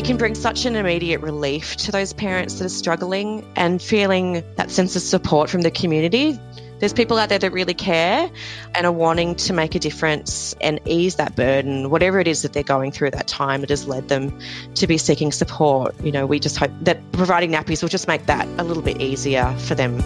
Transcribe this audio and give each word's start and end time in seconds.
it 0.00 0.06
can 0.06 0.16
bring 0.16 0.34
such 0.34 0.64
an 0.64 0.76
immediate 0.76 1.20
relief 1.20 1.76
to 1.76 1.92
those 1.92 2.14
parents 2.14 2.54
that 2.54 2.64
are 2.64 2.70
struggling 2.70 3.46
and 3.54 3.82
feeling 3.82 4.42
that 4.56 4.70
sense 4.70 4.96
of 4.96 5.02
support 5.02 5.50
from 5.50 5.60
the 5.60 5.70
community. 5.70 6.40
There's 6.78 6.94
people 6.94 7.18
out 7.18 7.28
there 7.28 7.38
that 7.38 7.52
really 7.52 7.74
care 7.74 8.30
and 8.74 8.86
are 8.86 8.92
wanting 8.92 9.34
to 9.34 9.52
make 9.52 9.74
a 9.74 9.78
difference 9.78 10.54
and 10.62 10.80
ease 10.86 11.16
that 11.16 11.36
burden, 11.36 11.90
whatever 11.90 12.18
it 12.18 12.28
is 12.28 12.40
that 12.42 12.54
they're 12.54 12.62
going 12.62 12.92
through 12.92 13.08
at 13.08 13.12
that 13.12 13.28
time 13.28 13.60
that 13.60 13.68
has 13.68 13.86
led 13.86 14.08
them 14.08 14.38
to 14.76 14.86
be 14.86 14.96
seeking 14.96 15.32
support. 15.32 15.94
You 16.02 16.12
know, 16.12 16.24
we 16.24 16.40
just 16.40 16.56
hope 16.56 16.70
that 16.80 17.12
providing 17.12 17.52
nappies 17.52 17.82
will 17.82 17.90
just 17.90 18.08
make 18.08 18.24
that 18.24 18.48
a 18.58 18.64
little 18.64 18.82
bit 18.82 19.02
easier 19.02 19.54
for 19.58 19.74
them. 19.74 19.98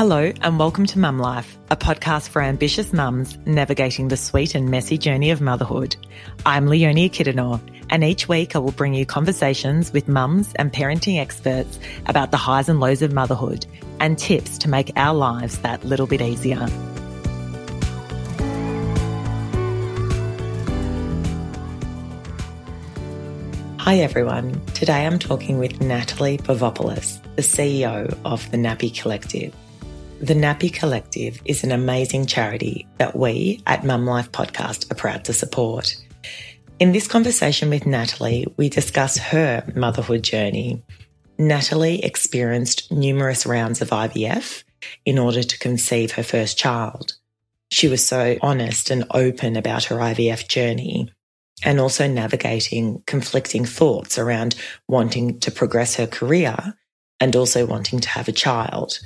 Hello, 0.00 0.32
and 0.40 0.58
welcome 0.58 0.86
to 0.86 0.98
Mum 0.98 1.18
Life, 1.18 1.58
a 1.70 1.76
podcast 1.76 2.30
for 2.30 2.40
ambitious 2.40 2.90
mums 2.90 3.36
navigating 3.44 4.08
the 4.08 4.16
sweet 4.16 4.54
and 4.54 4.70
messy 4.70 4.96
journey 4.96 5.30
of 5.30 5.42
motherhood. 5.42 5.94
I'm 6.46 6.68
Leonie 6.68 7.10
Kidanor, 7.10 7.60
and 7.90 8.02
each 8.02 8.26
week 8.26 8.56
I 8.56 8.60
will 8.60 8.72
bring 8.72 8.94
you 8.94 9.04
conversations 9.04 9.92
with 9.92 10.08
mums 10.08 10.54
and 10.54 10.72
parenting 10.72 11.20
experts 11.20 11.78
about 12.06 12.30
the 12.30 12.38
highs 12.38 12.70
and 12.70 12.80
lows 12.80 13.02
of 13.02 13.12
motherhood 13.12 13.66
and 14.00 14.18
tips 14.18 14.56
to 14.56 14.70
make 14.70 14.90
our 14.96 15.14
lives 15.14 15.58
that 15.58 15.84
little 15.84 16.06
bit 16.06 16.22
easier. 16.22 16.66
Hi 23.76 23.98
everyone. 23.98 24.64
Today 24.72 25.04
I'm 25.04 25.18
talking 25.18 25.58
with 25.58 25.78
Nataly 25.80 26.38
Bovopoulos, 26.38 27.20
the 27.36 27.42
CEO 27.42 28.18
of 28.24 28.50
the 28.50 28.56
Nappy 28.56 28.98
Collective. 28.98 29.54
The 30.20 30.34
Nappy 30.34 30.70
Collective 30.70 31.40
is 31.46 31.64
an 31.64 31.72
amazing 31.72 32.26
charity 32.26 32.86
that 32.98 33.16
we 33.16 33.62
at 33.66 33.86
Mum 33.86 34.04
Life 34.04 34.30
Podcast 34.30 34.92
are 34.92 34.94
proud 34.94 35.24
to 35.24 35.32
support. 35.32 35.96
In 36.78 36.92
this 36.92 37.08
conversation 37.08 37.70
with 37.70 37.84
Nataly, 37.84 38.44
we 38.58 38.68
discuss 38.68 39.16
her 39.16 39.64
motherhood 39.74 40.22
journey. 40.22 40.82
Nataly 41.38 42.04
experienced 42.04 42.92
numerous 42.92 43.46
rounds 43.46 43.80
of 43.80 43.88
IVF 43.88 44.62
in 45.06 45.18
order 45.18 45.42
to 45.42 45.58
conceive 45.58 46.12
her 46.12 46.22
first 46.22 46.58
child. 46.58 47.14
She 47.70 47.88
was 47.88 48.06
so 48.06 48.36
honest 48.42 48.90
and 48.90 49.06
open 49.12 49.56
about 49.56 49.84
her 49.84 49.96
IVF 49.96 50.46
journey 50.48 51.10
and 51.64 51.80
also 51.80 52.06
navigating 52.06 53.02
conflicting 53.06 53.64
thoughts 53.64 54.18
around 54.18 54.54
wanting 54.86 55.40
to 55.40 55.50
progress 55.50 55.94
her 55.94 56.06
career 56.06 56.74
and 57.20 57.34
also 57.34 57.64
wanting 57.64 58.00
to 58.00 58.08
have 58.10 58.28
a 58.28 58.32
child. 58.32 58.98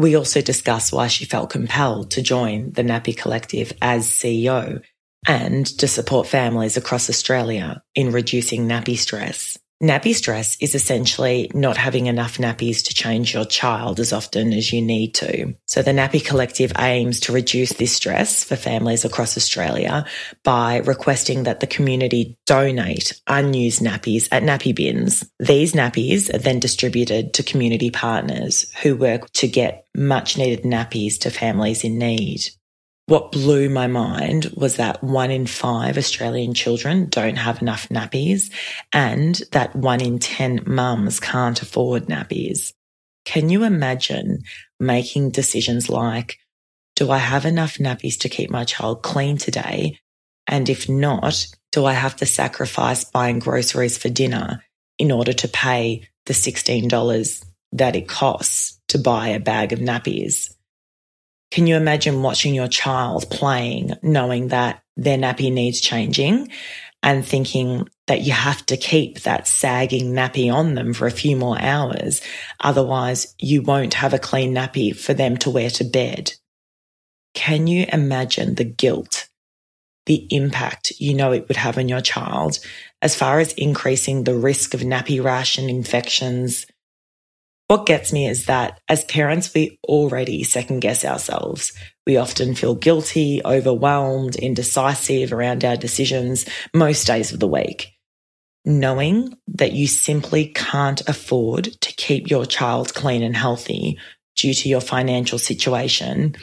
We 0.00 0.16
also 0.16 0.40
discuss 0.40 0.90
why 0.90 1.08
she 1.08 1.26
felt 1.26 1.50
compelled 1.50 2.12
to 2.12 2.22
join 2.22 2.72
the 2.72 2.80
Nappy 2.80 3.14
Collective 3.14 3.74
as 3.82 4.08
CEO 4.08 4.80
and 5.28 5.66
to 5.78 5.86
support 5.86 6.26
families 6.26 6.78
across 6.78 7.10
Australia 7.10 7.82
in 7.94 8.10
reducing 8.10 8.66
nappy 8.66 8.96
stress. 8.96 9.58
Nappy 9.82 10.14
stress 10.14 10.58
is 10.60 10.74
essentially 10.74 11.50
not 11.54 11.78
having 11.78 12.04
enough 12.04 12.36
nappies 12.36 12.84
to 12.84 12.94
change 12.94 13.32
your 13.32 13.46
child 13.46 13.98
as 13.98 14.12
often 14.12 14.52
as 14.52 14.74
you 14.74 14.82
need 14.82 15.14
to. 15.14 15.54
So 15.66 15.80
the 15.80 15.92
Nappy 15.92 16.22
Collective 16.22 16.70
aims 16.78 17.18
to 17.20 17.32
reduce 17.32 17.72
this 17.72 17.96
stress 17.96 18.44
for 18.44 18.56
families 18.56 19.06
across 19.06 19.38
Australia 19.38 20.04
by 20.44 20.80
requesting 20.80 21.44
that 21.44 21.60
the 21.60 21.66
community 21.66 22.36
donate 22.44 23.18
unused 23.26 23.80
nappies 23.80 24.28
at 24.30 24.42
nappy 24.42 24.74
bins. 24.74 25.24
These 25.38 25.72
nappies 25.72 26.32
are 26.34 26.38
then 26.38 26.60
distributed 26.60 27.32
to 27.34 27.42
community 27.42 27.90
partners 27.90 28.70
who 28.82 28.96
work 28.96 29.30
to 29.32 29.48
get 29.48 29.86
much 29.96 30.36
needed 30.36 30.62
nappies 30.62 31.18
to 31.20 31.30
families 31.30 31.84
in 31.84 31.96
need. 31.96 32.50
What 33.10 33.32
blew 33.32 33.68
my 33.68 33.88
mind 33.88 34.52
was 34.54 34.76
that 34.76 35.02
one 35.02 35.32
in 35.32 35.48
five 35.48 35.98
Australian 35.98 36.54
children 36.54 37.08
don't 37.08 37.34
have 37.34 37.60
enough 37.60 37.88
nappies 37.88 38.52
and 38.92 39.34
that 39.50 39.74
one 39.74 40.00
in 40.00 40.20
10 40.20 40.62
mums 40.64 41.18
can't 41.18 41.60
afford 41.60 42.06
nappies. 42.06 42.72
Can 43.24 43.48
you 43.48 43.64
imagine 43.64 44.44
making 44.78 45.30
decisions 45.30 45.88
like, 45.88 46.38
do 46.94 47.10
I 47.10 47.18
have 47.18 47.46
enough 47.46 47.78
nappies 47.78 48.16
to 48.20 48.28
keep 48.28 48.48
my 48.48 48.62
child 48.62 49.02
clean 49.02 49.38
today? 49.38 49.98
And 50.46 50.68
if 50.68 50.88
not, 50.88 51.48
do 51.72 51.86
I 51.86 51.94
have 51.94 52.14
to 52.14 52.26
sacrifice 52.26 53.02
buying 53.02 53.40
groceries 53.40 53.98
for 53.98 54.08
dinner 54.08 54.64
in 55.00 55.10
order 55.10 55.32
to 55.32 55.48
pay 55.48 56.08
the 56.26 56.32
$16 56.32 57.44
that 57.72 57.96
it 57.96 58.06
costs 58.06 58.80
to 58.86 58.98
buy 58.98 59.30
a 59.30 59.40
bag 59.40 59.72
of 59.72 59.80
nappies? 59.80 60.54
Can 61.50 61.66
you 61.66 61.76
imagine 61.76 62.22
watching 62.22 62.54
your 62.54 62.68
child 62.68 63.28
playing, 63.30 63.94
knowing 64.02 64.48
that 64.48 64.82
their 64.96 65.18
nappy 65.18 65.52
needs 65.52 65.80
changing 65.80 66.48
and 67.02 67.26
thinking 67.26 67.88
that 68.06 68.20
you 68.20 68.32
have 68.32 68.64
to 68.66 68.76
keep 68.76 69.20
that 69.20 69.48
sagging 69.48 70.12
nappy 70.12 70.52
on 70.52 70.74
them 70.74 70.92
for 70.92 71.06
a 71.06 71.12
few 71.12 71.36
more 71.36 71.60
hours? 71.60 72.20
Otherwise, 72.60 73.34
you 73.38 73.62
won't 73.62 73.94
have 73.94 74.14
a 74.14 74.18
clean 74.18 74.54
nappy 74.54 74.94
for 74.94 75.14
them 75.14 75.36
to 75.38 75.50
wear 75.50 75.70
to 75.70 75.84
bed. 75.84 76.32
Can 77.34 77.66
you 77.66 77.86
imagine 77.92 78.54
the 78.54 78.64
guilt, 78.64 79.28
the 80.06 80.26
impact 80.30 80.92
you 80.98 81.14
know 81.14 81.32
it 81.32 81.48
would 81.48 81.56
have 81.56 81.78
on 81.78 81.88
your 81.88 82.00
child 82.00 82.58
as 83.02 83.14
far 83.14 83.40
as 83.40 83.52
increasing 83.54 84.24
the 84.24 84.34
risk 84.34 84.74
of 84.74 84.80
nappy 84.80 85.22
rash 85.22 85.56
and 85.56 85.70
infections, 85.70 86.66
what 87.70 87.86
gets 87.86 88.12
me 88.12 88.26
is 88.26 88.46
that 88.46 88.80
as 88.88 89.04
parents, 89.04 89.54
we 89.54 89.78
already 89.84 90.42
second 90.42 90.80
guess 90.80 91.04
ourselves. 91.04 91.72
We 92.04 92.16
often 92.16 92.56
feel 92.56 92.74
guilty, 92.74 93.42
overwhelmed, 93.44 94.34
indecisive 94.34 95.32
around 95.32 95.64
our 95.64 95.76
decisions 95.76 96.46
most 96.74 97.06
days 97.06 97.30
of 97.30 97.38
the 97.38 97.46
week. 97.46 97.92
Knowing 98.64 99.38
that 99.46 99.70
you 99.70 99.86
simply 99.86 100.46
can't 100.46 101.08
afford 101.08 101.66
to 101.82 101.92
keep 101.94 102.28
your 102.28 102.44
child 102.44 102.92
clean 102.92 103.22
and 103.22 103.36
healthy 103.36 104.00
due 104.34 104.52
to 104.52 104.68
your 104.68 104.80
financial 104.80 105.38
situation 105.38 106.34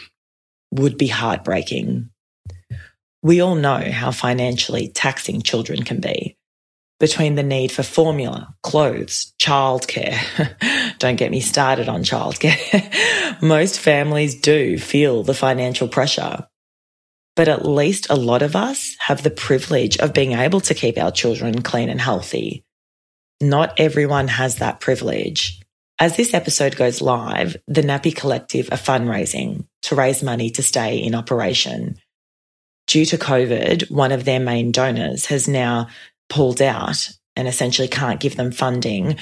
would 0.71 0.97
be 0.97 1.07
heartbreaking. 1.07 2.09
We 3.21 3.41
all 3.41 3.55
know 3.55 3.91
how 3.91 4.11
financially 4.11 4.87
taxing 4.87 5.41
children 5.41 5.83
can 5.83 5.99
be 5.99 6.36
between 6.99 7.35
the 7.35 7.43
need 7.43 7.71
for 7.71 7.83
formula, 7.83 8.55
clothes, 8.63 9.33
childcare. 9.39 10.17
Don't 10.99 11.15
get 11.15 11.31
me 11.31 11.39
started 11.39 11.89
on 11.89 12.03
childcare. 12.03 13.41
Most 13.41 13.79
families 13.79 14.39
do 14.41 14.77
feel 14.77 15.23
the 15.23 15.33
financial 15.33 15.87
pressure. 15.87 16.47
But 17.35 17.47
at 17.47 17.67
least 17.67 18.09
a 18.09 18.15
lot 18.15 18.41
of 18.41 18.55
us 18.55 18.95
have 18.99 19.21
the 19.21 19.29
privilege 19.29 19.97
of 19.97 20.13
being 20.13 20.31
able 20.31 20.59
to 20.61 20.73
keep 20.73 20.97
our 20.97 21.11
children 21.11 21.61
clean 21.61 21.89
and 21.89 22.01
healthy. 22.01 22.63
Not 23.39 23.79
everyone 23.79 24.27
has 24.27 24.55
that 24.55 24.79
privilege. 24.79 25.61
As 25.99 26.15
this 26.15 26.33
episode 26.33 26.75
goes 26.75 27.01
live, 27.01 27.57
the 27.67 27.81
Nappy 27.81 28.15
Collective 28.15 28.69
are 28.71 28.77
fundraising 28.77 29.65
to 29.83 29.95
raise 29.95 30.23
money 30.23 30.49
to 30.51 30.63
stay 30.63 30.97
in 30.97 31.13
operation. 31.13 31.97
Due 32.87 33.05
to 33.05 33.17
COVID, 33.17 33.91
one 33.91 34.11
of 34.11 34.23
their 34.23 34.39
main 34.39 34.71
donors 34.71 35.27
has 35.27 35.47
now 35.47 35.87
pulled 36.29 36.61
out 36.61 37.09
and 37.35 37.47
essentially 37.47 37.87
can't 37.87 38.19
give 38.19 38.35
them 38.35 38.51
funding, 38.51 39.17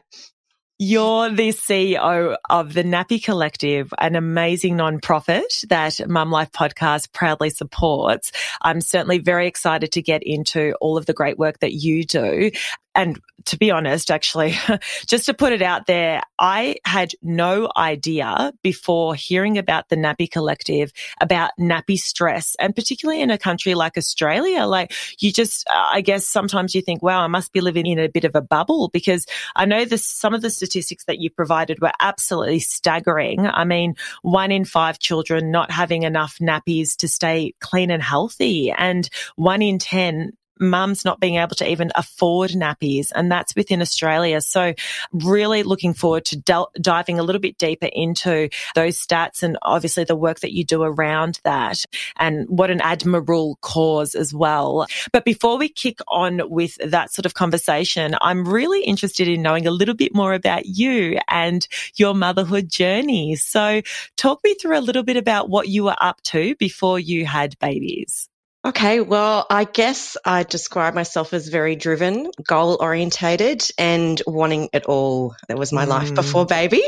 You're 0.82 1.28
the 1.28 1.50
CEO 1.50 2.36
of 2.48 2.72
the 2.72 2.82
Nappy 2.82 3.22
Collective, 3.22 3.92
an 3.98 4.16
amazing 4.16 4.78
nonprofit 4.78 5.68
that 5.68 6.08
Mum 6.08 6.30
Life 6.30 6.52
Podcast 6.52 7.12
proudly 7.12 7.50
supports. 7.50 8.32
I'm 8.62 8.80
certainly 8.80 9.18
very 9.18 9.46
excited 9.46 9.92
to 9.92 10.00
get 10.00 10.22
into 10.22 10.72
all 10.80 10.96
of 10.96 11.04
the 11.04 11.12
great 11.12 11.36
work 11.36 11.58
that 11.58 11.74
you 11.74 12.04
do 12.04 12.50
and 12.94 13.20
to 13.46 13.56
be 13.56 13.70
honest, 13.70 14.10
actually, 14.10 14.54
just 15.06 15.26
to 15.26 15.34
put 15.34 15.52
it 15.52 15.62
out 15.62 15.86
there, 15.86 16.22
I 16.38 16.76
had 16.84 17.12
no 17.22 17.70
idea 17.76 18.52
before 18.62 19.14
hearing 19.14 19.58
about 19.58 19.88
the 19.88 19.96
Nappy 19.96 20.30
Collective 20.30 20.92
about 21.20 21.52
nappy 21.58 21.98
stress. 21.98 22.56
And 22.58 22.74
particularly 22.74 23.22
in 23.22 23.30
a 23.30 23.38
country 23.38 23.74
like 23.74 23.96
Australia, 23.96 24.66
like 24.66 24.92
you 25.18 25.32
just, 25.32 25.66
I 25.70 26.00
guess 26.00 26.26
sometimes 26.26 26.74
you 26.74 26.82
think, 26.82 27.02
wow, 27.02 27.22
I 27.22 27.28
must 27.28 27.52
be 27.52 27.60
living 27.60 27.86
in 27.86 27.98
a 27.98 28.08
bit 28.08 28.24
of 28.24 28.34
a 28.34 28.42
bubble 28.42 28.88
because 28.88 29.26
I 29.56 29.64
know 29.64 29.84
this, 29.84 30.04
some 30.04 30.34
of 30.34 30.42
the 30.42 30.50
statistics 30.50 31.04
that 31.04 31.18
you 31.18 31.30
provided 31.30 31.80
were 31.80 31.92
absolutely 32.00 32.60
staggering. 32.60 33.46
I 33.46 33.64
mean, 33.64 33.94
one 34.22 34.50
in 34.50 34.64
five 34.64 34.98
children 34.98 35.50
not 35.50 35.70
having 35.70 36.02
enough 36.02 36.38
nappies 36.40 36.96
to 36.96 37.08
stay 37.08 37.54
clean 37.60 37.90
and 37.90 38.02
healthy 38.02 38.70
and 38.70 39.08
one 39.36 39.62
in 39.62 39.78
10 39.78 40.32
mums 40.60 41.04
not 41.04 41.20
being 41.20 41.36
able 41.36 41.56
to 41.56 41.68
even 41.68 41.90
afford 41.94 42.50
nappies, 42.50 43.10
and 43.14 43.30
that's 43.30 43.54
within 43.54 43.80
Australia. 43.80 44.40
So, 44.40 44.74
really 45.12 45.62
looking 45.62 45.94
forward 45.94 46.24
to 46.26 46.36
del- 46.38 46.70
diving 46.80 47.18
a 47.18 47.22
little 47.22 47.40
bit 47.40 47.58
deeper 47.58 47.88
into 47.92 48.48
those 48.74 49.04
stats 49.04 49.42
and 49.42 49.58
obviously 49.62 50.04
the 50.04 50.16
work 50.16 50.40
that 50.40 50.52
you 50.52 50.64
do 50.64 50.82
around 50.82 51.40
that, 51.44 51.84
and 52.16 52.48
what 52.48 52.70
an 52.70 52.80
admirable 52.80 53.58
cause 53.60 54.14
as 54.14 54.32
well. 54.34 54.86
But 55.12 55.24
before 55.24 55.58
we 55.58 55.68
kick 55.68 55.98
on 56.08 56.42
with 56.50 56.76
that 56.84 57.12
sort 57.12 57.26
of 57.26 57.34
conversation, 57.34 58.14
I'm 58.20 58.46
really 58.46 58.82
interested 58.82 59.28
in 59.28 59.42
knowing 59.42 59.66
a 59.66 59.70
little 59.70 59.94
bit 59.94 60.14
more 60.14 60.34
about 60.34 60.66
you 60.66 61.18
and 61.28 61.66
your 61.96 62.14
motherhood 62.14 62.68
journey. 62.68 63.36
So, 63.36 63.82
talk 64.16 64.40
me 64.44 64.54
through 64.54 64.78
a 64.78 64.80
little 64.80 65.02
bit 65.02 65.16
about 65.16 65.48
what 65.48 65.68
you 65.68 65.84
were 65.84 65.96
up 66.00 66.20
to 66.22 66.54
before 66.56 66.98
you 66.98 67.26
had 67.26 67.58
babies. 67.58 68.29
Okay, 68.62 69.00
well, 69.00 69.46
I 69.48 69.64
guess 69.64 70.18
I 70.22 70.42
describe 70.42 70.92
myself 70.92 71.32
as 71.32 71.48
very 71.48 71.76
driven, 71.76 72.30
goal 72.46 72.76
orientated, 72.78 73.62
and 73.78 74.20
wanting 74.26 74.68
it 74.74 74.84
all. 74.84 75.34
That 75.48 75.58
was 75.58 75.72
my 75.72 75.86
mm. 75.86 75.88
life 75.88 76.14
before 76.14 76.44
baby. 76.44 76.82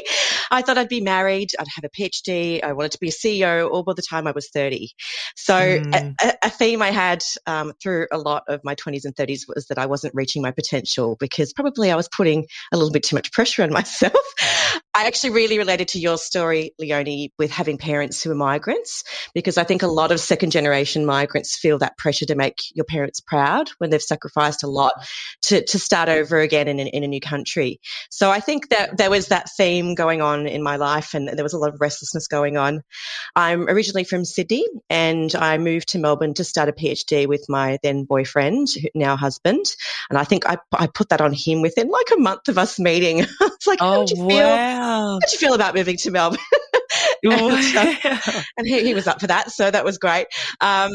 I 0.50 0.60
thought 0.60 0.76
I'd 0.76 0.90
be 0.90 1.00
married, 1.00 1.52
I'd 1.58 1.66
have 1.74 1.84
a 1.84 1.88
PhD, 1.88 2.62
I 2.62 2.74
wanted 2.74 2.92
to 2.92 2.98
be 3.00 3.08
a 3.08 3.10
CEO 3.10 3.70
all 3.70 3.84
by 3.84 3.94
the 3.96 4.02
time 4.02 4.26
I 4.26 4.32
was 4.32 4.50
30. 4.50 4.90
So, 5.34 5.54
mm. 5.54 6.14
a, 6.22 6.34
a, 6.42 6.50
theme 6.50 6.82
I 6.82 6.90
had 6.90 7.24
um, 7.46 7.72
through 7.82 8.06
a 8.12 8.19
lot 8.19 8.42
of 8.48 8.60
my 8.62 8.74
20s 8.74 9.06
and 9.06 9.14
30s 9.14 9.44
was 9.48 9.64
that 9.69 9.78
I 9.78 9.86
wasn't 9.86 10.14
reaching 10.14 10.42
my 10.42 10.50
potential 10.50 11.16
because 11.19 11.54
probably 11.54 11.90
I 11.90 11.96
was 11.96 12.08
putting 12.14 12.46
a 12.72 12.76
little 12.76 12.92
bit 12.92 13.02
too 13.02 13.16
much 13.16 13.32
pressure 13.32 13.62
on 13.62 13.72
myself. 13.72 14.12
I 14.94 15.06
actually 15.06 15.30
really 15.30 15.56
related 15.56 15.88
to 15.88 15.98
your 15.98 16.19
story, 16.19 16.74
Leonie, 16.78 17.32
with 17.38 17.50
having 17.50 17.78
parents 17.78 18.22
who 18.22 18.30
are 18.30 18.34
migrants, 18.34 19.04
because 19.34 19.56
I 19.56 19.64
think 19.64 19.82
a 19.82 19.86
lot 19.86 20.12
of 20.12 20.20
second 20.20 20.50
generation 20.50 21.06
migrants 21.06 21.61
feel 21.62 21.78
that 21.78 21.96
pressure 21.96 22.26
to 22.26 22.34
make 22.34 22.58
your 22.74 22.84
parents 22.84 23.20
proud 23.20 23.70
when 23.78 23.90
they've 23.90 24.02
sacrificed 24.02 24.64
a 24.64 24.66
lot 24.66 24.92
to, 25.42 25.64
to 25.64 25.78
start 25.78 26.08
over 26.08 26.40
again 26.40 26.66
in, 26.68 26.80
in 26.80 27.04
a 27.04 27.08
new 27.08 27.20
country. 27.20 27.80
So 28.10 28.30
I 28.30 28.40
think 28.40 28.70
that 28.70 28.96
there 28.98 29.10
was 29.10 29.28
that 29.28 29.48
theme 29.56 29.94
going 29.94 30.20
on 30.20 30.46
in 30.46 30.62
my 30.62 30.76
life 30.76 31.14
and 31.14 31.28
there 31.28 31.44
was 31.44 31.52
a 31.52 31.58
lot 31.58 31.72
of 31.72 31.80
restlessness 31.80 32.26
going 32.26 32.56
on. 32.56 32.82
I'm 33.36 33.68
originally 33.68 34.04
from 34.04 34.24
Sydney 34.24 34.66
and 34.90 35.34
I 35.34 35.58
moved 35.58 35.90
to 35.90 35.98
Melbourne 35.98 36.34
to 36.34 36.44
start 36.44 36.68
a 36.68 36.72
PhD 36.72 37.28
with 37.28 37.46
my 37.48 37.78
then 37.82 38.04
boyfriend, 38.04 38.68
now 38.94 39.16
husband. 39.16 39.64
And 40.10 40.18
I 40.18 40.24
think 40.24 40.46
I, 40.46 40.58
I 40.72 40.88
put 40.88 41.10
that 41.10 41.20
on 41.20 41.32
him 41.32 41.62
within 41.62 41.88
like 41.88 42.10
a 42.12 42.20
month 42.20 42.48
of 42.48 42.58
us 42.58 42.80
meeting. 42.80 43.20
it's 43.40 43.66
like, 43.66 43.78
oh, 43.80 44.00
how 44.00 44.04
did 44.04 44.18
you 44.18 44.28
feel? 44.28 44.48
How 44.48 45.18
did 45.20 45.32
you 45.32 45.38
feel 45.38 45.54
about 45.54 45.74
moving 45.74 45.96
to 45.98 46.10
Melbourne? 46.10 46.38
and, 47.22 47.76
uh, 47.76 48.42
and 48.56 48.66
he, 48.66 48.84
he, 48.84 48.94
was 48.94 49.06
up 49.06 49.20
for 49.20 49.26
that. 49.26 49.50
So 49.50 49.70
that 49.70 49.84
was 49.84 49.98
great. 49.98 50.26
Um, 50.60 50.92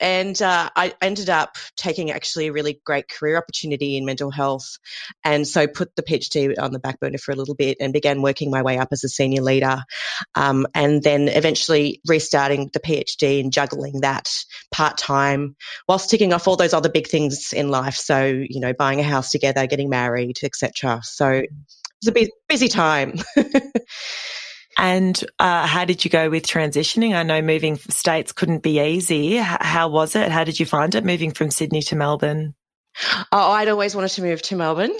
and 0.00 0.40
uh, 0.40 0.70
I 0.74 0.94
ended 1.00 1.30
up 1.30 1.56
taking 1.76 2.10
actually 2.10 2.46
a 2.46 2.52
really 2.52 2.80
great 2.84 3.08
career 3.08 3.36
opportunity 3.36 3.96
in 3.96 4.04
mental 4.04 4.30
health, 4.30 4.78
and 5.24 5.46
so 5.46 5.66
put 5.66 5.94
the 5.96 6.02
PhD 6.02 6.54
on 6.58 6.72
the 6.72 6.78
back 6.78 7.00
burner 7.00 7.18
for 7.18 7.32
a 7.32 7.36
little 7.36 7.54
bit 7.54 7.78
and 7.80 7.92
began 7.92 8.22
working 8.22 8.50
my 8.50 8.62
way 8.62 8.78
up 8.78 8.88
as 8.92 9.04
a 9.04 9.08
senior 9.08 9.42
leader, 9.42 9.82
um, 10.34 10.66
and 10.74 11.02
then 11.02 11.28
eventually 11.28 12.00
restarting 12.06 12.70
the 12.72 12.80
PhD 12.80 13.40
and 13.40 13.52
juggling 13.52 14.00
that 14.00 14.28
part 14.70 14.98
time 14.98 15.56
whilst 15.88 16.10
ticking 16.10 16.32
off 16.32 16.48
all 16.48 16.56
those 16.56 16.74
other 16.74 16.90
big 16.90 17.06
things 17.06 17.52
in 17.52 17.70
life. 17.70 17.94
So 17.94 18.24
you 18.26 18.60
know, 18.60 18.72
buying 18.72 19.00
a 19.00 19.04
house 19.04 19.30
together, 19.30 19.66
getting 19.66 19.88
married, 19.88 20.38
etc. 20.42 21.00
So 21.02 21.30
it 21.30 21.50
was 22.04 22.08
a 22.08 22.28
busy 22.48 22.68
time. 22.68 23.20
And 24.76 25.18
uh, 25.38 25.66
how 25.66 25.84
did 25.84 26.04
you 26.04 26.10
go 26.10 26.28
with 26.28 26.46
transitioning? 26.46 27.14
I 27.14 27.22
know 27.22 27.40
moving 27.40 27.76
states 27.76 28.32
couldn't 28.32 28.62
be 28.62 28.80
easy. 28.80 29.36
How 29.36 29.88
was 29.88 30.14
it? 30.14 30.30
How 30.30 30.44
did 30.44 30.60
you 30.60 30.66
find 30.66 30.94
it 30.94 31.04
moving 31.04 31.32
from 31.32 31.50
Sydney 31.50 31.82
to 31.82 31.96
Melbourne? 31.96 32.54
Oh, 33.32 33.52
I'd 33.52 33.68
always 33.68 33.94
wanted 33.94 34.10
to 34.10 34.22
move 34.22 34.42
to 34.42 34.56
Melbourne. 34.56 34.94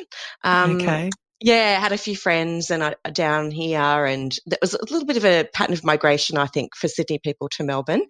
Um, 0.45 0.77
okay. 0.77 1.11
Yeah, 1.41 1.77
I 1.77 1.81
had 1.81 1.93
a 1.93 1.99
few 1.99 2.17
friends 2.17 2.71
and 2.71 2.83
I, 2.83 2.95
down 3.13 3.51
here, 3.51 4.07
and 4.07 4.35
there 4.47 4.59
was 4.63 4.73
a 4.73 4.81
little 4.81 5.05
bit 5.05 5.19
of 5.19 5.25
a 5.27 5.45
pattern 5.45 5.75
of 5.75 5.85
migration, 5.85 6.39
I 6.39 6.47
think, 6.47 6.75
for 6.75 6.89
Sydney 6.89 7.19
people 7.19 7.51
to 7.51 7.65
Melbourne. 7.65 8.07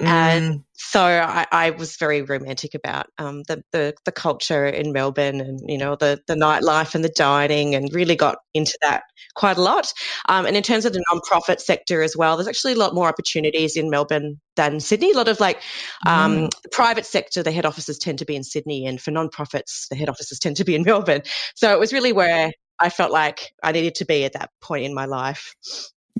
Mm. 0.00 0.06
And 0.06 0.64
so 0.90 1.00
I, 1.00 1.46
I, 1.52 1.70
was 1.70 1.94
very 1.94 2.22
romantic 2.22 2.74
about 2.74 3.06
um, 3.16 3.44
the, 3.46 3.62
the, 3.70 3.94
the 4.04 4.10
culture 4.10 4.66
in 4.66 4.92
Melbourne, 4.92 5.40
and 5.40 5.60
you 5.70 5.78
know 5.78 5.94
the 5.94 6.20
the 6.26 6.34
nightlife 6.34 6.96
and 6.96 7.04
the 7.04 7.12
dining, 7.14 7.76
and 7.76 7.94
really 7.94 8.16
got 8.16 8.38
into 8.54 8.76
that 8.82 9.04
quite 9.36 9.56
a 9.56 9.62
lot. 9.62 9.92
Um, 10.28 10.46
and 10.46 10.56
in 10.56 10.64
terms 10.64 10.86
of 10.86 10.92
the 10.92 11.04
nonprofit 11.08 11.60
sector 11.60 12.02
as 12.02 12.16
well, 12.16 12.36
there's 12.36 12.48
actually 12.48 12.72
a 12.72 12.78
lot 12.78 12.92
more 12.92 13.06
opportunities 13.06 13.76
in 13.76 13.88
Melbourne 13.88 14.40
than 14.56 14.80
Sydney. 14.80 15.12
A 15.12 15.16
lot 15.16 15.28
of 15.28 15.38
like 15.38 15.62
um, 16.08 16.36
mm. 16.36 16.50
the 16.64 16.70
private 16.70 17.06
sector, 17.06 17.44
the 17.44 17.52
head 17.52 17.66
offices 17.66 17.96
tend 17.96 18.18
to 18.18 18.24
be 18.24 18.34
in 18.34 18.42
Sydney, 18.42 18.84
and 18.84 19.00
for 19.00 19.12
nonprofits, 19.12 19.86
the 19.90 19.96
head 19.96 20.08
offices 20.08 20.40
tend 20.40 20.56
to 20.56 20.64
be 20.64 20.74
in 20.74 20.82
Melbourne. 20.82 21.22
So 21.54 21.72
it 21.72 21.78
was 21.78 21.92
really 21.92 22.12
where 22.12 22.50
I 22.80 22.90
felt 22.90 23.12
like 23.12 23.52
I 23.62 23.70
needed 23.70 23.94
to 23.96 24.06
be 24.06 24.24
at 24.24 24.32
that 24.32 24.50
point 24.60 24.86
in 24.86 24.94
my 24.94 25.04
life. 25.04 25.54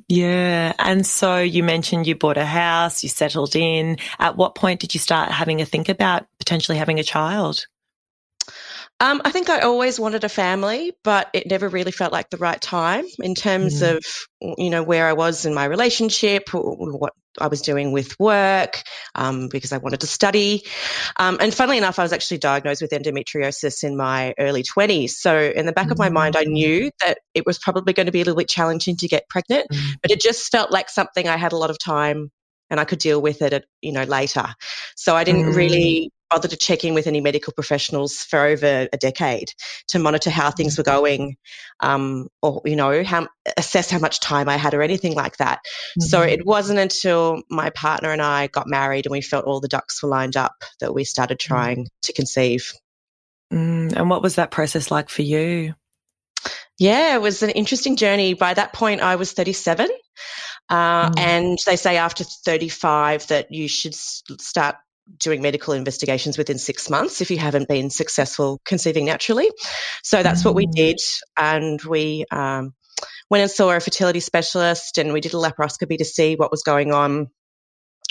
Yeah. 0.08 0.72
And 0.78 1.06
so 1.06 1.38
you 1.38 1.62
mentioned 1.62 2.06
you 2.06 2.16
bought 2.16 2.36
a 2.36 2.44
house, 2.44 3.02
you 3.02 3.08
settled 3.08 3.54
in. 3.54 3.98
At 4.18 4.36
what 4.36 4.54
point 4.54 4.80
did 4.80 4.94
you 4.94 5.00
start 5.00 5.30
having 5.30 5.60
a 5.60 5.64
think 5.64 5.88
about 5.88 6.26
potentially 6.38 6.78
having 6.78 6.98
a 6.98 7.04
child? 7.04 7.66
Um, 9.02 9.22
I 9.24 9.30
think 9.30 9.48
I 9.48 9.60
always 9.60 9.98
wanted 9.98 10.24
a 10.24 10.28
family, 10.28 10.92
but 11.04 11.30
it 11.32 11.46
never 11.46 11.68
really 11.68 11.92
felt 11.92 12.12
like 12.12 12.28
the 12.28 12.36
right 12.36 12.60
time 12.60 13.06
in 13.18 13.34
terms 13.34 13.80
mm. 13.80 13.96
of, 13.96 14.04
you 14.58 14.68
know, 14.68 14.82
where 14.82 15.06
I 15.06 15.14
was 15.14 15.46
in 15.46 15.54
my 15.54 15.64
relationship, 15.64 16.54
or 16.54 16.76
what 16.98 17.14
I 17.38 17.46
was 17.46 17.62
doing 17.62 17.92
with 17.92 18.18
work, 18.18 18.82
um, 19.14 19.48
because 19.48 19.72
I 19.72 19.78
wanted 19.78 20.00
to 20.00 20.06
study. 20.06 20.64
Um, 21.18 21.38
and 21.40 21.54
funnily 21.54 21.78
enough, 21.78 21.98
I 21.98 22.02
was 22.02 22.12
actually 22.12 22.38
diagnosed 22.38 22.82
with 22.82 22.90
endometriosis 22.90 23.84
in 23.84 23.96
my 23.96 24.34
early 24.38 24.62
20s. 24.62 25.10
So 25.10 25.52
in 25.54 25.66
the 25.66 25.72
back 25.72 25.88
mm. 25.88 25.92
of 25.92 25.98
my 25.98 26.08
mind, 26.08 26.36
I 26.36 26.44
mm. 26.44 26.52
knew 26.52 26.90
that 27.00 27.18
it 27.34 27.46
was 27.46 27.58
probably 27.58 27.92
going 27.92 28.06
to 28.06 28.12
be 28.12 28.20
a 28.20 28.24
little 28.24 28.38
bit 28.38 28.48
challenging 28.48 28.96
to 28.96 29.08
get 29.08 29.28
pregnant, 29.28 29.66
mm. 29.72 29.92
but 30.02 30.10
it 30.10 30.20
just 30.20 30.50
felt 30.50 30.70
like 30.70 30.88
something 30.88 31.28
I 31.28 31.36
had 31.36 31.52
a 31.52 31.56
lot 31.56 31.70
of 31.70 31.78
time 31.78 32.30
and 32.68 32.78
I 32.78 32.84
could 32.84 33.00
deal 33.00 33.20
with 33.20 33.42
it, 33.42 33.52
at, 33.52 33.64
you 33.80 33.92
know, 33.92 34.04
later. 34.04 34.46
So 34.96 35.16
I 35.16 35.24
didn't 35.24 35.54
really 35.54 36.12
bother 36.30 36.48
to 36.48 36.56
check 36.56 36.84
in 36.84 36.94
with 36.94 37.06
any 37.06 37.20
medical 37.20 37.52
professionals 37.52 38.18
for 38.18 38.40
over 38.40 38.88
a 38.92 38.96
decade 38.96 39.52
to 39.88 39.98
monitor 39.98 40.30
how 40.30 40.50
things 40.50 40.78
were 40.78 40.84
going, 40.84 41.36
um, 41.80 42.28
or 42.42 42.62
you 42.64 42.76
know, 42.76 43.02
how 43.04 43.28
assess 43.56 43.90
how 43.90 43.98
much 43.98 44.20
time 44.20 44.48
I 44.48 44.56
had 44.56 44.74
or 44.74 44.82
anything 44.82 45.14
like 45.14 45.36
that. 45.38 45.58
Mm-hmm. 45.58 46.02
So 46.02 46.22
it 46.22 46.46
wasn't 46.46 46.78
until 46.78 47.42
my 47.50 47.70
partner 47.70 48.10
and 48.10 48.22
I 48.22 48.46
got 48.48 48.68
married 48.68 49.06
and 49.06 49.12
we 49.12 49.20
felt 49.20 49.44
all 49.44 49.60
the 49.60 49.68
ducks 49.68 50.02
were 50.02 50.08
lined 50.08 50.36
up 50.36 50.64
that 50.80 50.94
we 50.94 51.04
started 51.04 51.38
mm. 51.38 51.46
trying 51.46 51.88
to 52.02 52.12
conceive. 52.12 52.72
Mm, 53.52 53.96
and 53.96 54.08
what 54.08 54.22
was 54.22 54.36
that 54.36 54.50
process 54.50 54.90
like 54.90 55.08
for 55.08 55.22
you? 55.22 55.74
Yeah, 56.78 57.14
it 57.14 57.20
was 57.20 57.42
an 57.42 57.50
interesting 57.50 57.96
journey. 57.96 58.34
By 58.34 58.54
that 58.54 58.72
point, 58.72 59.02
I 59.02 59.16
was 59.16 59.32
37. 59.32 59.88
Uh, 60.70 61.10
mm. 61.10 61.18
And 61.18 61.58
they 61.66 61.76
say 61.76 61.96
after 61.96 62.24
35 62.24 63.26
that 63.26 63.52
you 63.52 63.68
should 63.68 63.94
start 63.94 64.76
doing 65.18 65.42
medical 65.42 65.74
investigations 65.74 66.38
within 66.38 66.58
six 66.58 66.88
months 66.88 67.20
if 67.20 67.30
you 67.30 67.38
haven't 67.38 67.68
been 67.68 67.90
successful 67.90 68.60
conceiving 68.64 69.04
naturally. 69.04 69.50
So 70.02 70.22
that's 70.22 70.44
what 70.44 70.54
we 70.54 70.66
mm. 70.66 70.72
did. 70.72 71.00
And 71.36 71.80
we 71.82 72.24
um, 72.30 72.74
went 73.28 73.42
and 73.42 73.50
saw 73.50 73.70
a 73.70 73.80
fertility 73.80 74.20
specialist 74.20 74.98
and 74.98 75.12
we 75.12 75.20
did 75.20 75.34
a 75.34 75.36
laparoscopy 75.36 75.98
to 75.98 76.04
see 76.04 76.36
what 76.36 76.50
was 76.50 76.62
going 76.62 76.92
on. 76.92 77.28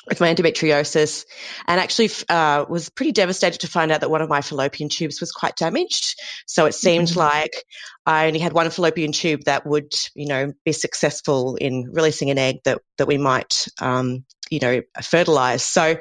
with 0.07 0.19
my 0.19 0.33
endometriosis 0.33 1.25
and 1.67 1.79
actually 1.79 2.09
uh, 2.29 2.65
was 2.69 2.89
pretty 2.89 3.11
devastated 3.11 3.61
to 3.61 3.67
find 3.67 3.91
out 3.91 4.01
that 4.01 4.09
one 4.09 4.21
of 4.21 4.29
my 4.29 4.41
fallopian 4.41 4.89
tubes 4.89 5.19
was 5.19 5.31
quite 5.31 5.55
damaged. 5.55 6.19
So 6.47 6.65
it 6.65 6.73
seemed 6.73 7.09
mm-hmm. 7.09 7.19
like 7.19 7.63
I 8.05 8.27
only 8.27 8.39
had 8.39 8.53
one 8.53 8.69
fallopian 8.69 9.11
tube 9.11 9.43
that 9.45 9.65
would, 9.65 9.93
you 10.15 10.27
know, 10.27 10.53
be 10.65 10.71
successful 10.71 11.55
in 11.55 11.89
releasing 11.91 12.29
an 12.31 12.37
egg 12.37 12.57
that, 12.65 12.79
that 12.97 13.07
we 13.07 13.17
might, 13.17 13.67
um, 13.79 14.25
you 14.49 14.59
know, 14.59 14.81
fertilize. 15.01 15.63
So 15.63 15.97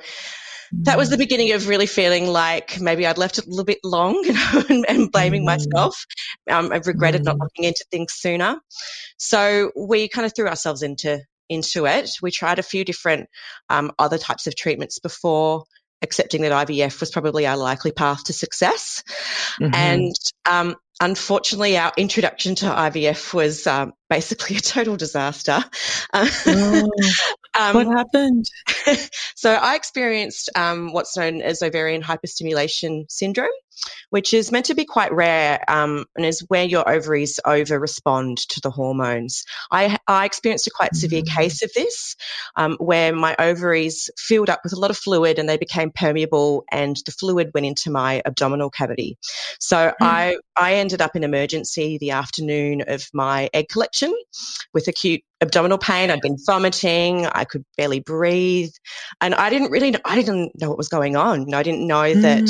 that 0.72 0.98
was 0.98 1.10
the 1.10 1.16
mm. 1.16 1.20
beginning 1.20 1.52
of 1.52 1.68
really 1.68 1.86
feeling 1.86 2.26
like 2.26 2.80
maybe 2.80 3.06
I'd 3.06 3.18
left 3.18 3.38
it 3.38 3.46
a 3.46 3.50
little 3.50 3.64
bit 3.64 3.78
long 3.84 4.14
you 4.24 4.32
know, 4.32 4.64
and, 4.68 4.84
and, 4.88 5.12
blaming 5.12 5.42
mm. 5.42 5.46
myself. 5.46 6.04
Um, 6.50 6.72
I've 6.72 6.86
regretted 6.86 7.22
mm. 7.22 7.26
not 7.26 7.38
looking 7.38 7.64
into 7.64 7.84
things 7.90 8.12
sooner. 8.12 8.58
So 9.16 9.72
we 9.76 10.08
kind 10.08 10.26
of 10.26 10.34
threw 10.34 10.48
ourselves 10.48 10.82
into 10.82 11.20
into 11.48 11.86
it. 11.86 12.10
We 12.20 12.30
tried 12.30 12.58
a 12.58 12.62
few 12.62 12.84
different 12.84 13.28
um, 13.70 13.92
other 13.98 14.18
types 14.18 14.46
of 14.46 14.54
treatments 14.54 14.98
before 14.98 15.64
accepting 16.02 16.42
that 16.42 16.68
IVF 16.68 17.00
was 17.00 17.10
probably 17.10 17.46
our 17.46 17.56
likely 17.56 17.92
path 17.92 18.24
to 18.24 18.32
success. 18.32 19.02
Mm-hmm. 19.60 19.74
And 19.74 20.14
um, 20.48 20.76
unfortunately, 21.00 21.76
our 21.76 21.92
introduction 21.96 22.54
to 22.56 22.66
IVF 22.66 23.34
was 23.34 23.66
um, 23.66 23.92
basically 24.08 24.56
a 24.58 24.60
total 24.60 24.96
disaster. 24.96 25.58
Oh, 26.12 26.90
um, 27.58 27.74
what 27.74 27.86
happened? 27.86 28.46
so 29.34 29.54
I 29.54 29.74
experienced 29.74 30.50
um, 30.54 30.92
what's 30.92 31.16
known 31.16 31.42
as 31.42 31.62
ovarian 31.62 32.02
hyperstimulation 32.02 33.10
syndrome 33.10 33.50
which 34.10 34.32
is 34.32 34.52
meant 34.52 34.66
to 34.66 34.74
be 34.74 34.84
quite 34.84 35.12
rare 35.12 35.62
um, 35.68 36.04
and 36.16 36.24
is 36.24 36.44
where 36.48 36.64
your 36.64 36.88
ovaries 36.88 37.38
over 37.44 37.78
respond 37.78 38.38
to 38.38 38.60
the 38.60 38.70
hormones. 38.70 39.44
I, 39.70 39.98
I 40.06 40.24
experienced 40.24 40.66
a 40.66 40.70
quite 40.70 40.94
severe 40.94 41.22
mm. 41.22 41.34
case 41.34 41.62
of 41.62 41.70
this 41.74 42.16
um, 42.56 42.76
where 42.78 43.14
my 43.14 43.34
ovaries 43.38 44.10
filled 44.18 44.50
up 44.50 44.60
with 44.64 44.72
a 44.72 44.80
lot 44.80 44.90
of 44.90 44.96
fluid 44.96 45.38
and 45.38 45.48
they 45.48 45.58
became 45.58 45.90
permeable 45.90 46.64
and 46.70 46.96
the 47.06 47.12
fluid 47.12 47.50
went 47.54 47.66
into 47.66 47.90
my 47.90 48.22
abdominal 48.24 48.70
cavity. 48.70 49.16
So 49.60 49.76
mm. 49.76 49.94
I, 50.00 50.36
I 50.56 50.74
ended 50.74 51.00
up 51.00 51.16
in 51.16 51.24
emergency 51.24 51.98
the 51.98 52.12
afternoon 52.12 52.82
of 52.86 53.08
my 53.12 53.50
egg 53.52 53.68
collection 53.68 54.14
with 54.72 54.88
acute 54.88 55.22
abdominal 55.40 55.78
pain. 55.78 56.10
I'd 56.10 56.20
been 56.20 56.36
vomiting. 56.44 57.26
I 57.26 57.44
could 57.44 57.64
barely 57.76 58.00
breathe. 58.00 58.72
And 59.20 59.34
I 59.34 59.50
didn't 59.50 59.70
really, 59.70 59.92
know, 59.92 60.00
I 60.04 60.16
didn't 60.16 60.52
know 60.60 60.68
what 60.68 60.78
was 60.78 60.88
going 60.88 61.16
on. 61.16 61.52
I 61.54 61.62
didn't 61.62 61.86
know 61.86 62.02
mm. 62.02 62.22
that 62.22 62.48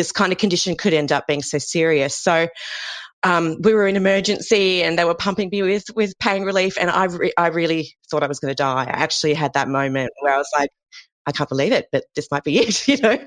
this 0.00 0.12
kind 0.12 0.32
of 0.32 0.38
condition 0.38 0.74
could 0.76 0.94
end 0.94 1.12
up 1.12 1.26
being 1.26 1.42
so 1.42 1.58
serious. 1.58 2.16
So 2.16 2.48
um, 3.22 3.58
we 3.60 3.74
were 3.74 3.86
in 3.86 3.96
emergency 3.96 4.82
and 4.82 4.98
they 4.98 5.04
were 5.04 5.14
pumping 5.14 5.50
me 5.50 5.60
with, 5.60 5.84
with 5.94 6.18
pain 6.20 6.42
relief. 6.42 6.78
And 6.80 6.88
I, 6.88 7.04
re- 7.04 7.34
I 7.36 7.48
really 7.48 7.94
thought 8.10 8.22
I 8.22 8.26
was 8.26 8.40
going 8.40 8.50
to 8.50 8.54
die. 8.54 8.84
I 8.84 9.02
actually 9.04 9.34
had 9.34 9.52
that 9.52 9.68
moment 9.68 10.10
where 10.20 10.32
I 10.32 10.38
was 10.38 10.48
like, 10.58 10.70
I 11.26 11.32
can't 11.32 11.50
believe 11.50 11.72
it, 11.72 11.88
but 11.92 12.04
this 12.16 12.28
might 12.30 12.44
be 12.44 12.58
it, 12.60 12.88
you 12.88 12.96
know. 12.96 13.18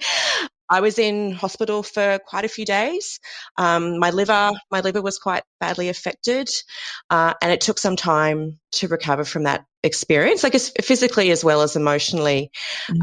I 0.74 0.80
was 0.80 0.98
in 0.98 1.34
hospital 1.34 1.84
for 1.84 2.18
quite 2.25 2.46
a 2.46 2.48
few 2.48 2.65
days. 2.65 3.20
Um, 3.60 4.00
my 4.00 4.10
liver, 4.10 4.51
my 4.72 4.80
liver 4.80 5.03
was 5.03 5.20
quite 5.20 5.44
badly 5.60 5.88
affected, 5.88 6.50
uh, 7.12 7.36
and 7.44 7.51
it 7.51 7.62
took 7.62 7.77
some 7.77 7.96
time 7.96 8.60
to 8.74 8.88
recover 8.88 9.24
from 9.24 9.44
that 9.44 9.65
experience, 9.84 10.42
like 10.42 10.56
physically 10.82 11.30
as 11.30 11.44
well 11.44 11.62
as 11.62 11.75
emotionally. 11.75 12.50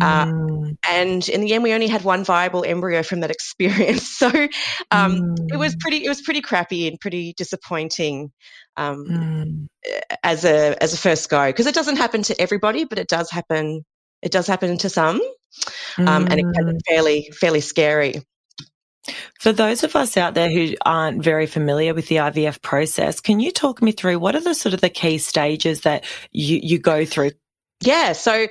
Uh, 0.00 0.26
mm. 0.26 0.70
Uh, 0.70 0.74
and 0.88 1.28
in 1.28 1.42
the 1.42 1.54
end, 1.54 1.62
we 1.62 1.72
only 1.72 1.86
had 1.86 2.02
one 2.02 2.24
viable 2.24 2.64
embryo 2.64 3.04
from 3.04 3.20
that 3.20 3.30
experience, 3.38 4.08
so 4.08 4.26
um, 4.90 5.20
mm. 5.20 5.36
it 5.52 5.56
was 5.56 5.76
mm. 5.76 5.80
pretty, 5.80 6.04
it 6.04 6.08
was 6.08 6.22
pretty 6.22 6.40
crappy 6.40 6.88
and 6.88 6.98
pretty 6.98 7.34
disappointing 7.36 8.32
um, 8.76 9.04
mm. 9.08 9.66
as 10.24 10.44
a 10.44 10.82
as 10.82 10.92
a 10.92 10.98
first 10.98 11.30
go 11.30 11.46
because 11.46 11.66
it 11.66 11.74
doesn't 11.76 11.98
happen 11.98 12.22
to 12.22 12.40
everybody, 12.40 12.84
but 12.84 12.98
it 12.98 13.06
does 13.06 13.30
happen. 13.30 13.84
It 14.22 14.32
does 14.32 14.48
happen 14.48 14.76
to 14.78 14.88
some 14.88 15.20
um, 15.98 16.26
and 16.30 16.40
it 16.40 16.46
can 16.54 16.66
be 16.66 16.72
mm. 16.72 16.80
fairly 16.88 17.30
fairly 17.38 17.60
scary. 17.60 18.22
For 19.40 19.52
those 19.52 19.82
of 19.82 19.96
us 19.96 20.16
out 20.16 20.34
there 20.34 20.50
who 20.50 20.74
aren't 20.84 21.22
very 21.22 21.46
familiar 21.46 21.94
with 21.94 22.08
the 22.08 22.16
IVF 22.16 22.60
process, 22.60 23.20
can 23.20 23.40
you 23.40 23.50
talk 23.50 23.80
me 23.80 23.92
through 23.92 24.18
what 24.18 24.34
are 24.34 24.40
the 24.40 24.54
sort 24.54 24.74
of 24.74 24.82
the 24.82 24.90
key 24.90 25.18
stages 25.18 25.80
that 25.82 26.04
you, 26.30 26.60
you 26.62 26.78
go 26.78 27.04
through? 27.04 27.30
Yeah, 27.82 28.12
so 28.12 28.46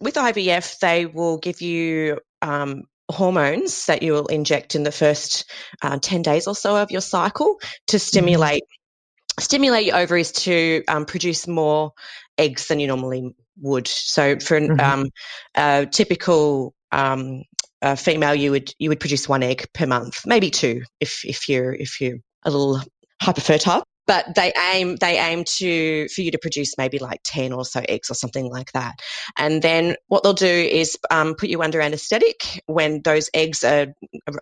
with 0.00 0.14
IVF, 0.14 0.78
they 0.80 1.06
will 1.06 1.38
give 1.38 1.62
you 1.62 2.20
um, 2.42 2.84
hormones 3.10 3.86
that 3.86 4.02
you 4.02 4.12
will 4.12 4.26
inject 4.26 4.74
in 4.74 4.82
the 4.82 4.92
first 4.92 5.50
uh, 5.82 5.98
10 6.00 6.22
days 6.22 6.46
or 6.46 6.54
so 6.54 6.76
of 6.76 6.90
your 6.90 7.00
cycle 7.00 7.56
to 7.86 7.96
mm-hmm. 7.96 8.02
stimulate 8.02 8.62
mm-hmm. 8.62 9.42
stimulate 9.42 9.86
your 9.86 9.96
ovaries 9.96 10.32
to 10.32 10.82
um, 10.88 11.06
produce 11.06 11.48
more 11.48 11.92
eggs 12.36 12.68
than 12.68 12.80
you 12.80 12.86
normally 12.86 13.34
would. 13.60 13.86
So 13.86 14.38
for 14.38 14.60
mm-hmm. 14.60 14.80
um, 14.80 15.10
a 15.54 15.86
typical 15.86 16.73
um, 16.94 17.42
a 17.82 17.96
female, 17.96 18.34
you 18.34 18.50
would 18.52 18.72
you 18.78 18.88
would 18.88 19.00
produce 19.00 19.28
one 19.28 19.42
egg 19.42 19.66
per 19.74 19.86
month, 19.86 20.22
maybe 20.24 20.50
two 20.50 20.82
if 21.00 21.24
if 21.24 21.48
you're 21.48 21.74
if 21.74 22.00
you're 22.00 22.18
a 22.44 22.50
little 22.50 22.80
hyperfertile. 23.22 23.82
But 24.06 24.34
they 24.34 24.52
aim 24.72 24.96
they 24.96 25.18
aim 25.18 25.44
to 25.44 26.08
for 26.08 26.20
you 26.20 26.30
to 26.30 26.38
produce 26.38 26.76
maybe 26.76 26.98
like 26.98 27.20
10 27.24 27.54
or 27.54 27.64
so 27.64 27.80
eggs 27.88 28.10
or 28.10 28.14
something 28.14 28.50
like 28.50 28.70
that. 28.72 28.96
And 29.38 29.62
then 29.62 29.96
what 30.08 30.22
they'll 30.22 30.34
do 30.34 30.46
is 30.46 30.98
um, 31.10 31.34
put 31.34 31.48
you 31.48 31.62
under 31.62 31.80
anesthetic 31.80 32.62
when 32.66 33.00
those 33.02 33.30
eggs 33.32 33.64
are 33.64 33.86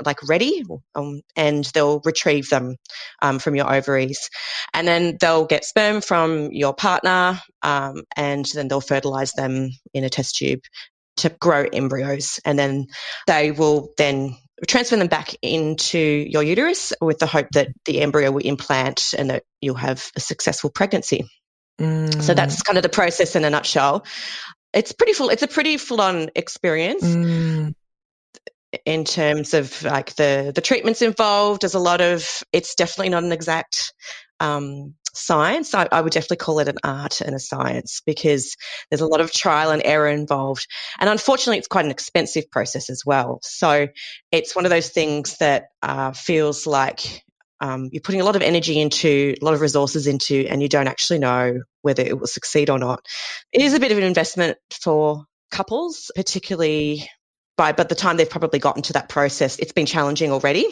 like 0.04 0.18
ready 0.28 0.64
um, 0.96 1.20
and 1.36 1.64
they'll 1.74 2.00
retrieve 2.04 2.48
them 2.48 2.74
um, 3.22 3.38
from 3.38 3.54
your 3.54 3.72
ovaries. 3.72 4.30
And 4.74 4.88
then 4.88 5.16
they'll 5.20 5.46
get 5.46 5.64
sperm 5.64 6.00
from 6.00 6.50
your 6.50 6.74
partner 6.74 7.40
um, 7.62 8.02
and 8.16 8.44
then 8.54 8.66
they'll 8.66 8.80
fertilize 8.80 9.32
them 9.34 9.70
in 9.94 10.02
a 10.02 10.10
test 10.10 10.34
tube 10.34 10.62
to 11.18 11.28
grow 11.28 11.64
embryos 11.72 12.40
and 12.44 12.58
then 12.58 12.86
they 13.26 13.50
will 13.50 13.92
then 13.98 14.36
transfer 14.66 14.96
them 14.96 15.08
back 15.08 15.34
into 15.42 15.98
your 15.98 16.42
uterus 16.42 16.92
with 17.00 17.18
the 17.18 17.26
hope 17.26 17.48
that 17.52 17.68
the 17.84 18.00
embryo 18.00 18.30
will 18.30 18.42
implant 18.42 19.14
and 19.16 19.30
that 19.30 19.42
you'll 19.60 19.74
have 19.74 20.10
a 20.16 20.20
successful 20.20 20.70
pregnancy. 20.70 21.28
Mm. 21.80 22.22
So 22.22 22.34
that's 22.34 22.62
kind 22.62 22.78
of 22.78 22.82
the 22.82 22.88
process 22.88 23.34
in 23.34 23.44
a 23.44 23.50
nutshell. 23.50 24.04
It's 24.72 24.92
pretty 24.92 25.12
full. 25.12 25.30
It's 25.30 25.42
a 25.42 25.48
pretty 25.48 25.76
full-on 25.76 26.30
experience. 26.34 27.02
Mm. 27.02 27.74
In 28.86 29.04
terms 29.04 29.52
of 29.52 29.82
like 29.82 30.14
the 30.14 30.50
the 30.54 30.62
treatments 30.62 31.02
involved, 31.02 31.60
there's 31.60 31.74
a 31.74 31.78
lot 31.78 32.00
of. 32.00 32.26
It's 32.52 32.74
definitely 32.74 33.10
not 33.10 33.22
an 33.22 33.32
exact 33.32 33.92
um, 34.40 34.94
science. 35.14 35.74
I, 35.74 35.88
I, 35.92 36.00
would 36.00 36.12
definitely 36.12 36.38
call 36.38 36.58
it 36.58 36.68
an 36.68 36.78
art 36.82 37.20
and 37.20 37.34
a 37.34 37.38
science 37.38 38.00
because 38.04 38.56
there's 38.90 39.00
a 39.00 39.06
lot 39.06 39.20
of 39.20 39.32
trial 39.32 39.70
and 39.70 39.82
error 39.84 40.08
involved. 40.08 40.66
And 40.98 41.10
unfortunately, 41.10 41.58
it's 41.58 41.68
quite 41.68 41.84
an 41.84 41.90
expensive 41.90 42.50
process 42.50 42.88
as 42.88 43.04
well. 43.04 43.40
So 43.42 43.88
it's 44.30 44.56
one 44.56 44.64
of 44.64 44.70
those 44.70 44.88
things 44.88 45.38
that 45.38 45.66
uh, 45.82 46.12
feels 46.12 46.66
like 46.66 47.24
um, 47.60 47.90
you're 47.92 48.00
putting 48.00 48.20
a 48.20 48.24
lot 48.24 48.36
of 48.36 48.42
energy 48.42 48.80
into, 48.80 49.34
a 49.40 49.44
lot 49.44 49.54
of 49.54 49.60
resources 49.60 50.06
into, 50.06 50.46
and 50.48 50.60
you 50.62 50.68
don't 50.68 50.88
actually 50.88 51.20
know 51.20 51.60
whether 51.82 52.02
it 52.02 52.18
will 52.18 52.26
succeed 52.26 52.70
or 52.70 52.78
not. 52.78 53.06
It 53.52 53.62
is 53.62 53.74
a 53.74 53.80
bit 53.80 53.92
of 53.92 53.98
an 53.98 54.04
investment 54.04 54.58
for 54.70 55.24
couples, 55.52 56.10
particularly 56.16 57.08
by, 57.56 57.72
by 57.72 57.84
the 57.84 57.94
time 57.94 58.16
they've 58.16 58.28
probably 58.28 58.58
gotten 58.58 58.82
to 58.84 58.94
that 58.94 59.08
process, 59.08 59.58
it's 59.58 59.72
been 59.72 59.86
challenging 59.86 60.32
already. 60.32 60.66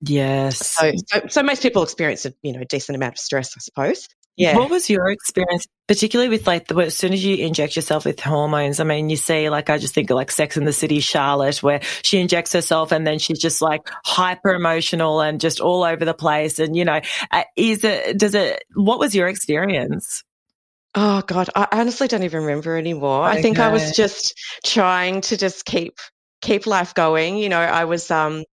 Yes. 0.00 0.66
So, 0.66 0.92
so, 1.06 1.20
so, 1.28 1.42
most 1.42 1.62
people 1.62 1.82
experience 1.82 2.26
a 2.26 2.34
you 2.42 2.52
know 2.52 2.64
decent 2.64 2.96
amount 2.96 3.14
of 3.14 3.18
stress, 3.18 3.54
I 3.56 3.60
suppose. 3.60 4.08
Yeah. 4.36 4.54
What 4.56 4.68
was 4.68 4.90
your 4.90 5.08
experience, 5.08 5.66
particularly 5.88 6.28
with 6.28 6.46
like 6.46 6.66
the, 6.68 6.76
as 6.76 6.94
soon 6.94 7.14
as 7.14 7.24
you 7.24 7.36
inject 7.36 7.74
yourself 7.74 8.04
with 8.04 8.20
hormones? 8.20 8.80
I 8.80 8.84
mean, 8.84 9.08
you 9.08 9.16
see, 9.16 9.48
like, 9.48 9.70
I 9.70 9.78
just 9.78 9.94
think 9.94 10.10
of 10.10 10.16
like 10.16 10.30
Sex 10.30 10.58
in 10.58 10.66
the 10.66 10.74
City 10.74 11.00
Charlotte, 11.00 11.62
where 11.62 11.80
she 12.02 12.20
injects 12.20 12.52
herself 12.52 12.92
and 12.92 13.06
then 13.06 13.18
she's 13.18 13.38
just 13.38 13.62
like 13.62 13.88
hyper 14.04 14.52
emotional 14.52 15.22
and 15.22 15.40
just 15.40 15.58
all 15.60 15.84
over 15.84 16.04
the 16.04 16.12
place. 16.12 16.58
And, 16.58 16.76
you 16.76 16.84
know, 16.84 17.00
uh, 17.30 17.44
is 17.56 17.82
it, 17.82 18.18
does 18.18 18.34
it, 18.34 18.62
what 18.74 18.98
was 18.98 19.14
your 19.14 19.26
experience? 19.26 20.22
Oh 20.94 21.22
God, 21.22 21.48
I 21.56 21.68
honestly 21.72 22.06
don't 22.06 22.22
even 22.22 22.42
remember 22.42 22.76
anymore. 22.76 23.26
Okay. 23.26 23.38
I 23.38 23.42
think 23.42 23.58
I 23.58 23.72
was 23.72 23.96
just 23.96 24.34
trying 24.64 25.22
to 25.22 25.38
just 25.38 25.64
keep, 25.64 25.98
keep 26.42 26.66
life 26.66 26.92
going. 26.92 27.38
You 27.38 27.48
know, 27.48 27.60
I 27.60 27.84
was, 27.86 28.10
um, 28.10 28.44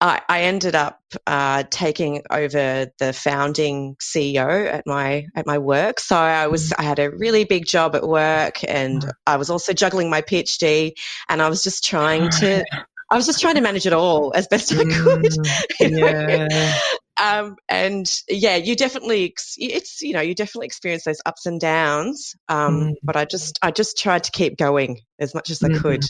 I, 0.00 0.20
I 0.28 0.42
ended 0.42 0.74
up 0.74 1.00
uh, 1.26 1.64
taking 1.70 2.22
over 2.30 2.90
the 2.98 3.12
founding 3.12 3.96
CEO 4.00 4.66
at 4.66 4.84
my 4.86 5.26
at 5.34 5.46
my 5.46 5.58
work. 5.58 6.00
So 6.00 6.16
I 6.16 6.48
was 6.48 6.70
mm. 6.70 6.74
I 6.78 6.82
had 6.82 6.98
a 6.98 7.10
really 7.10 7.44
big 7.44 7.66
job 7.66 7.94
at 7.94 8.06
work, 8.06 8.62
and 8.66 9.02
mm. 9.02 9.12
I 9.26 9.36
was 9.36 9.50
also 9.50 9.72
juggling 9.72 10.10
my 10.10 10.22
PhD, 10.22 10.92
and 11.28 11.40
I 11.40 11.48
was 11.48 11.62
just 11.62 11.84
trying 11.84 12.30
to. 12.30 12.64
I 13.10 13.16
was 13.16 13.26
just 13.26 13.40
trying 13.40 13.54
to 13.56 13.60
manage 13.60 13.86
it 13.86 13.92
all 13.92 14.32
as 14.34 14.48
best 14.48 14.72
I 14.72 14.82
could. 14.82 15.22
Mm, 15.80 16.48
yeah. 16.50 16.78
um, 17.22 17.56
and 17.68 18.10
yeah, 18.28 18.56
you 18.56 18.74
definitely 18.74 19.34
it's 19.56 20.00
you 20.00 20.14
know 20.14 20.22
you 20.22 20.34
definitely 20.34 20.66
experience 20.66 21.04
those 21.04 21.20
ups 21.24 21.46
and 21.46 21.60
downs. 21.60 22.34
Um, 22.48 22.80
mm. 22.80 22.92
But 23.02 23.16
I 23.16 23.24
just 23.26 23.58
I 23.62 23.70
just 23.70 23.98
tried 23.98 24.24
to 24.24 24.32
keep 24.32 24.56
going 24.56 25.00
as 25.20 25.34
much 25.34 25.50
as 25.50 25.62
I 25.62 25.68
mm-hmm. 25.68 25.82
could 25.82 26.04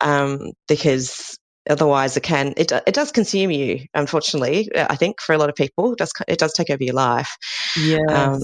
um, 0.00 0.52
because 0.68 1.36
Otherwise, 1.68 2.16
it 2.16 2.22
can 2.22 2.54
it 2.56 2.72
it 2.72 2.94
does 2.94 3.12
consume 3.12 3.50
you. 3.50 3.86
Unfortunately, 3.94 4.70
I 4.76 4.96
think 4.96 5.20
for 5.20 5.34
a 5.34 5.38
lot 5.38 5.48
of 5.48 5.54
people, 5.54 5.92
it 5.92 5.98
does 5.98 6.12
it 6.28 6.38
does 6.38 6.52
take 6.52 6.70
over 6.70 6.82
your 6.82 6.94
life. 6.94 7.36
Yeah, 7.76 7.98
um, 8.08 8.40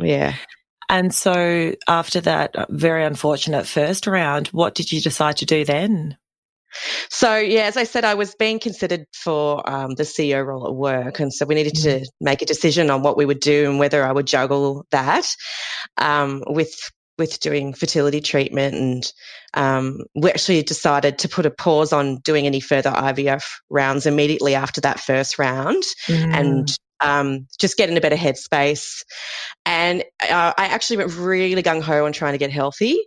yeah. 0.00 0.34
And 0.88 1.14
so 1.14 1.74
after 1.86 2.20
that 2.22 2.54
very 2.68 3.04
unfortunate 3.04 3.66
first 3.66 4.08
round, 4.08 4.48
what 4.48 4.74
did 4.74 4.90
you 4.90 5.00
decide 5.00 5.36
to 5.36 5.46
do 5.46 5.64
then? 5.64 6.16
So 7.08 7.36
yeah, 7.36 7.62
as 7.62 7.76
I 7.76 7.84
said, 7.84 8.04
I 8.04 8.14
was 8.14 8.34
being 8.34 8.58
considered 8.58 9.06
for 9.12 9.68
um, 9.68 9.94
the 9.94 10.04
CEO 10.04 10.44
role 10.44 10.66
at 10.66 10.74
work, 10.74 11.20
and 11.20 11.32
so 11.32 11.46
we 11.46 11.54
needed 11.54 11.74
to 11.76 12.00
mm. 12.00 12.06
make 12.20 12.42
a 12.42 12.46
decision 12.46 12.90
on 12.90 13.02
what 13.02 13.16
we 13.16 13.24
would 13.24 13.40
do 13.40 13.68
and 13.68 13.78
whether 13.78 14.04
I 14.04 14.12
would 14.12 14.26
juggle 14.26 14.86
that 14.90 15.34
um, 15.96 16.42
with 16.46 16.74
with 17.20 17.38
doing 17.38 17.72
fertility 17.72 18.20
treatment. 18.20 18.74
And 18.74 19.12
um, 19.54 20.00
we 20.16 20.30
actually 20.30 20.64
decided 20.64 21.18
to 21.20 21.28
put 21.28 21.46
a 21.46 21.50
pause 21.50 21.92
on 21.92 22.16
doing 22.16 22.46
any 22.46 22.58
further 22.58 22.90
IVF 22.90 23.44
rounds 23.70 24.06
immediately 24.06 24.56
after 24.56 24.80
that 24.80 24.98
first 24.98 25.38
round, 25.38 25.84
mm. 26.08 26.34
and 26.34 26.68
um, 27.00 27.46
just 27.60 27.76
get 27.76 27.88
in 27.88 27.96
a 27.96 28.00
better 28.00 28.16
headspace. 28.16 29.04
And 29.64 30.02
uh, 30.28 30.52
I 30.58 30.66
actually 30.66 30.96
went 30.96 31.14
really 31.16 31.62
gung 31.62 31.82
ho 31.82 32.04
on 32.04 32.12
trying 32.12 32.32
to 32.32 32.38
get 32.38 32.50
healthy 32.50 32.98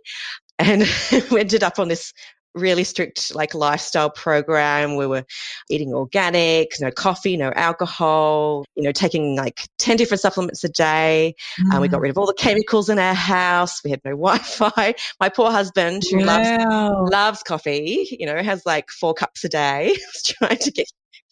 and 0.58 0.84
we 1.30 1.40
ended 1.40 1.62
up 1.62 1.78
on 1.78 1.88
this 1.88 2.12
really 2.54 2.84
strict 2.84 3.34
like 3.34 3.54
lifestyle 3.54 4.10
program. 4.10 4.96
We 4.96 5.06
were 5.06 5.24
eating 5.68 5.92
organic, 5.92 6.72
no 6.80 6.90
coffee, 6.90 7.36
no 7.36 7.52
alcohol, 7.54 8.64
you 8.76 8.82
know, 8.82 8.92
taking 8.92 9.36
like 9.36 9.66
10 9.78 9.96
different 9.96 10.20
supplements 10.20 10.62
a 10.64 10.68
day. 10.68 11.34
Mm. 11.60 11.72
And 11.72 11.80
we 11.80 11.88
got 11.88 11.98
mm. 11.98 12.02
rid 12.02 12.10
of 12.10 12.18
all 12.18 12.26
the 12.26 12.34
chemicals 12.34 12.88
in 12.88 12.98
our 12.98 13.14
house. 13.14 13.82
We 13.84 13.90
had 13.90 14.00
no 14.04 14.10
Wi-Fi. 14.16 14.94
My 15.20 15.28
poor 15.28 15.50
husband 15.50 16.02
who 16.10 16.18
wow. 16.18 16.26
loves, 16.26 17.12
loves 17.12 17.42
coffee, 17.42 18.06
you 18.18 18.26
know, 18.26 18.42
has 18.42 18.64
like 18.64 18.90
four 18.90 19.14
cups 19.14 19.44
a 19.44 19.48
day. 19.48 19.96
trying 20.24 20.58
to 20.58 20.70
get, 20.70 20.86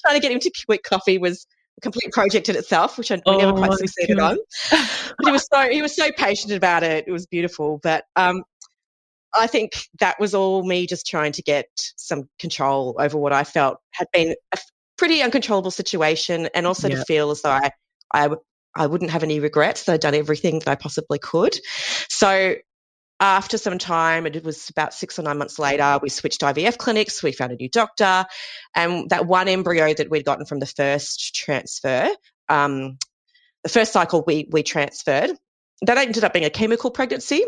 trying 0.05 0.17
to 0.17 0.21
get 0.21 0.33
him 0.33 0.41
to 0.41 0.51
quit 0.67 0.83
coffee 0.83 1.19
was 1.19 1.47
a 1.79 1.81
complete 1.81 2.13
project 2.13 2.49
in 2.49 2.57
itself, 2.57 2.99
which 2.99 3.11
I, 3.11 3.17
we 3.17 3.23
oh, 3.27 3.39
never 3.39 3.53
quite 3.53 3.73
succeeded 3.73 4.19
on. 4.19 4.39
But 4.71 5.27
he 5.27 5.31
was 5.31 5.47
so 5.53 5.69
he 5.69 5.83
was 5.83 5.95
so 5.95 6.11
patient 6.13 6.53
about 6.53 6.83
it. 6.83 7.05
It 7.07 7.13
was 7.13 7.27
beautiful. 7.27 7.79
But 7.83 8.05
um, 8.17 8.43
I 9.35 9.47
think 9.47 9.89
that 10.01 10.21
was 10.21 10.35
all 10.35 10.65
me 10.65 10.87
just 10.87 11.07
trying 11.07 11.33
to 11.33 11.43
get 11.43 11.67
some 11.97 12.29
control 12.39 12.97
over 12.99 13.17
what 13.17 13.33
I 13.33 13.45
felt 13.45 13.79
had 13.93 14.07
been 14.13 14.35
a 14.53 14.59
pretty 14.99 15.23
uncontrollable 15.23 15.71
situation 15.71 16.49
and 16.55 16.67
also 16.67 16.89
yeah. 16.89 16.97
to 16.97 17.05
feel 17.05 17.31
as 17.31 17.43
though 17.43 17.51
I, 17.51 17.71
I, 18.13 18.31
I 18.75 18.87
wouldn't 18.87 19.11
have 19.11 19.23
any 19.23 19.41
regrets 19.41 19.85
that 19.85 19.95
I'd 19.95 20.01
done 20.01 20.15
everything 20.15 20.61
that 20.61 20.69
I 20.69 20.75
possibly 20.75 21.19
could. 21.19 21.59
So 22.09 22.57
after 23.21 23.57
some 23.57 23.79
time, 23.79 24.27
it 24.27 24.45
was 24.45 24.69
about 24.69 24.93
six 24.93 25.19
or 25.19 25.23
nine 25.23 25.39
months 25.39 25.59
later, 25.59 25.99
we 26.03 26.09
switched 26.09 26.41
IVF 26.41 26.77
clinics, 26.77 27.23
we 27.23 27.33
found 27.33 27.53
a 27.53 27.57
new 27.57 27.69
doctor, 27.69 28.27
and 28.75 29.09
that 29.11 29.27
one 29.27 29.49
embryo 29.49 29.95
that 29.95 30.11
we'd 30.11 30.25
gotten 30.25 30.45
from 30.45 30.59
the 30.59 30.67
first 30.67 31.35
transfer, 31.35 32.09
um, 32.49 32.99
the 33.63 33.69
first 33.69 33.93
cycle 33.93 34.25
we, 34.27 34.49
we 34.51 34.63
transferred, 34.63 35.31
that 35.83 35.99
ended 35.99 36.25
up 36.25 36.33
being 36.33 36.45
a 36.45 36.51
chemical 36.51 36.91
pregnancy 36.91 37.45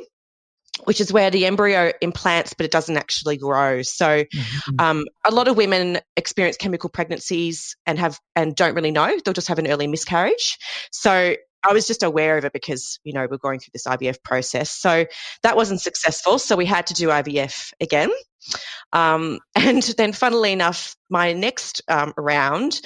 which 0.83 1.01
is 1.01 1.13
where 1.13 1.31
the 1.31 1.47
embryo 1.47 1.93
implants, 2.01 2.53
but 2.53 2.67
it 2.67 2.73
doesn't 2.73 2.97
actually 2.97 3.37
grow. 3.37 3.83
So, 3.83 4.25
mm-hmm. 4.25 4.75
um, 4.79 5.05
a 5.25 5.31
lot 5.31 5.49
of 5.49 5.57
women 5.57 6.01
experience 6.17 6.57
chemical 6.57 6.91
pregnancies 6.91 7.77
and 7.87 7.99
have 7.99 8.19
and 8.35 8.55
don't 8.57 8.75
really 8.75 8.91
know. 8.91 9.19
They'll 9.25 9.35
just 9.35 9.49
have 9.49 9.59
an 9.59 9.69
early 9.69 9.87
miscarriage. 9.87 10.59
So, 10.91 11.37
I 11.67 11.73
was 11.73 11.87
just 11.87 12.03
aware 12.03 12.37
of 12.37 12.45
it 12.45 12.53
because 12.53 12.99
you 13.05 13.13
know 13.13 13.27
we're 13.31 13.39
going 13.39 13.61
through 13.61 13.71
this 13.73 13.87
IVF 13.87 14.23
process. 14.23 14.71
So 14.71 15.07
that 15.43 15.57
wasn't 15.57 15.81
successful. 15.81 16.39
So 16.39 16.57
we 16.57 16.67
had 16.67 16.87
to 16.89 16.95
do 16.95 17.09
IVF 17.09 17.73
again. 17.81 18.11
Um, 18.93 19.39
and 19.55 19.83
then, 19.83 20.13
funnily 20.13 20.53
enough, 20.53 20.97
my 21.09 21.33
next 21.33 21.83
um, 21.89 22.13
round, 22.17 22.81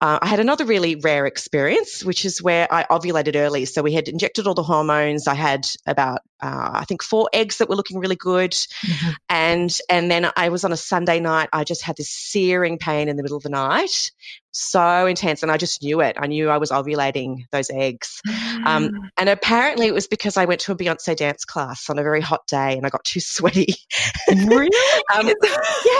uh, 0.00 0.18
I 0.20 0.26
had 0.26 0.40
another 0.40 0.64
really 0.64 0.96
rare 0.96 1.24
experience, 1.24 2.04
which 2.04 2.24
is 2.24 2.42
where 2.42 2.72
I 2.72 2.84
ovulated 2.84 3.36
early. 3.36 3.64
So 3.64 3.80
we 3.80 3.92
had 3.92 4.08
injected 4.08 4.46
all 4.46 4.54
the 4.54 4.62
hormones. 4.62 5.26
I 5.26 5.34
had 5.34 5.66
about, 5.86 6.20
uh, 6.42 6.70
I 6.74 6.84
think, 6.84 7.02
four 7.02 7.30
eggs 7.32 7.58
that 7.58 7.68
were 7.68 7.76
looking 7.76 8.00
really 8.00 8.16
good, 8.16 8.50
mm-hmm. 8.50 9.10
and 9.28 9.78
and 9.88 10.10
then 10.10 10.30
I 10.36 10.48
was 10.48 10.64
on 10.64 10.72
a 10.72 10.76
Sunday 10.76 11.20
night. 11.20 11.48
I 11.52 11.64
just 11.64 11.82
had 11.82 11.96
this 11.96 12.10
searing 12.10 12.78
pain 12.78 13.08
in 13.08 13.16
the 13.16 13.22
middle 13.22 13.36
of 13.36 13.44
the 13.44 13.50
night, 13.50 14.10
so 14.50 15.06
intense, 15.06 15.42
and 15.42 15.50
I 15.50 15.56
just 15.56 15.82
knew 15.82 16.00
it. 16.00 16.16
I 16.18 16.26
knew 16.26 16.50
I 16.50 16.58
was 16.58 16.70
ovulating 16.70 17.44
those 17.52 17.70
eggs, 17.70 18.20
mm. 18.26 18.66
um, 18.66 19.10
and 19.16 19.28
apparently 19.28 19.86
it 19.86 19.94
was 19.94 20.08
because 20.08 20.36
I 20.36 20.44
went 20.44 20.60
to 20.62 20.72
a 20.72 20.76
Beyonce 20.76 21.16
dance 21.16 21.44
class 21.44 21.88
on 21.88 21.98
a 21.98 22.02
very 22.02 22.20
hot 22.20 22.46
day, 22.46 22.76
and 22.76 22.84
I 22.84 22.90
got 22.90 23.04
too 23.04 23.20
sweaty. 23.20 23.74
Really? 24.28 24.70
um, 25.14 25.30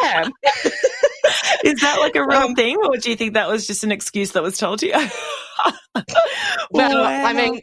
yeah. 0.03 0.29
Is 1.65 1.81
that 1.81 1.99
like 2.01 2.17
a 2.17 2.27
real 2.27 2.39
um, 2.39 2.55
thing, 2.55 2.77
or 2.77 2.97
do 2.97 3.11
you 3.11 3.17
think 3.17 3.35
that 3.35 3.49
was 3.49 3.67
just 3.67 3.85
an 3.85 3.93
excuse 3.93 4.33
that 4.33 4.43
was 4.43 4.59
told 4.59 4.81
to 4.81 4.87
you? 4.87 4.93
well, 6.71 7.03
wow. 7.03 7.05
I 7.05 7.33
mean, 7.33 7.61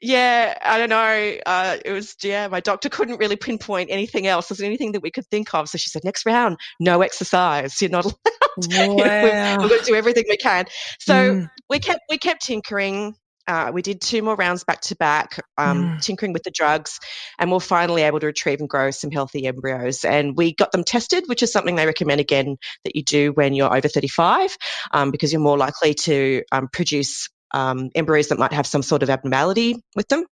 yeah, 0.00 0.56
I 0.62 0.78
don't 0.78 0.90
know. 0.90 1.36
Uh, 1.44 1.76
it 1.84 1.92
was, 1.92 2.14
yeah, 2.22 2.46
my 2.48 2.60
doctor 2.60 2.88
couldn't 2.88 3.18
really 3.18 3.36
pinpoint 3.36 3.90
anything 3.90 4.26
else. 4.26 4.48
There's 4.48 4.60
anything 4.60 4.92
that 4.92 5.02
we 5.02 5.10
could 5.10 5.26
think 5.26 5.52
of. 5.54 5.68
So 5.68 5.78
she 5.78 5.90
said, 5.90 6.04
next 6.04 6.24
round, 6.24 6.56
no 6.78 7.02
exercise. 7.02 7.80
You're 7.80 7.90
not 7.90 8.04
allowed. 8.04 8.16
Wow. 8.70 8.96
we're, 8.96 9.56
we're 9.60 9.68
going 9.68 9.78
to 9.78 9.84
do 9.86 9.94
everything 9.94 10.24
we 10.28 10.36
can. 10.36 10.64
So 10.98 11.14
mm. 11.14 11.50
we 11.70 11.78
kept, 11.78 12.00
we 12.10 12.18
kept 12.18 12.42
tinkering. 12.42 13.14
Uh, 13.48 13.70
we 13.72 13.80
did 13.80 14.00
two 14.00 14.22
more 14.22 14.36
rounds 14.36 14.62
back 14.62 14.82
to 14.82 14.96
back, 14.96 15.40
um, 15.56 15.84
mm. 15.84 16.02
tinkering 16.02 16.34
with 16.34 16.42
the 16.42 16.50
drugs, 16.50 17.00
and 17.38 17.50
we're 17.50 17.58
finally 17.58 18.02
able 18.02 18.20
to 18.20 18.26
retrieve 18.26 18.60
and 18.60 18.68
grow 18.68 18.90
some 18.90 19.10
healthy 19.10 19.46
embryos. 19.46 20.04
And 20.04 20.36
we 20.36 20.54
got 20.54 20.70
them 20.70 20.84
tested, 20.84 21.24
which 21.26 21.42
is 21.42 21.50
something 21.50 21.74
they 21.74 21.86
recommend 21.86 22.20
again 22.20 22.58
that 22.84 22.94
you 22.94 23.02
do 23.02 23.32
when 23.32 23.54
you're 23.54 23.74
over 23.74 23.88
35, 23.88 24.56
um, 24.92 25.10
because 25.10 25.32
you're 25.32 25.40
more 25.40 25.58
likely 25.58 25.94
to 25.94 26.42
um, 26.52 26.68
produce 26.72 27.28
um, 27.52 27.88
embryos 27.94 28.28
that 28.28 28.38
might 28.38 28.52
have 28.52 28.66
some 28.66 28.82
sort 28.82 29.02
of 29.02 29.08
abnormality 29.08 29.76
with 29.96 30.06
them. 30.08 30.26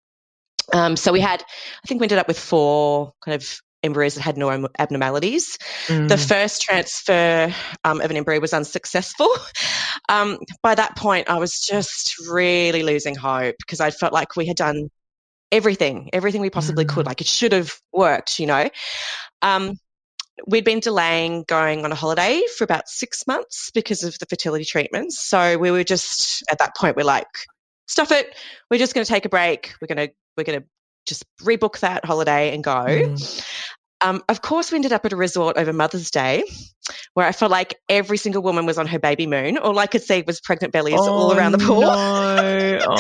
Um, 0.73 0.97
so 0.97 1.13
we 1.13 1.21
had, 1.21 1.43
I 1.43 1.87
think 1.87 2.01
we 2.01 2.07
ended 2.07 2.19
up 2.19 2.27
with 2.27 2.39
four 2.39 3.13
kind 3.25 3.35
of 3.35 3.61
embryos 3.85 4.15
that 4.15 4.23
had 4.23 4.37
no 4.37 4.69
abnormalities. 4.79 5.59
Mm. 5.87 6.09
The 6.09 6.19
first 6.19 6.63
transfer 6.63 7.55
um, 7.85 8.01
of 8.01 8.11
an 8.11 8.17
embryo 8.17 8.41
was 8.41 8.53
unsuccessful. 8.53 9.29
Um, 10.09 10.39
by 10.63 10.75
that 10.75 10.97
point, 10.97 11.31
I 11.31 11.39
was 11.39 11.61
just 11.61 12.19
really 12.29 12.83
losing 12.83 13.15
hope 13.15 13.57
because 13.59 13.81
I 13.81 13.91
felt 13.91 14.13
like 14.13 14.37
we 14.37 14.47
had 14.47 14.57
done 14.57 14.91
everything, 15.51 16.11
everything 16.13 16.41
we 16.41 16.51
possibly 16.51 16.85
mm. 16.85 16.89
could. 16.89 17.07
Like 17.07 17.21
it 17.21 17.27
should 17.27 17.53
have 17.53 17.79
worked, 17.93 18.39
you 18.39 18.47
know. 18.47 18.69
Um, 19.43 19.79
we'd 20.47 20.65
been 20.65 20.81
delaying 20.81 21.45
going 21.47 21.85
on 21.85 21.93
a 21.93 21.95
holiday 21.95 22.43
for 22.57 22.65
about 22.65 22.89
six 22.89 23.27
months 23.27 23.71
because 23.73 24.03
of 24.03 24.19
the 24.19 24.27
fertility 24.27 24.65
treatments. 24.65 25.21
So 25.21 25.57
we 25.59 25.71
were 25.71 25.85
just 25.85 26.43
at 26.51 26.59
that 26.59 26.77
point, 26.77 26.97
we're 26.97 27.05
like, 27.05 27.29
stuff 27.87 28.11
it. 28.11 28.35
We're 28.71 28.79
just 28.79 28.95
going 28.95 29.05
to 29.05 29.09
take 29.09 29.25
a 29.25 29.29
break. 29.29 29.75
We're 29.81 29.95
going 29.95 30.09
to 30.09 30.15
we're 30.37 30.45
going 30.45 30.61
to 30.61 30.67
just 31.07 31.25
rebook 31.41 31.81
that 31.81 32.05
holiday 32.05 32.53
and 32.55 32.65
go. 32.65 32.73
Mm. 32.73 33.45
Um, 34.01 34.23
of 34.29 34.43
course, 34.43 34.71
we 34.71 34.77
ended 34.77 34.93
up 34.93 35.05
at 35.05 35.13
a 35.13 35.17
resort 35.17 35.57
over 35.57 35.73
Mother's 35.73 36.11
Day 36.11 36.45
where 37.15 37.27
I 37.27 37.33
felt 37.33 37.51
like 37.51 37.77
every 37.89 38.19
single 38.19 38.43
woman 38.43 38.67
was 38.67 38.77
on 38.77 38.87
her 38.87 38.99
baby 38.99 39.27
moon. 39.27 39.57
All 39.57 39.79
I 39.79 39.87
could 39.87 40.03
see 40.03 40.23
was 40.27 40.41
pregnant 40.41 40.73
bellies 40.73 40.99
oh, 40.99 41.13
all 41.13 41.33
around 41.33 41.53
the 41.53 41.59
pool. 41.59 41.81
No. 41.81 42.81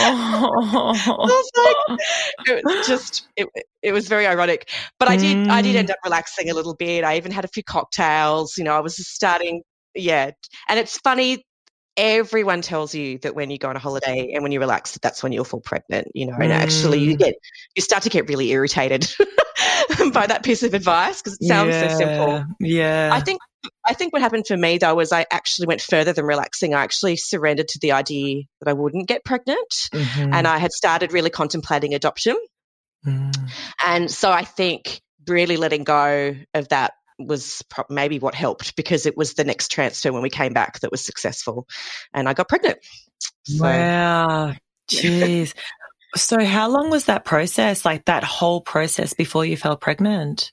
Oh. 0.47 1.43
like, 1.89 1.99
it 2.47 2.65
was 2.65 2.87
just, 2.87 3.29
it, 3.37 3.49
it 3.83 3.93
was 3.93 4.09
very 4.09 4.27
ironic. 4.27 4.71
But 4.99 5.09
I 5.09 5.17
did, 5.17 5.37
mm. 5.37 5.51
I 5.51 5.63
did 5.63 5.77
end 5.77 5.89
mm. 5.89 5.93
up 5.93 5.99
relaxing 6.05 6.51
a 6.51 6.55
little 6.55 6.75
bit. 6.75 7.05
I 7.05 7.17
even 7.17 7.33
had 7.33 7.45
a 7.45 7.49
few 7.49 7.63
cocktails. 7.63 8.57
You 8.57 8.65
know, 8.65 8.75
I 8.75 8.81
was 8.81 8.97
just 8.97 9.11
starting, 9.11 9.63
yeah. 9.95 10.31
And 10.69 10.79
it's 10.79 10.99
funny 10.99 11.45
everyone 11.97 12.61
tells 12.61 12.95
you 12.95 13.19
that 13.19 13.35
when 13.35 13.51
you 13.51 13.59
go 13.59 13.69
on 13.69 13.77
a 13.77 13.79
holiday 13.79 14.33
and 14.33 14.43
when 14.43 14.53
you 14.53 14.59
relax 14.59 14.99
that's 15.03 15.23
when 15.23 15.33
you'll 15.33 15.45
fall 15.45 15.61
pregnant 15.61 16.09
you 16.15 16.27
know 16.27 16.35
and 16.35 16.51
mm. 16.51 16.57
actually 16.57 16.99
you 16.99 17.15
mm. 17.15 17.19
get 17.19 17.35
you 17.77 17.83
start 17.83 18.03
to 18.03 18.09
get 18.09 18.29
really 18.29 18.51
irritated 18.51 19.07
by 20.13 20.27
that 20.27 20.43
piece 20.43 20.63
of 20.63 20.75
advice 20.75 21.23
because 21.23 21.39
it 21.41 21.47
sounds 21.47 21.71
yeah. 21.71 21.89
so 21.89 21.99
simple 21.99 22.45
yeah 22.61 23.11
i 23.13 23.21
think 23.21 23.41
i 23.87 23.95
think 23.95 24.13
what 24.13 24.23
happened 24.23 24.45
for 24.47 24.57
me 24.57 24.77
though 24.79 24.95
was 24.95 25.13
i 25.13 25.25
actually 25.31 25.67
went 25.67 25.81
further 25.81 26.13
than 26.13 26.25
relaxing 26.25 26.75
i 26.75 26.83
actually 26.83 27.17
surrendered 27.17 27.69
to 27.69 27.79
the 27.81 27.93
idea 27.93 28.43
that 28.61 28.69
i 28.69 28.73
wouldn't 28.73 29.07
get 29.07 29.25
pregnant 29.25 29.89
mm-hmm. 29.93 30.35
and 30.35 30.49
i 30.49 30.59
had 30.59 30.73
started 30.73 31.13
really 31.13 31.31
contemplating 31.31 31.95
adoption 31.95 32.37
mm. 33.07 33.51
and 33.85 34.11
so 34.11 34.33
i 34.33 34.43
think 34.43 35.01
really 35.29 35.57
letting 35.57 35.85
go 35.85 36.35
of 36.55 36.69
that 36.69 36.95
was 37.19 37.63
pro- 37.69 37.85
maybe 37.89 38.19
what 38.19 38.35
helped 38.35 38.77
because 38.77 39.07
it 39.07 39.17
was 39.17 39.35
the 39.35 39.45
next 39.45 39.71
transfer 39.71 40.13
when 40.13 40.23
we 40.23 40.31
came 40.31 40.53
back 40.53 40.81
that 40.81 40.91
was 40.91 41.05
successful 41.05 41.67
and 42.13 42.29
I 42.29 42.35
got 42.35 42.49
pregnant. 42.49 42.79
So, 43.45 43.65
wow. 43.65 44.55
Jeez. 44.91 45.55
so 46.17 46.45
how 46.45 46.69
long 46.69 46.91
was 46.91 47.07
that 47.07 47.25
process, 47.25 47.85
like 47.85 48.05
that 48.07 48.25
whole 48.25 48.61
process 48.61 49.15
before 49.15 49.45
you 49.45 49.57
fell 49.57 49.77
pregnant? 49.77 50.53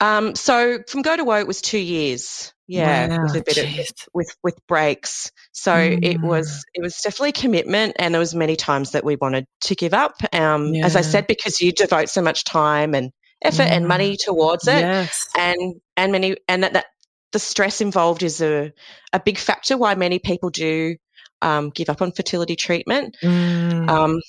Um, 0.00 0.34
so 0.34 0.80
from 0.88 1.02
go 1.02 1.16
to 1.16 1.24
woe, 1.24 1.38
it 1.38 1.46
was 1.46 1.60
two 1.60 1.78
years. 1.78 2.52
Yeah, 2.66 3.08
wow, 3.08 3.22
with 3.24 3.36
a 3.36 3.42
bit 3.42 3.58
of 3.58 3.86
with 4.14 4.34
with 4.42 4.58
breaks. 4.66 5.30
So 5.52 5.72
mm. 5.72 6.02
it 6.02 6.20
was 6.20 6.64
it 6.74 6.82
was 6.82 6.96
definitely 7.02 7.32
commitment, 7.32 7.96
and 7.98 8.14
there 8.14 8.18
was 8.18 8.34
many 8.34 8.56
times 8.56 8.92
that 8.92 9.04
we 9.04 9.16
wanted 9.16 9.46
to 9.62 9.74
give 9.74 9.92
up. 9.92 10.14
Um, 10.32 10.74
yeah. 10.74 10.86
as 10.86 10.96
I 10.96 11.02
said, 11.02 11.26
because 11.26 11.60
you 11.60 11.70
devote 11.70 12.08
so 12.08 12.22
much 12.22 12.44
time 12.44 12.94
and 12.94 13.12
effort 13.44 13.62
and 13.62 13.86
money 13.86 14.14
mm. 14.14 14.18
towards 14.18 14.66
it. 14.68 14.80
Yes. 14.80 15.28
And 15.38 15.80
and 15.96 16.12
many 16.12 16.36
and 16.48 16.62
that, 16.62 16.74
that 16.74 16.86
the 17.32 17.38
stress 17.38 17.80
involved 17.80 18.22
is 18.22 18.40
a, 18.40 18.72
a 19.12 19.20
big 19.20 19.38
factor 19.38 19.76
why 19.76 19.94
many 19.94 20.18
people 20.18 20.50
do 20.50 20.96
um, 21.40 21.70
give 21.70 21.88
up 21.88 22.02
on 22.02 22.12
fertility 22.12 22.56
treatment. 22.56 23.16
Mm. 23.22 23.88
Um, 23.88 24.20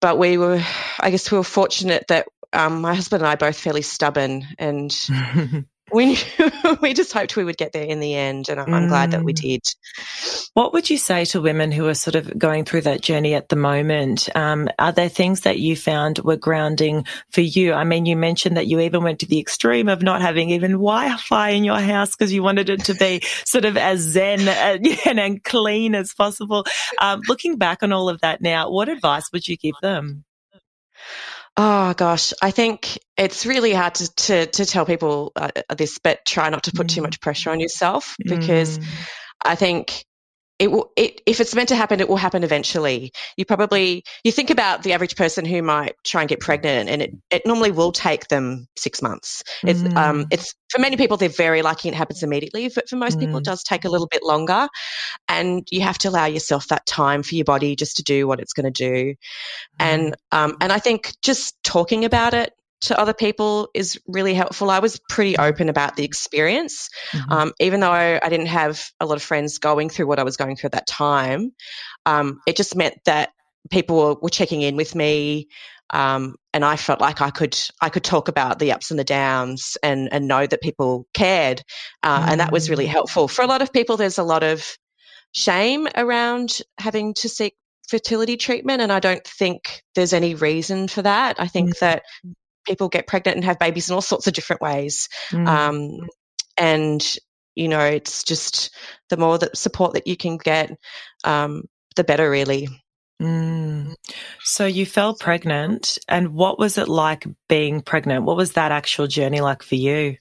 but 0.00 0.18
we 0.18 0.38
were, 0.38 0.62
I 0.98 1.10
guess, 1.10 1.30
we 1.30 1.38
were 1.38 1.44
fortunate 1.44 2.06
that 2.08 2.26
um, 2.52 2.80
my 2.80 2.94
husband 2.94 3.22
and 3.22 3.28
I 3.28 3.34
both 3.34 3.58
fairly 3.58 3.82
stubborn, 3.82 4.46
and 4.58 4.94
we 5.92 6.18
we 6.80 6.94
just 6.94 7.12
hoped 7.12 7.36
we 7.36 7.44
would 7.44 7.56
get 7.56 7.72
there 7.72 7.84
in 7.84 8.00
the 8.00 8.14
end, 8.14 8.48
and 8.48 8.60
I'm, 8.60 8.68
mm. 8.68 8.88
glad 8.88 9.12
that 9.12 9.24
we 9.24 9.32
mm. 9.32 9.40
did. 9.40 9.74
What 10.54 10.72
would 10.72 10.90
you 10.90 10.98
say 10.98 11.24
to 11.26 11.40
women 11.40 11.72
who 11.72 11.86
are 11.88 11.94
sort 11.94 12.16
of 12.16 12.38
going 12.38 12.64
through 12.64 12.82
that 12.82 13.00
journey 13.00 13.34
at 13.34 13.48
the 13.48 13.56
moment? 13.56 14.28
Um, 14.34 14.68
are 14.78 14.92
there 14.92 15.08
things 15.08 15.42
that 15.42 15.58
you 15.58 15.76
found 15.76 16.18
were 16.20 16.36
grounding 16.36 17.06
for 17.30 17.40
you? 17.40 17.72
I 17.72 17.84
mean, 17.84 18.06
you 18.06 18.16
mentioned 18.16 18.56
that 18.56 18.66
you 18.66 18.80
even 18.80 19.02
went 19.02 19.20
to 19.20 19.26
the 19.26 19.40
extreme 19.40 19.88
of 19.88 20.02
not 20.02 20.22
having 20.22 20.50
even 20.50 20.72
Wi-Fi 20.72 21.50
in 21.50 21.64
your 21.64 21.80
house 21.80 22.16
because 22.16 22.32
you 22.32 22.42
wanted 22.42 22.68
it 22.68 22.84
to 22.84 22.94
be 22.94 23.22
sort 23.44 23.64
of 23.64 23.76
as 23.76 24.00
zen 24.00 24.48
and, 24.48 24.86
and 25.18 25.44
clean 25.44 25.94
as 25.94 26.14
possible. 26.14 26.64
Um, 26.98 27.20
looking 27.28 27.56
back 27.56 27.82
on 27.82 27.92
all 27.92 28.08
of 28.08 28.20
that 28.20 28.40
now, 28.40 28.70
what 28.70 28.88
advice 28.88 29.30
would 29.32 29.46
you 29.46 29.56
give 29.56 29.74
them? 29.82 30.24
Oh 31.56 31.92
gosh, 31.94 32.32
I 32.42 32.50
think 32.52 32.98
it's 33.16 33.44
really 33.44 33.72
hard 33.72 33.94
to 33.96 34.14
to, 34.14 34.46
to 34.46 34.66
tell 34.66 34.86
people 34.86 35.32
uh, 35.36 35.50
this, 35.76 35.98
but 35.98 36.24
try 36.24 36.48
not 36.48 36.64
to 36.64 36.72
put 36.72 36.86
mm. 36.86 36.94
too 36.94 37.02
much 37.02 37.20
pressure 37.20 37.50
on 37.50 37.60
yourself 37.60 38.16
because 38.24 38.78
mm. 38.78 38.84
I 39.44 39.56
think 39.56 40.04
it 40.60 40.70
will 40.70 40.92
it, 40.94 41.22
if 41.24 41.40
it's 41.40 41.54
meant 41.54 41.70
to 41.70 41.74
happen 41.74 41.98
it 41.98 42.08
will 42.08 42.16
happen 42.16 42.44
eventually 42.44 43.10
you 43.36 43.44
probably 43.44 44.04
you 44.22 44.30
think 44.30 44.50
about 44.50 44.82
the 44.82 44.92
average 44.92 45.16
person 45.16 45.44
who 45.44 45.62
might 45.62 45.94
try 46.04 46.20
and 46.20 46.28
get 46.28 46.38
pregnant 46.38 46.88
and 46.88 47.02
it, 47.02 47.16
it 47.30 47.42
normally 47.46 47.72
will 47.72 47.90
take 47.90 48.28
them 48.28 48.68
six 48.76 49.02
months 49.02 49.42
it's 49.64 49.82
um, 49.82 49.88
mm. 49.88 49.96
um 49.96 50.26
it's 50.30 50.54
for 50.68 50.78
many 50.78 50.96
people 50.96 51.16
they're 51.16 51.30
very 51.30 51.62
lucky 51.62 51.88
it 51.88 51.94
happens 51.94 52.22
immediately 52.22 52.70
but 52.72 52.88
for 52.88 52.96
most 52.96 53.16
mm. 53.16 53.20
people 53.20 53.38
it 53.38 53.40
mm. 53.40 53.44
does 53.44 53.64
take 53.64 53.84
a 53.84 53.88
little 53.88 54.06
bit 54.06 54.22
longer 54.22 54.68
and 55.28 55.66
you 55.70 55.80
have 55.80 55.98
to 55.98 56.08
allow 56.08 56.26
yourself 56.26 56.68
that 56.68 56.84
time 56.86 57.22
for 57.22 57.34
your 57.34 57.44
body 57.44 57.74
just 57.74 57.96
to 57.96 58.02
do 58.02 58.28
what 58.28 58.38
it's 58.38 58.52
going 58.52 58.70
to 58.70 58.88
do 58.88 59.14
mm. 59.14 59.14
and 59.80 60.14
um 60.30 60.56
and 60.60 60.72
i 60.72 60.78
think 60.78 61.14
just 61.22 61.60
talking 61.64 62.04
about 62.04 62.34
it 62.34 62.52
to 62.82 62.98
other 62.98 63.12
people 63.12 63.68
is 63.74 64.00
really 64.06 64.34
helpful. 64.34 64.70
I 64.70 64.78
was 64.78 65.00
pretty 65.08 65.36
open 65.36 65.68
about 65.68 65.96
the 65.96 66.04
experience, 66.04 66.88
mm-hmm. 67.12 67.32
um, 67.32 67.52
even 67.60 67.80
though 67.80 67.92
I 67.92 68.28
didn't 68.28 68.46
have 68.46 68.90
a 69.00 69.06
lot 69.06 69.16
of 69.16 69.22
friends 69.22 69.58
going 69.58 69.90
through 69.90 70.06
what 70.06 70.18
I 70.18 70.24
was 70.24 70.36
going 70.36 70.56
through 70.56 70.68
at 70.68 70.72
that 70.72 70.86
time. 70.86 71.52
Um, 72.06 72.40
it 72.46 72.56
just 72.56 72.76
meant 72.76 72.94
that 73.04 73.30
people 73.70 73.96
were, 73.96 74.14
were 74.22 74.30
checking 74.30 74.62
in 74.62 74.76
with 74.76 74.94
me, 74.94 75.48
um, 75.90 76.36
and 76.54 76.64
I 76.64 76.76
felt 76.76 77.00
like 77.00 77.20
I 77.20 77.30
could 77.30 77.58
I 77.80 77.90
could 77.90 78.04
talk 78.04 78.28
about 78.28 78.58
the 78.58 78.72
ups 78.72 78.90
and 78.90 78.98
the 78.98 79.04
downs 79.04 79.76
and 79.82 80.08
and 80.12 80.26
know 80.26 80.46
that 80.46 80.62
people 80.62 81.06
cared, 81.12 81.62
uh, 82.02 82.20
mm-hmm. 82.20 82.30
and 82.30 82.40
that 82.40 82.52
was 82.52 82.70
really 82.70 82.86
mm. 82.86 82.90
helpful. 82.90 83.28
For 83.28 83.42
a 83.42 83.46
lot 83.46 83.62
of 83.62 83.72
people, 83.72 83.96
there's 83.96 84.18
a 84.18 84.22
lot 84.22 84.42
of 84.42 84.78
shame 85.32 85.86
around 85.96 86.60
having 86.78 87.14
to 87.14 87.28
seek 87.28 87.54
fertility 87.90 88.36
treatment 88.36 88.80
and 88.80 88.92
I 88.92 89.00
don't 89.00 89.24
think 89.26 89.82
there's 89.96 90.12
any 90.12 90.34
reason 90.36 90.86
for 90.86 91.02
that. 91.02 91.36
I 91.40 91.48
think 91.48 91.70
mm-hmm. 91.70 91.84
that 91.84 92.02
people 92.66 92.88
get 92.88 93.06
pregnant 93.06 93.36
and 93.36 93.44
have 93.44 93.58
babies 93.58 93.88
in 93.88 93.94
all 93.94 94.02
sorts 94.02 94.26
of 94.26 94.32
different 94.32 94.62
ways. 94.62 95.08
Mm. 95.30 95.48
Um, 95.48 96.08
and, 96.56 97.16
you 97.54 97.68
know, 97.68 97.80
it's 97.80 98.24
just 98.24 98.74
the 99.08 99.16
more 99.16 99.38
that 99.38 99.56
support 99.56 99.94
that 99.94 100.06
you 100.06 100.16
can 100.16 100.36
get, 100.36 100.70
um, 101.24 101.64
the 101.96 102.04
better, 102.04 102.30
really. 102.30 102.68
Mm. 103.20 103.94
So 104.42 104.64
you 104.64 104.86
fell 104.86 105.14
pregnant, 105.14 105.98
and 106.08 106.32
what 106.34 106.58
was 106.58 106.78
it 106.78 106.88
like 106.88 107.26
being 107.48 107.82
pregnant? 107.82 108.24
What 108.24 108.36
was 108.36 108.52
that 108.52 108.72
actual 108.72 109.06
journey 109.06 109.40
like 109.40 109.62
for 109.62 109.74
you? 109.74 110.16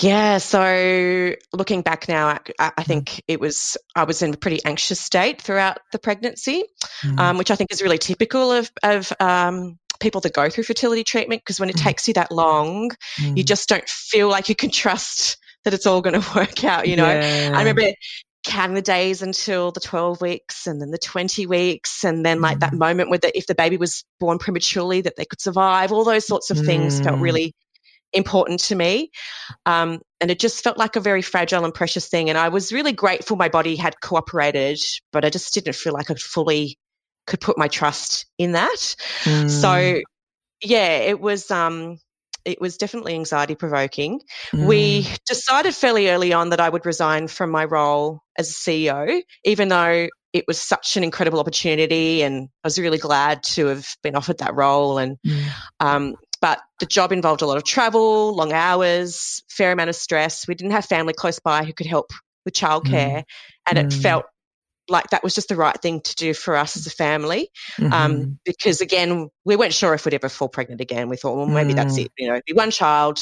Yeah, 0.00 0.38
so 0.38 1.34
looking 1.52 1.82
back 1.82 2.08
now, 2.08 2.28
I, 2.58 2.70
mm. 2.70 2.84
think 2.84 3.22
it 3.28 3.40
was 3.40 3.76
I 3.94 4.04
was 4.04 4.22
in 4.22 4.34
a 4.34 4.36
pretty 4.36 4.60
anxious 4.64 5.00
state 5.00 5.40
throughout 5.40 5.78
the 5.92 5.98
pregnancy, 5.98 6.64
mm. 7.02 7.18
um, 7.18 7.38
which 7.38 7.50
I 7.50 7.56
think 7.56 7.72
is 7.72 7.82
really 7.82 7.98
typical 7.98 8.52
of 8.52 8.70
of 8.82 9.12
um, 9.20 9.78
people 10.04 10.20
that 10.20 10.34
go 10.34 10.48
through 10.50 10.64
fertility 10.64 11.02
treatment 11.02 11.40
because 11.42 11.58
when 11.58 11.70
it 11.70 11.76
mm. 11.76 11.82
takes 11.82 12.06
you 12.06 12.14
that 12.14 12.30
long, 12.30 12.90
mm. 13.18 13.36
you 13.36 13.42
just 13.42 13.68
don't 13.68 13.88
feel 13.88 14.28
like 14.28 14.48
you 14.48 14.54
can 14.54 14.70
trust 14.70 15.38
that 15.64 15.74
it's 15.74 15.86
all 15.86 16.02
going 16.02 16.20
to 16.20 16.34
work 16.36 16.62
out. 16.62 16.86
You 16.86 16.96
know, 16.96 17.08
yeah. 17.08 17.50
I 17.52 17.58
remember 17.58 17.90
counting 18.44 18.74
the 18.74 18.82
days 18.82 19.22
until 19.22 19.72
the 19.72 19.80
12 19.80 20.20
weeks 20.20 20.66
and 20.66 20.80
then 20.80 20.90
the 20.90 20.98
20 20.98 21.46
weeks 21.46 22.04
and 22.04 22.24
then 22.24 22.42
like 22.42 22.58
mm. 22.58 22.60
that 22.60 22.74
moment 22.74 23.08
where 23.08 23.18
the, 23.18 23.36
if 23.36 23.46
the 23.46 23.54
baby 23.54 23.78
was 23.78 24.04
born 24.20 24.38
prematurely 24.38 25.00
that 25.00 25.16
they 25.16 25.24
could 25.24 25.40
survive 25.40 25.90
all 25.90 26.04
those 26.04 26.26
sorts 26.26 26.50
of 26.50 26.58
things 26.58 27.00
felt 27.00 27.18
mm. 27.18 27.22
really 27.22 27.54
important 28.12 28.60
to 28.60 28.74
me 28.74 29.10
um, 29.64 29.98
and 30.20 30.30
it 30.30 30.38
just 30.38 30.62
felt 30.62 30.76
like 30.76 30.94
a 30.94 31.00
very 31.00 31.22
fragile 31.22 31.64
and 31.64 31.72
precious 31.72 32.08
thing 32.08 32.28
and 32.28 32.36
i 32.36 32.50
was 32.50 32.70
really 32.70 32.92
grateful 32.92 33.34
my 33.34 33.48
body 33.48 33.76
had 33.76 33.98
cooperated 34.02 34.78
but 35.10 35.24
i 35.24 35.30
just 35.30 35.54
didn't 35.54 35.74
feel 35.74 35.94
like 35.94 36.10
i 36.10 36.14
fully 36.14 36.76
could 37.26 37.40
put 37.40 37.58
my 37.58 37.68
trust 37.68 38.26
in 38.38 38.52
that. 38.52 38.96
Mm. 39.24 39.50
So 39.50 40.00
yeah, 40.62 40.96
it 40.98 41.20
was 41.20 41.50
um 41.50 41.98
it 42.44 42.60
was 42.60 42.76
definitely 42.76 43.14
anxiety 43.14 43.54
provoking. 43.54 44.20
Mm. 44.52 44.66
We 44.66 45.06
decided 45.26 45.74
fairly 45.74 46.10
early 46.10 46.32
on 46.32 46.50
that 46.50 46.60
I 46.60 46.68
would 46.68 46.84
resign 46.84 47.28
from 47.28 47.50
my 47.50 47.64
role 47.64 48.20
as 48.38 48.50
a 48.50 48.52
CEO, 48.52 49.22
even 49.44 49.68
though 49.68 50.08
it 50.32 50.44
was 50.46 50.60
such 50.60 50.96
an 50.96 51.04
incredible 51.04 51.38
opportunity 51.38 52.22
and 52.22 52.48
I 52.64 52.66
was 52.66 52.78
really 52.78 52.98
glad 52.98 53.42
to 53.44 53.66
have 53.66 53.96
been 54.02 54.16
offered 54.16 54.38
that 54.38 54.54
role 54.54 54.98
and 54.98 55.16
mm. 55.24 55.44
um, 55.80 56.16
but 56.40 56.60
the 56.78 56.84
job 56.84 57.10
involved 57.10 57.40
a 57.40 57.46
lot 57.46 57.56
of 57.56 57.64
travel, 57.64 58.34
long 58.34 58.52
hours, 58.52 59.42
fair 59.48 59.72
amount 59.72 59.88
of 59.88 59.96
stress. 59.96 60.46
We 60.46 60.54
didn't 60.54 60.72
have 60.72 60.84
family 60.84 61.14
close 61.14 61.38
by 61.38 61.64
who 61.64 61.72
could 61.72 61.86
help 61.86 62.10
with 62.44 62.52
childcare, 62.52 63.20
mm. 63.20 63.24
and 63.66 63.78
it 63.78 63.86
mm. 63.86 64.02
felt 64.02 64.26
like 64.88 65.10
that 65.10 65.22
was 65.22 65.34
just 65.34 65.48
the 65.48 65.56
right 65.56 65.80
thing 65.80 66.00
to 66.00 66.14
do 66.14 66.34
for 66.34 66.56
us 66.56 66.76
as 66.76 66.86
a 66.86 66.90
family. 66.90 67.48
Um, 67.78 67.84
mm-hmm. 67.84 67.92
Um, 67.92 68.38
because 68.44 68.80
again, 68.80 69.28
we 69.44 69.56
weren't 69.56 69.72
sure 69.72 69.94
if 69.94 70.04
we'd 70.04 70.14
ever 70.14 70.28
fall 70.28 70.48
pregnant 70.48 70.80
again. 70.80 71.08
We 71.08 71.16
thought, 71.16 71.36
well, 71.36 71.46
maybe 71.46 71.72
mm. 71.72 71.76
that's 71.76 71.96
it. 71.98 72.12
You 72.18 72.28
know, 72.28 72.40
be 72.46 72.52
one 72.52 72.70
child. 72.70 73.18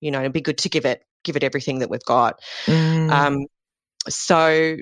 You 0.00 0.10
know, 0.10 0.20
it'd 0.20 0.32
be 0.32 0.40
good 0.40 0.58
to 0.58 0.68
give 0.68 0.86
it 0.86 1.02
give 1.24 1.36
it 1.36 1.44
everything 1.44 1.80
that 1.80 1.90
we've 1.90 2.04
got. 2.04 2.40
Mm. 2.66 3.10
Um, 3.10 3.46
so 4.08 4.76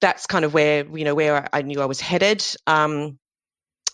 that's 0.00 0.26
kind 0.26 0.44
of 0.44 0.54
where 0.54 0.86
you 0.96 1.04
know 1.04 1.14
where 1.14 1.48
I 1.52 1.62
knew 1.62 1.80
I 1.80 1.86
was 1.86 2.00
headed. 2.00 2.44
Um, 2.66 3.18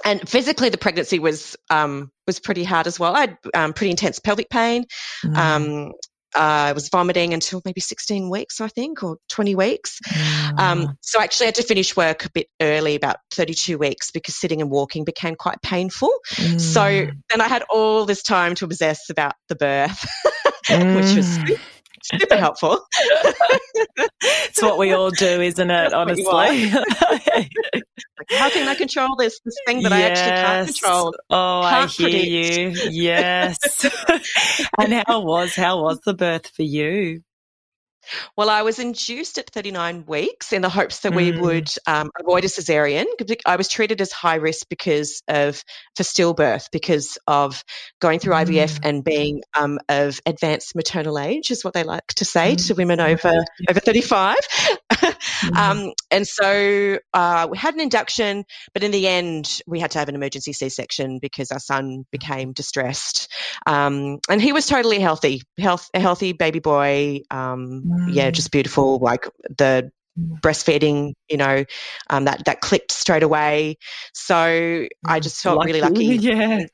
and 0.05 0.29
physically, 0.29 0.69
the 0.69 0.79
pregnancy 0.79 1.19
was 1.19 1.57
um, 1.71 2.11
was 2.27 2.41
pretty 2.41 2.65
hard 2.65 2.87
as 2.87 2.99
well. 2.99 3.15
I 3.15 3.21
had 3.21 3.39
um, 3.55 3.73
pretty 3.73 3.91
intense 3.91 4.19
pelvic 4.19 4.51
pain. 4.51 4.85
Mm. 5.25 5.93
I 6.35 6.73
was 6.73 6.89
vomiting 6.89 7.35
until 7.35 7.63
maybe 7.65 7.81
16 7.81 8.31
weeks, 8.31 8.61
I 8.61 8.69
think, 8.69 9.03
or 9.03 9.19
20 9.29 9.55
weeks. 9.55 9.99
Mm. 10.09 10.59
Um, 10.59 10.99
so 11.01 11.21
I 11.21 11.25
actually 11.25 11.47
had 11.47 11.55
to 11.57 11.63
finish 11.63 11.97
work 11.97 12.25
a 12.25 12.31
bit 12.31 12.49
early, 12.61 12.95
about 12.95 13.17
32 13.33 13.79
weeks, 13.79 14.11
because 14.11 14.37
sitting 14.37 14.61
and 14.61 14.71
walking 14.71 15.05
became 15.05 15.37
quite 15.37 15.61
painful. 15.63 16.11
Mm. 16.35 16.61
So 16.61 17.07
then 17.31 17.41
I 17.41 17.49
had 17.49 17.65
all 17.71 18.05
this 18.05 18.23
time 18.23 18.55
to 18.57 18.65
obsess 18.65 19.11
about 19.11 19.35
the 19.49 19.57
birth, 19.57 20.07
mm. 20.67 20.97
which 20.97 21.17
was 21.17 21.39
mm. 21.39 21.59
Super 22.05 22.37
helpful. 22.37 22.81
it's 24.23 24.63
what 24.63 24.79
we 24.79 24.93
all 24.93 25.11
do, 25.11 25.41
isn't 25.41 25.71
it? 25.71 25.93
Honestly. 25.93 26.69
how 28.31 28.51
can 28.51 28.69
I 28.69 28.75
control 28.75 29.17
this 29.17 29.41
this 29.45 29.57
thing 29.67 29.83
that 29.83 29.93
yes. 29.93 30.01
I 30.01 30.03
actually 30.03 30.43
can't 30.43 30.67
control? 30.67 31.15
Oh, 31.31 31.61
can't 31.65 31.85
I 31.85 31.87
hear 31.87 32.09
predict. 32.09 32.85
you. 32.85 32.91
Yes. 32.91 33.87
and 34.79 35.03
how 35.07 35.21
was 35.21 35.55
how 35.55 35.83
was 35.83 36.01
the 36.05 36.15
birth 36.15 36.49
for 36.49 36.63
you? 36.63 37.23
Well, 38.37 38.51
I 38.51 38.63
was 38.63 38.79
induced 38.79 39.39
at 39.39 39.51
39 39.51 40.05
weeks 40.07 40.53
in 40.53 40.63
the 40.63 40.69
hopes 40.69 41.01
that 41.01 41.13
mm. 41.13 41.17
we 41.17 41.33
would 41.33 41.71
um, 41.87 42.11
avoid 42.19 42.45
a 42.45 42.49
cesarean. 42.49 43.07
I 43.47 43.57
was 43.57 43.69
treated 43.69 44.01
as 44.01 44.13
high 44.13 44.37
risk 44.37 44.69
because 44.69 45.23
of 45.29 45.63
for 45.97 46.03
stillbirth 46.03 46.71
because 46.73 47.19
of 47.27 47.65
going 48.01 48.19
through 48.19 48.35
mm. 48.35 48.47
IVF 48.47 48.81
and 48.83 49.05
being 49.05 49.43
um, 49.55 49.79
of 49.89 50.21
advanced 50.27 50.75
maternal 50.75 51.19
age, 51.19 51.51
is 51.51 51.65
what 51.65 51.75
they 51.75 51.85
like 51.85 52.07
to 52.17 52.25
say 52.25 52.55
mm. 52.55 52.67
to 52.67 52.75
women 52.75 53.01
over 53.01 53.33
over 53.69 53.81
35. 53.81 54.37
Mm-hmm. 55.45 55.57
um, 55.57 55.93
and 56.11 56.27
so 56.27 56.99
uh, 57.13 57.49
we 57.51 57.59
had 57.59 57.75
an 57.75 57.81
induction, 57.81 58.45
but 58.73 58.83
in 58.83 58.93
the 58.93 59.07
end, 59.07 59.61
we 59.67 59.81
had 59.81 59.91
to 59.93 59.99
have 59.99 60.09
an 60.09 60.15
emergency 60.15 60.53
C 60.53 60.69
section 60.69 61.19
because 61.19 61.51
our 61.51 61.59
son 61.59 62.05
became 62.11 62.53
distressed. 62.53 63.31
Um, 63.67 64.21
and 64.29 64.41
he 64.41 64.53
was 64.53 64.67
totally 64.67 65.01
healthy, 65.01 65.43
health, 65.59 65.91
a 65.93 66.01
healthy 66.01 66.33
baby 66.33 66.61
boy. 66.61 67.21
Um, 67.95 68.09
mm. 68.09 68.15
Yeah, 68.15 68.31
just 68.31 68.51
beautiful. 68.51 68.99
Like 68.99 69.29
the 69.57 69.91
breastfeeding, 70.19 71.15
you 71.29 71.37
know, 71.37 71.65
um, 72.11 72.25
that 72.25 72.45
that 72.45 72.61
clicked 72.61 72.93
straight 72.93 73.23
away. 73.23 73.79
So 74.13 74.87
I 75.07 75.21
just 75.21 75.43
felt 75.43 75.59
lucky. 75.59 75.73
really 75.73 75.81
lucky. 75.89 76.05
Yeah. 76.05 76.67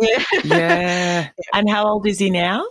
yeah. 0.00 0.24
yeah. 0.44 1.28
And 1.52 1.70
how 1.70 1.86
old 1.88 2.06
is 2.06 2.18
he 2.18 2.30
now? 2.30 2.64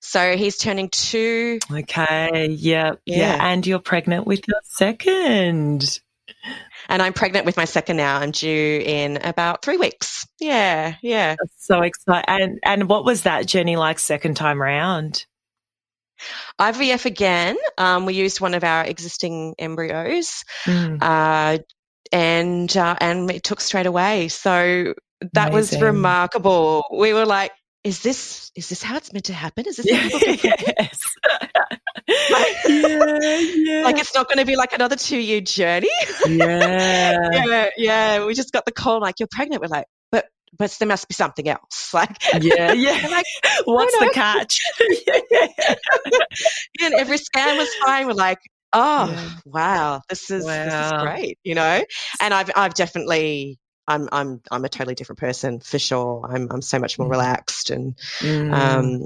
So 0.00 0.36
he's 0.36 0.58
turning 0.58 0.88
two. 0.88 1.60
Okay. 1.70 2.48
Yeah, 2.50 2.94
yeah. 3.06 3.16
Yeah. 3.16 3.38
And 3.40 3.66
you're 3.66 3.78
pregnant 3.78 4.26
with 4.26 4.46
your 4.48 4.60
second. 4.64 6.00
And 6.88 7.02
I'm 7.02 7.12
pregnant 7.12 7.46
with 7.46 7.56
my 7.56 7.66
second 7.66 7.98
now. 7.98 8.18
I'm 8.18 8.32
due 8.32 8.82
in 8.84 9.18
about 9.18 9.62
three 9.62 9.76
weeks. 9.76 10.26
Yeah. 10.40 10.94
Yeah. 11.02 11.36
That's 11.38 11.66
so 11.66 11.82
excited! 11.82 12.24
And, 12.28 12.58
and 12.62 12.88
what 12.88 13.04
was 13.04 13.22
that 13.22 13.46
journey 13.46 13.76
like 13.76 13.98
second 13.98 14.36
time 14.36 14.62
around? 14.62 15.26
IVF 16.60 17.04
again. 17.04 17.56
Um, 17.78 18.06
we 18.06 18.14
used 18.14 18.40
one 18.40 18.54
of 18.54 18.64
our 18.64 18.84
existing 18.84 19.54
embryos. 19.58 20.44
Mm. 20.64 20.98
Uh, 21.00 21.58
and 22.12 22.76
uh, 22.76 22.96
and 23.00 23.30
it 23.30 23.44
took 23.44 23.60
straight 23.60 23.86
away. 23.86 24.28
So 24.28 24.94
that 25.32 25.52
Amazing. 25.52 25.80
was 25.80 25.82
remarkable. 25.82 26.84
We 26.92 27.12
were 27.12 27.26
like, 27.26 27.52
is 27.84 28.02
this 28.02 28.50
is 28.54 28.68
this 28.68 28.82
how 28.82 28.96
it's 28.96 29.12
meant 29.12 29.26
to 29.26 29.32
happen? 29.32 29.64
Is 29.66 29.76
this 29.76 29.86
yes. 30.44 30.98
like, 32.30 32.56
yeah, 32.68 33.38
yeah. 33.38 33.82
like 33.84 33.98
it's 33.98 34.14
not 34.14 34.28
going 34.28 34.38
to 34.38 34.44
be 34.44 34.56
like 34.56 34.72
another 34.72 34.96
two 34.96 35.18
year 35.18 35.40
journey. 35.40 35.88
Yeah. 36.26 37.28
yeah, 37.32 37.68
yeah. 37.76 38.24
We 38.24 38.34
just 38.34 38.52
got 38.52 38.64
the 38.64 38.72
call 38.72 39.00
like 39.00 39.20
you're 39.20 39.28
pregnant. 39.30 39.62
We're 39.62 39.68
like, 39.68 39.86
but 40.58 40.70
there 40.78 40.88
must 40.88 41.08
be 41.08 41.14
something 41.14 41.48
else. 41.48 41.88
Like 42.00 42.16
yeah, 42.40 42.72
yeah. 42.72 43.08
like 43.10 43.26
what's 43.64 43.98
the 43.98 44.10
catch? 44.14 44.60
and 46.80 46.94
every 46.94 47.18
scan 47.18 47.58
was 47.58 47.68
fine. 47.84 48.06
We're 48.06 48.12
like, 48.12 48.38
oh 48.72 49.10
yeah. 49.10 49.30
wow, 49.44 50.00
this 50.08 50.30
is 50.30 50.44
wow. 50.44 50.64
this 50.64 50.92
is 50.92 51.02
great, 51.02 51.38
you 51.42 51.56
know. 51.56 51.82
And 52.20 52.32
I've 52.32 52.48
I've 52.54 52.74
definitely 52.74 53.58
I'm 53.88 54.08
I'm 54.12 54.40
I'm 54.52 54.64
a 54.64 54.68
totally 54.68 54.94
different 54.94 55.18
person 55.18 55.58
for 55.58 55.80
sure. 55.80 56.24
I'm 56.30 56.46
I'm 56.52 56.62
so 56.62 56.78
much 56.78 56.96
more 56.96 57.08
mm. 57.08 57.10
relaxed 57.10 57.70
and 57.70 57.96
mm. 58.20 58.52
um 58.52 59.04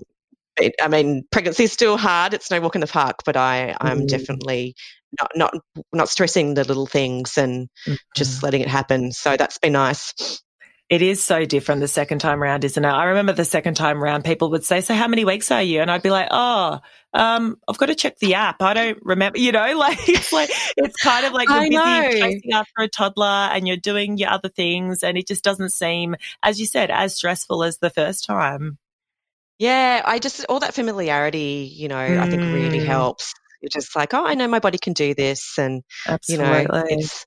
it, 0.61 0.75
I 0.81 0.89
mean 0.89 1.25
pregnancy 1.33 1.65
is 1.65 1.73
still 1.73 1.97
hard. 1.97 2.35
It's 2.35 2.51
no 2.51 2.61
walk 2.61 2.75
in 2.75 2.83
the 2.83 2.87
park, 2.87 3.21
but 3.25 3.37
I 3.37 3.75
I'm 3.81 4.03
mm. 4.03 4.09
definitely 4.09 4.77
not 5.19 5.33
not 5.35 5.55
not 5.93 6.09
stressing 6.11 6.55
the 6.55 6.65
little 6.65 6.87
things 6.87 7.39
and 7.39 7.69
mm-hmm. 7.87 7.95
just 8.15 8.43
letting 8.43 8.61
it 8.61 8.69
happen. 8.69 9.13
So 9.13 9.37
that's 9.37 9.59
been 9.59 9.73
nice. 9.73 10.43
It 10.91 11.01
is 11.01 11.23
so 11.23 11.47
different 11.47 11.81
the 11.81 11.89
second 11.89 12.19
time 12.19 12.43
around, 12.43 12.63
isn't 12.63 12.85
it? 12.85 12.89
I 12.89 13.07
remember 13.07 13.33
the 13.33 13.47
second 13.47 13.75
time 13.75 14.03
around, 14.05 14.23
people 14.23 14.51
would 14.51 14.65
say, 14.65 14.83
So, 14.83 14.95
how 14.95 15.09
many 15.09 15.25
weeks 15.25 15.51
are 15.51 15.63
you? 15.63 15.81
And 15.81 15.91
I'd 15.91 16.03
be 16.03 16.11
like, 16.11 16.29
Oh, 16.31 16.81
um, 17.15 17.57
I've 17.67 17.79
got 17.79 17.87
to 17.87 17.95
check 17.95 18.19
the 18.19 18.35
app. 18.35 18.61
I 18.61 18.75
don't 18.75 18.99
remember, 19.03 19.39
you 19.39 19.53
know, 19.53 19.75
like 19.79 20.09
it's 20.09 20.31
like, 20.31 20.51
it's 20.77 20.97
kind 21.03 21.25
of 21.25 21.33
like 21.33 21.49
you're 21.49 21.71
busy 21.71 22.21
chasing 22.21 22.53
after 22.53 22.83
a 22.83 22.89
toddler 22.89 23.27
and 23.27 23.67
you're 23.67 23.79
doing 23.79 24.19
your 24.19 24.29
other 24.29 24.51
things. 24.51 25.03
And 25.03 25.17
it 25.17 25.27
just 25.27 25.43
doesn't 25.43 25.71
seem, 25.71 26.17
as 26.43 26.61
you 26.61 26.67
said, 26.67 26.91
as 26.91 27.15
stressful 27.17 27.65
as 27.65 27.79
the 27.79 27.91
first 27.91 28.25
time. 28.25 28.77
Yeah, 29.59 30.03
I 30.05 30.19
just, 30.19 30.45
all 30.51 30.61
that 30.61 30.75
familiarity, 30.75 31.73
you 31.73 31.89
know, 31.89 31.95
mm. 31.95 32.21
I 32.21 32.29
think 32.29 32.43
really 32.43 32.81
mm. 32.81 32.87
helps. 32.87 33.33
You're 33.63 33.71
just 33.71 33.97
like, 33.97 34.13
oh, 34.13 34.27
I 34.27 34.35
know 34.35 34.49
my 34.49 34.59
body 34.59 34.77
can 34.77 34.93
do 34.93 35.15
this. 35.15 35.57
And, 35.59 35.83
Absolutely. 36.07 36.47
you 36.47 36.69
know, 36.69 36.85
it's, 36.89 37.25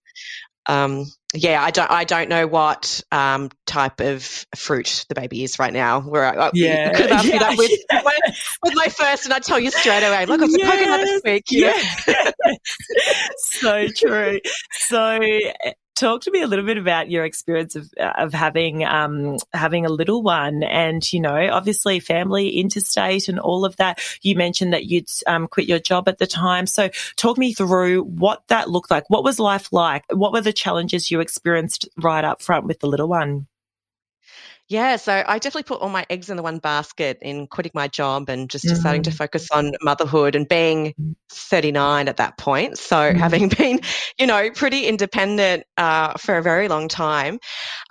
um, 0.67 1.05
yeah, 1.37 1.63
I 1.63 1.71
don't, 1.71 1.89
I 1.89 2.03
don't 2.03 2.29
know 2.29 2.47
what 2.47 3.01
um, 3.11 3.49
type 3.65 3.99
of 3.99 4.45
fruit 4.55 5.05
the 5.09 5.15
baby 5.15 5.43
is 5.43 5.59
right 5.59 5.73
now. 5.73 6.01
Where 6.01 6.25
I, 6.25 6.51
yeah, 6.53 6.89
you 6.89 6.95
could 6.95 7.09
have 7.09 7.19
asked 7.19 7.27
yeah, 7.27 7.33
me 7.33 7.39
that 7.39 7.57
with, 7.57 7.71
yeah. 7.91 8.01
my, 8.03 8.17
with 8.63 8.75
my 8.75 8.87
first, 8.87 9.25
and 9.25 9.33
I'd 9.33 9.43
tell 9.43 9.59
you 9.59 9.71
straight 9.71 10.03
away. 10.03 10.25
Look, 10.25 10.41
it's 10.41 10.57
yes, 10.57 10.67
a 10.67 10.71
coconut 10.71 11.01
this 11.01 11.21
week. 11.23 11.43
Yeah. 11.49 12.31
so 13.37 13.87
true. 13.95 14.39
So 14.71 15.19
talk 15.97 16.21
to 16.21 16.31
me 16.31 16.41
a 16.41 16.47
little 16.47 16.65
bit 16.65 16.77
about 16.77 17.09
your 17.09 17.25
experience 17.25 17.75
of 17.75 17.91
of 17.97 18.33
having 18.33 18.85
um, 18.85 19.37
having 19.53 19.85
a 19.85 19.89
little 19.89 20.21
one, 20.21 20.63
and 20.63 21.11
you 21.11 21.19
know, 21.19 21.49
obviously, 21.51 21.99
family, 21.99 22.49
interstate, 22.49 23.27
and 23.27 23.39
all 23.39 23.65
of 23.65 23.75
that. 23.77 23.99
You 24.21 24.35
mentioned 24.35 24.73
that 24.73 24.85
you'd 24.85 25.09
um, 25.25 25.47
quit 25.47 25.67
your 25.67 25.79
job 25.79 26.07
at 26.07 26.19
the 26.19 26.27
time, 26.27 26.67
so 26.67 26.89
talk 27.15 27.37
me 27.37 27.53
through 27.53 28.03
what 28.03 28.47
that 28.47 28.69
looked 28.69 28.91
like. 28.91 29.09
What 29.09 29.23
was 29.23 29.39
life 29.39 29.71
like? 29.71 30.05
What 30.11 30.31
were 30.31 30.41
the 30.41 30.53
challenges 30.53 31.11
you 31.11 31.19
experienced 31.19 31.87
right 31.97 32.23
up 32.23 32.41
front 32.41 32.65
with 32.65 32.79
the 32.79 32.87
little 32.87 33.07
one? 33.07 33.47
Yeah, 34.69 34.97
so 34.97 35.23
I 35.25 35.39
definitely 35.39 35.63
put 35.63 35.81
all 35.81 35.89
my 35.89 36.05
eggs 36.09 36.29
in 36.29 36.35
the 36.35 36.43
one 36.43 36.57
basket 36.59 37.19
in 37.21 37.47
quitting 37.47 37.71
my 37.73 37.87
job 37.87 38.27
and 38.27 38.49
just 38.49 38.65
mm-hmm. 38.65 38.75
deciding 38.75 39.03
to 39.03 39.11
mm. 39.11 39.15
focus 39.15 39.47
on 39.51 39.71
motherhood 39.81 40.35
and 40.35 40.47
being 40.47 40.93
39 41.29 42.09
at 42.09 42.17
that 42.17 42.37
point. 42.37 42.77
So 42.77 42.97
mm-hmm. 42.97 43.17
having 43.17 43.47
been, 43.57 43.79
you 44.19 44.27
know, 44.27 44.49
pretty 44.51 44.85
independent 44.85 45.63
uh, 45.77 46.13
for 46.17 46.37
a 46.37 46.43
very 46.43 46.67
long 46.67 46.89
time. 46.89 47.39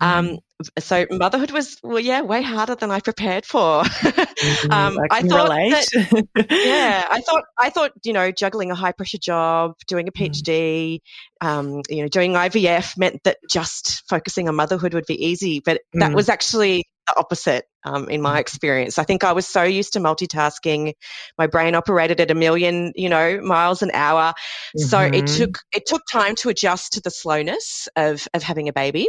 Um, 0.01 0.27
mm-hmm 0.27 0.35
so 0.79 1.07
motherhood 1.11 1.51
was 1.51 1.79
well 1.83 2.01
yeah 2.01 2.23
way 2.23 2.43
harder 2.43 2.75
than 2.75 2.91
i 2.91 2.99
prepared 3.01 3.45
for 3.45 3.83
mm-hmm. 3.83 4.71
um, 4.73 4.99
I, 5.11 5.19
I, 5.19 5.23
thought 5.23 5.49
that, 5.49 6.47
yeah 6.51 7.07
i 7.11 7.21
thought 7.21 7.45
i 7.59 7.71
thought 7.71 7.93
you 8.05 8.13
know 8.13 8.31
juggling 8.31 8.71
a 8.71 8.75
high 8.75 8.93
pressure 8.93 9.19
job 9.19 9.75
doing 9.87 10.09
a 10.09 10.13
phd 10.13 10.47
mm. 10.47 11.01
um, 11.47 11.83
you 11.91 12.03
know 12.03 12.09
doing 12.09 12.33
ivf 12.33 12.97
meant 12.97 13.23
that 13.25 13.39
just 13.51 14.03
focusing 14.09 14.49
on 14.49 14.55
motherhood 14.55 14.95
would 14.95 15.07
be 15.07 15.27
easy 15.27 15.61
but 15.61 15.83
mm. 15.95 16.01
that 16.01 16.15
was 16.15 16.29
actually 16.29 16.85
the 17.07 17.19
opposite 17.19 17.67
um, 17.87 18.09
in 18.09 18.21
my 18.21 18.37
mm. 18.37 18.41
experience. 18.41 18.99
I 18.99 19.05
think 19.05 19.23
I 19.25 19.33
was 19.33 19.47
so 19.47 19.63
used 19.63 19.93
to 19.93 20.01
multitasking. 20.01 20.95
My 21.39 21.47
brain 21.47 21.75
operated 21.75 22.21
at 22.21 22.31
a 22.31 22.35
million, 22.35 22.93
you 22.97 23.09
know, 23.09 23.41
miles 23.41 23.83
an 23.83 23.91
hour. 23.95 24.35
Mm-hmm. 24.77 24.85
So 24.85 25.01
it 25.01 25.13
mm-hmm. 25.13 25.37
took 25.37 25.59
it 25.73 25.87
took 25.87 26.03
time 26.11 26.35
to 26.37 26.49
adjust 26.49 26.95
to 26.95 27.01
the 27.01 27.11
slowness 27.11 27.89
of 27.97 28.27
of 28.35 28.43
having 28.43 28.69
a 28.69 28.73
baby, 28.73 29.09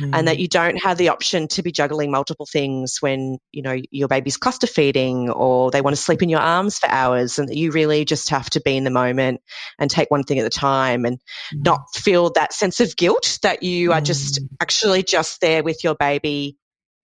mm-hmm. 0.00 0.14
and 0.14 0.26
that 0.26 0.38
mm. 0.38 0.40
you 0.40 0.48
don't 0.48 0.82
have 0.82 0.96
the 0.96 1.10
option 1.10 1.48
to 1.48 1.62
be 1.62 1.70
juggling 1.70 2.10
multiple 2.10 2.46
things 2.50 2.98
when 3.00 3.38
you 3.52 3.62
know 3.62 3.76
your 3.90 4.08
baby's 4.08 4.36
cluster 4.36 4.66
feeding 4.66 5.30
or 5.30 5.70
they 5.70 5.82
want 5.82 5.94
to 5.94 6.02
sleep 6.02 6.22
in 6.22 6.28
your 6.28 6.40
arms 6.40 6.78
for 6.78 6.88
hours, 6.88 7.38
and 7.38 7.48
that 7.48 7.56
you 7.56 7.70
really 7.70 8.04
just 8.04 8.30
have 8.30 8.48
to 8.50 8.60
be 8.60 8.76
in 8.76 8.84
the 8.84 8.90
moment 8.90 9.40
and 9.78 9.90
take 9.90 10.10
one 10.10 10.24
thing 10.24 10.38
at 10.38 10.46
a 10.46 10.50
time 10.50 11.04
and 11.04 11.18
mm-hmm. 11.18 11.62
not 11.62 11.82
feel 11.94 12.30
that 12.30 12.52
sense 12.52 12.80
of 12.80 12.96
guilt 12.96 13.38
that 13.42 13.62
you 13.62 13.92
are 13.92 14.00
just 14.00 14.40
mm. 14.40 14.48
actually 14.60 15.02
just 15.02 15.40
there 15.40 15.62
with 15.62 15.84
your 15.84 15.94
baby 15.94 16.56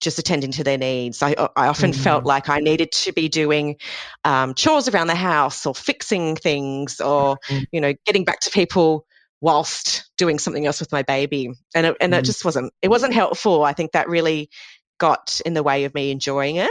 just 0.04 0.20
attending 0.20 0.52
to 0.52 0.62
their 0.62 0.78
needs. 0.78 1.22
I, 1.22 1.34
I 1.56 1.66
often 1.66 1.90
mm. 1.90 1.96
felt 1.96 2.24
like 2.24 2.48
I 2.48 2.60
needed 2.60 2.92
to 2.92 3.12
be 3.12 3.28
doing 3.28 3.76
um, 4.22 4.54
chores 4.54 4.86
around 4.88 5.08
the 5.08 5.16
house 5.16 5.66
or 5.66 5.74
fixing 5.74 6.36
things 6.36 7.00
or, 7.00 7.38
mm. 7.48 7.64
you 7.72 7.80
know, 7.80 7.94
getting 8.06 8.24
back 8.24 8.40
to 8.40 8.50
people 8.50 9.06
whilst 9.40 10.10
doing 10.16 10.38
something 10.38 10.64
else 10.64 10.78
with 10.78 10.92
my 10.92 11.02
baby. 11.02 11.50
And 11.74 11.86
it, 11.86 11.96
and 12.00 12.12
mm. 12.12 12.18
it 12.18 12.24
just 12.24 12.44
wasn't, 12.44 12.72
it 12.82 12.88
wasn't 12.88 13.14
helpful. 13.14 13.64
I 13.64 13.72
think 13.72 13.92
that 13.92 14.08
really 14.08 14.50
got 14.98 15.40
in 15.44 15.54
the 15.54 15.62
way 15.62 15.84
of 15.84 15.94
me 15.94 16.10
enjoying 16.10 16.56
it. 16.56 16.70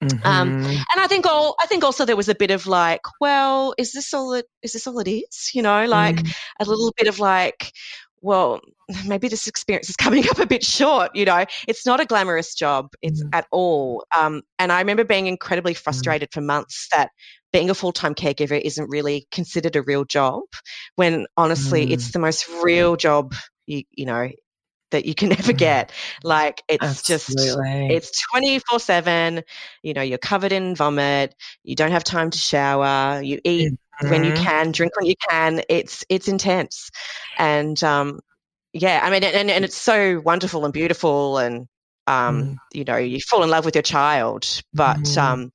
Um, 0.00 0.10
mm-hmm. 0.12 0.66
And 0.66 1.00
I 1.00 1.08
think 1.08 1.26
all 1.26 1.56
I 1.60 1.66
think 1.66 1.82
also 1.82 2.04
there 2.04 2.14
was 2.14 2.28
a 2.28 2.34
bit 2.36 2.52
of 2.52 2.68
like, 2.68 3.00
well, 3.20 3.74
is 3.78 3.90
this 3.92 4.14
all 4.14 4.32
it 4.32 4.46
is 4.62 4.72
this 4.72 4.86
all 4.86 5.00
it 5.00 5.08
is? 5.08 5.50
You 5.54 5.62
know, 5.62 5.86
like 5.86 6.14
mm. 6.16 6.36
a 6.60 6.64
little 6.64 6.92
bit 6.96 7.08
of 7.08 7.18
like, 7.18 7.72
well, 8.20 8.60
maybe 9.06 9.28
this 9.28 9.46
experience 9.46 9.88
is 9.88 9.96
coming 9.96 10.24
up 10.30 10.38
a 10.38 10.46
bit 10.46 10.64
short. 10.64 11.14
You 11.14 11.24
know, 11.24 11.44
it's 11.66 11.86
not 11.86 12.00
a 12.00 12.04
glamorous 12.04 12.54
job, 12.54 12.88
it's 13.02 13.22
mm. 13.22 13.28
at 13.32 13.46
all. 13.50 14.04
Um, 14.16 14.42
and 14.58 14.72
I 14.72 14.80
remember 14.80 15.04
being 15.04 15.26
incredibly 15.26 15.74
mm. 15.74 15.78
frustrated 15.78 16.30
mm. 16.30 16.34
for 16.34 16.40
months 16.40 16.88
that 16.92 17.10
being 17.52 17.70
a 17.70 17.74
full 17.74 17.92
time 17.92 18.14
caregiver 18.14 18.60
isn't 18.60 18.90
really 18.90 19.26
considered 19.30 19.76
a 19.76 19.82
real 19.82 20.04
job, 20.04 20.42
when 20.96 21.26
honestly, 21.36 21.86
mm. 21.86 21.90
it's 21.90 22.12
the 22.12 22.18
most 22.18 22.48
real 22.62 22.96
job 22.96 23.34
you 23.66 23.82
you 23.92 24.06
know 24.06 24.30
that 24.90 25.04
you 25.04 25.14
can 25.14 25.28
never 25.30 25.52
mm. 25.52 25.58
get. 25.58 25.92
Like 26.22 26.62
it's 26.68 26.84
Absolutely. 26.84 27.88
just 27.88 28.10
it's 28.10 28.22
twenty 28.30 28.58
four 28.58 28.78
seven. 28.78 29.42
You 29.82 29.94
know, 29.94 30.02
you're 30.02 30.18
covered 30.18 30.52
in 30.52 30.74
vomit. 30.74 31.34
You 31.64 31.74
don't 31.74 31.92
have 31.92 32.04
time 32.04 32.30
to 32.30 32.38
shower. 32.38 33.22
You 33.22 33.40
eat 33.44 33.72
mm-hmm. 34.00 34.10
when 34.10 34.24
you 34.24 34.32
mm-hmm. 34.32 34.42
can, 34.42 34.72
drink 34.72 34.96
when 34.96 35.06
you 35.06 35.14
can. 35.28 35.62
It's 35.68 36.04
it's 36.08 36.28
intense, 36.28 36.90
and 37.38 37.82
um, 37.82 38.20
yeah, 38.72 39.00
I 39.02 39.10
mean, 39.10 39.24
and 39.24 39.50
and 39.50 39.64
it's 39.64 39.76
so 39.76 40.20
wonderful 40.20 40.64
and 40.64 40.72
beautiful, 40.72 41.38
and 41.38 41.68
um, 42.06 42.42
mm. 42.42 42.56
you 42.72 42.84
know, 42.84 42.96
you 42.96 43.20
fall 43.20 43.42
in 43.42 43.50
love 43.50 43.64
with 43.64 43.74
your 43.74 43.82
child, 43.82 44.62
but 44.72 44.98
mm. 44.98 45.18
um, 45.18 45.52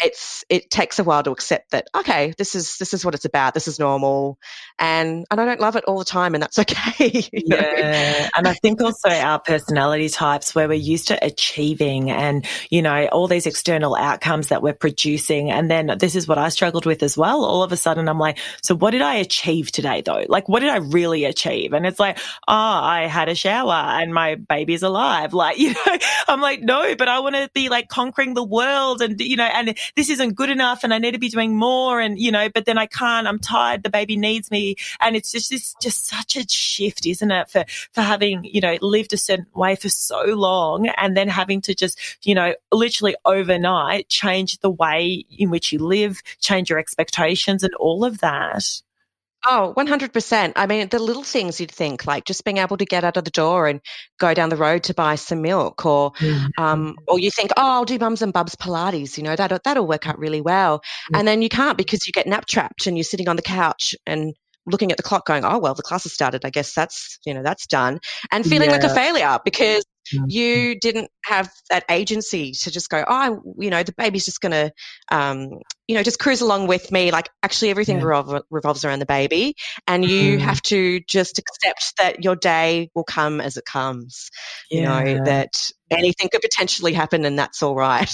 it's 0.00 0.44
it 0.48 0.70
takes 0.70 0.98
a 0.98 1.04
while 1.04 1.22
to 1.22 1.30
accept 1.30 1.72
that 1.72 1.88
okay 1.94 2.32
this 2.38 2.54
is 2.54 2.76
this 2.78 2.94
is 2.94 3.04
what 3.04 3.14
it's 3.14 3.24
about 3.24 3.54
this 3.54 3.66
is 3.66 3.78
normal 3.78 4.38
and 4.78 5.26
and 5.30 5.40
I 5.40 5.44
don't 5.44 5.60
love 5.60 5.76
it 5.76 5.84
all 5.84 5.98
the 5.98 6.04
time 6.04 6.34
and 6.34 6.42
that's 6.42 6.58
okay 6.58 7.24
yeah 7.32 8.28
and 8.36 8.46
I 8.46 8.54
think 8.54 8.80
also 8.80 9.08
our 9.08 9.40
personality 9.40 10.08
types 10.08 10.54
where 10.54 10.68
we're 10.68 10.74
used 10.74 11.08
to 11.08 11.24
achieving 11.24 12.10
and 12.10 12.46
you 12.70 12.82
know 12.82 13.06
all 13.06 13.26
these 13.26 13.46
external 13.46 13.96
outcomes 13.96 14.48
that 14.48 14.62
we're 14.62 14.74
producing 14.74 15.50
and 15.50 15.70
then 15.70 15.96
this 15.98 16.14
is 16.14 16.28
what 16.28 16.38
I 16.38 16.48
struggled 16.50 16.86
with 16.86 17.02
as 17.02 17.16
well 17.16 17.44
all 17.44 17.62
of 17.62 17.72
a 17.72 17.76
sudden 17.76 18.08
I'm 18.08 18.18
like 18.18 18.38
so 18.62 18.76
what 18.76 18.92
did 18.92 19.02
I 19.02 19.16
achieve 19.16 19.72
today 19.72 20.02
though? 20.02 20.24
Like 20.28 20.48
what 20.48 20.60
did 20.60 20.70
I 20.70 20.76
really 20.76 21.24
achieve? 21.24 21.72
And 21.72 21.86
it's 21.86 21.98
like 21.98 22.18
oh 22.46 22.52
I 22.52 23.06
had 23.06 23.28
a 23.28 23.34
shower 23.34 23.72
and 23.72 24.14
my 24.14 24.36
baby's 24.36 24.82
alive 24.82 25.34
like 25.38 25.58
you 25.58 25.72
know? 25.72 25.98
I'm 26.28 26.40
like 26.40 26.60
no 26.60 26.94
but 26.94 27.08
I 27.08 27.18
want 27.20 27.34
to 27.34 27.50
be 27.52 27.68
like 27.68 27.88
conquering 27.88 28.34
the 28.34 28.44
world 28.44 29.02
and 29.02 29.20
you 29.20 29.36
know 29.36 29.44
and 29.44 29.76
this 29.96 30.10
isn't 30.10 30.34
good 30.34 30.50
enough 30.50 30.84
and 30.84 30.92
I 30.92 30.98
need 30.98 31.12
to 31.12 31.18
be 31.18 31.28
doing 31.28 31.56
more. 31.56 32.00
And, 32.00 32.18
you 32.18 32.30
know, 32.30 32.48
but 32.48 32.64
then 32.64 32.78
I 32.78 32.86
can't, 32.86 33.26
I'm 33.26 33.38
tired. 33.38 33.82
The 33.82 33.90
baby 33.90 34.16
needs 34.16 34.50
me. 34.50 34.76
And 35.00 35.16
it's 35.16 35.32
just 35.32 35.50
this, 35.50 35.74
just 35.80 36.06
such 36.06 36.36
a 36.36 36.48
shift, 36.48 37.06
isn't 37.06 37.30
it? 37.30 37.50
For, 37.50 37.64
for 37.92 38.02
having, 38.02 38.44
you 38.44 38.60
know, 38.60 38.76
lived 38.80 39.12
a 39.12 39.18
certain 39.18 39.46
way 39.54 39.76
for 39.76 39.88
so 39.88 40.24
long 40.24 40.88
and 40.88 41.16
then 41.16 41.28
having 41.28 41.60
to 41.62 41.74
just, 41.74 41.98
you 42.22 42.34
know, 42.34 42.54
literally 42.72 43.16
overnight 43.24 44.08
change 44.08 44.58
the 44.58 44.70
way 44.70 45.24
in 45.30 45.50
which 45.50 45.72
you 45.72 45.78
live, 45.78 46.22
change 46.40 46.70
your 46.70 46.78
expectations 46.78 47.62
and 47.62 47.74
all 47.74 48.04
of 48.04 48.18
that. 48.18 48.82
Oh, 49.46 49.72
100%. 49.76 50.52
I 50.56 50.66
mean, 50.66 50.88
the 50.88 50.98
little 50.98 51.22
things 51.22 51.60
you'd 51.60 51.70
think, 51.70 52.06
like 52.06 52.24
just 52.24 52.44
being 52.44 52.58
able 52.58 52.76
to 52.76 52.84
get 52.84 53.04
out 53.04 53.16
of 53.16 53.24
the 53.24 53.30
door 53.30 53.68
and 53.68 53.80
go 54.18 54.34
down 54.34 54.48
the 54.48 54.56
road 54.56 54.82
to 54.84 54.94
buy 54.94 55.14
some 55.14 55.42
milk, 55.42 55.86
or 55.86 56.12
mm-hmm. 56.12 56.62
um, 56.62 56.96
or 57.06 57.20
you 57.20 57.30
think, 57.30 57.52
oh, 57.56 57.70
I'll 57.70 57.84
do 57.84 57.98
mums 57.98 58.20
and 58.20 58.32
bubs 58.32 58.56
Pilates, 58.56 59.16
you 59.16 59.22
know, 59.22 59.36
that'll, 59.36 59.60
that'll 59.64 59.86
work 59.86 60.08
out 60.08 60.18
really 60.18 60.40
well. 60.40 60.78
Mm-hmm. 60.78 61.16
And 61.16 61.28
then 61.28 61.42
you 61.42 61.48
can't 61.48 61.78
because 61.78 62.06
you 62.06 62.12
get 62.12 62.26
nap 62.26 62.46
trapped 62.46 62.86
and 62.86 62.96
you're 62.96 63.04
sitting 63.04 63.28
on 63.28 63.36
the 63.36 63.42
couch 63.42 63.94
and 64.06 64.34
looking 64.66 64.90
at 64.90 64.96
the 64.96 65.04
clock 65.04 65.24
going, 65.24 65.44
oh, 65.44 65.58
well, 65.58 65.74
the 65.74 65.82
class 65.82 66.02
has 66.02 66.12
started. 66.12 66.44
I 66.44 66.50
guess 66.50 66.74
that's, 66.74 67.18
you 67.24 67.32
know, 67.32 67.42
that's 67.42 67.66
done. 67.66 68.00
And 68.32 68.44
feeling 68.44 68.70
yeah. 68.70 68.76
like 68.76 68.84
a 68.84 68.94
failure 68.94 69.38
because. 69.44 69.84
You 70.26 70.78
didn't 70.78 71.10
have 71.24 71.50
that 71.70 71.84
agency 71.90 72.52
to 72.52 72.70
just 72.70 72.88
go, 72.88 73.04
oh, 73.06 73.42
you 73.58 73.70
know, 73.70 73.82
the 73.82 73.92
baby's 73.92 74.24
just 74.24 74.40
going 74.40 74.52
to, 74.52 74.72
um, 75.10 75.60
you 75.86 75.94
know, 75.94 76.02
just 76.02 76.18
cruise 76.18 76.40
along 76.40 76.66
with 76.66 76.90
me. 76.92 77.10
Like 77.10 77.28
actually 77.42 77.70
everything 77.70 78.00
yeah. 78.00 78.40
revolves 78.50 78.84
around 78.84 78.98
the 78.98 79.06
baby. 79.06 79.54
And 79.86 80.04
you 80.04 80.38
mm. 80.38 80.40
have 80.40 80.62
to 80.62 81.00
just 81.00 81.38
accept 81.38 81.96
that 81.98 82.24
your 82.24 82.36
day 82.36 82.90
will 82.94 83.04
come 83.04 83.40
as 83.40 83.56
it 83.56 83.64
comes. 83.64 84.30
Yeah. 84.70 84.78
You 84.78 85.14
know, 85.14 85.24
that 85.24 85.70
anything 85.90 86.28
could 86.30 86.42
potentially 86.42 86.92
happen 86.92 87.24
and 87.24 87.38
that's 87.38 87.62
all 87.62 87.74
right. 87.74 88.10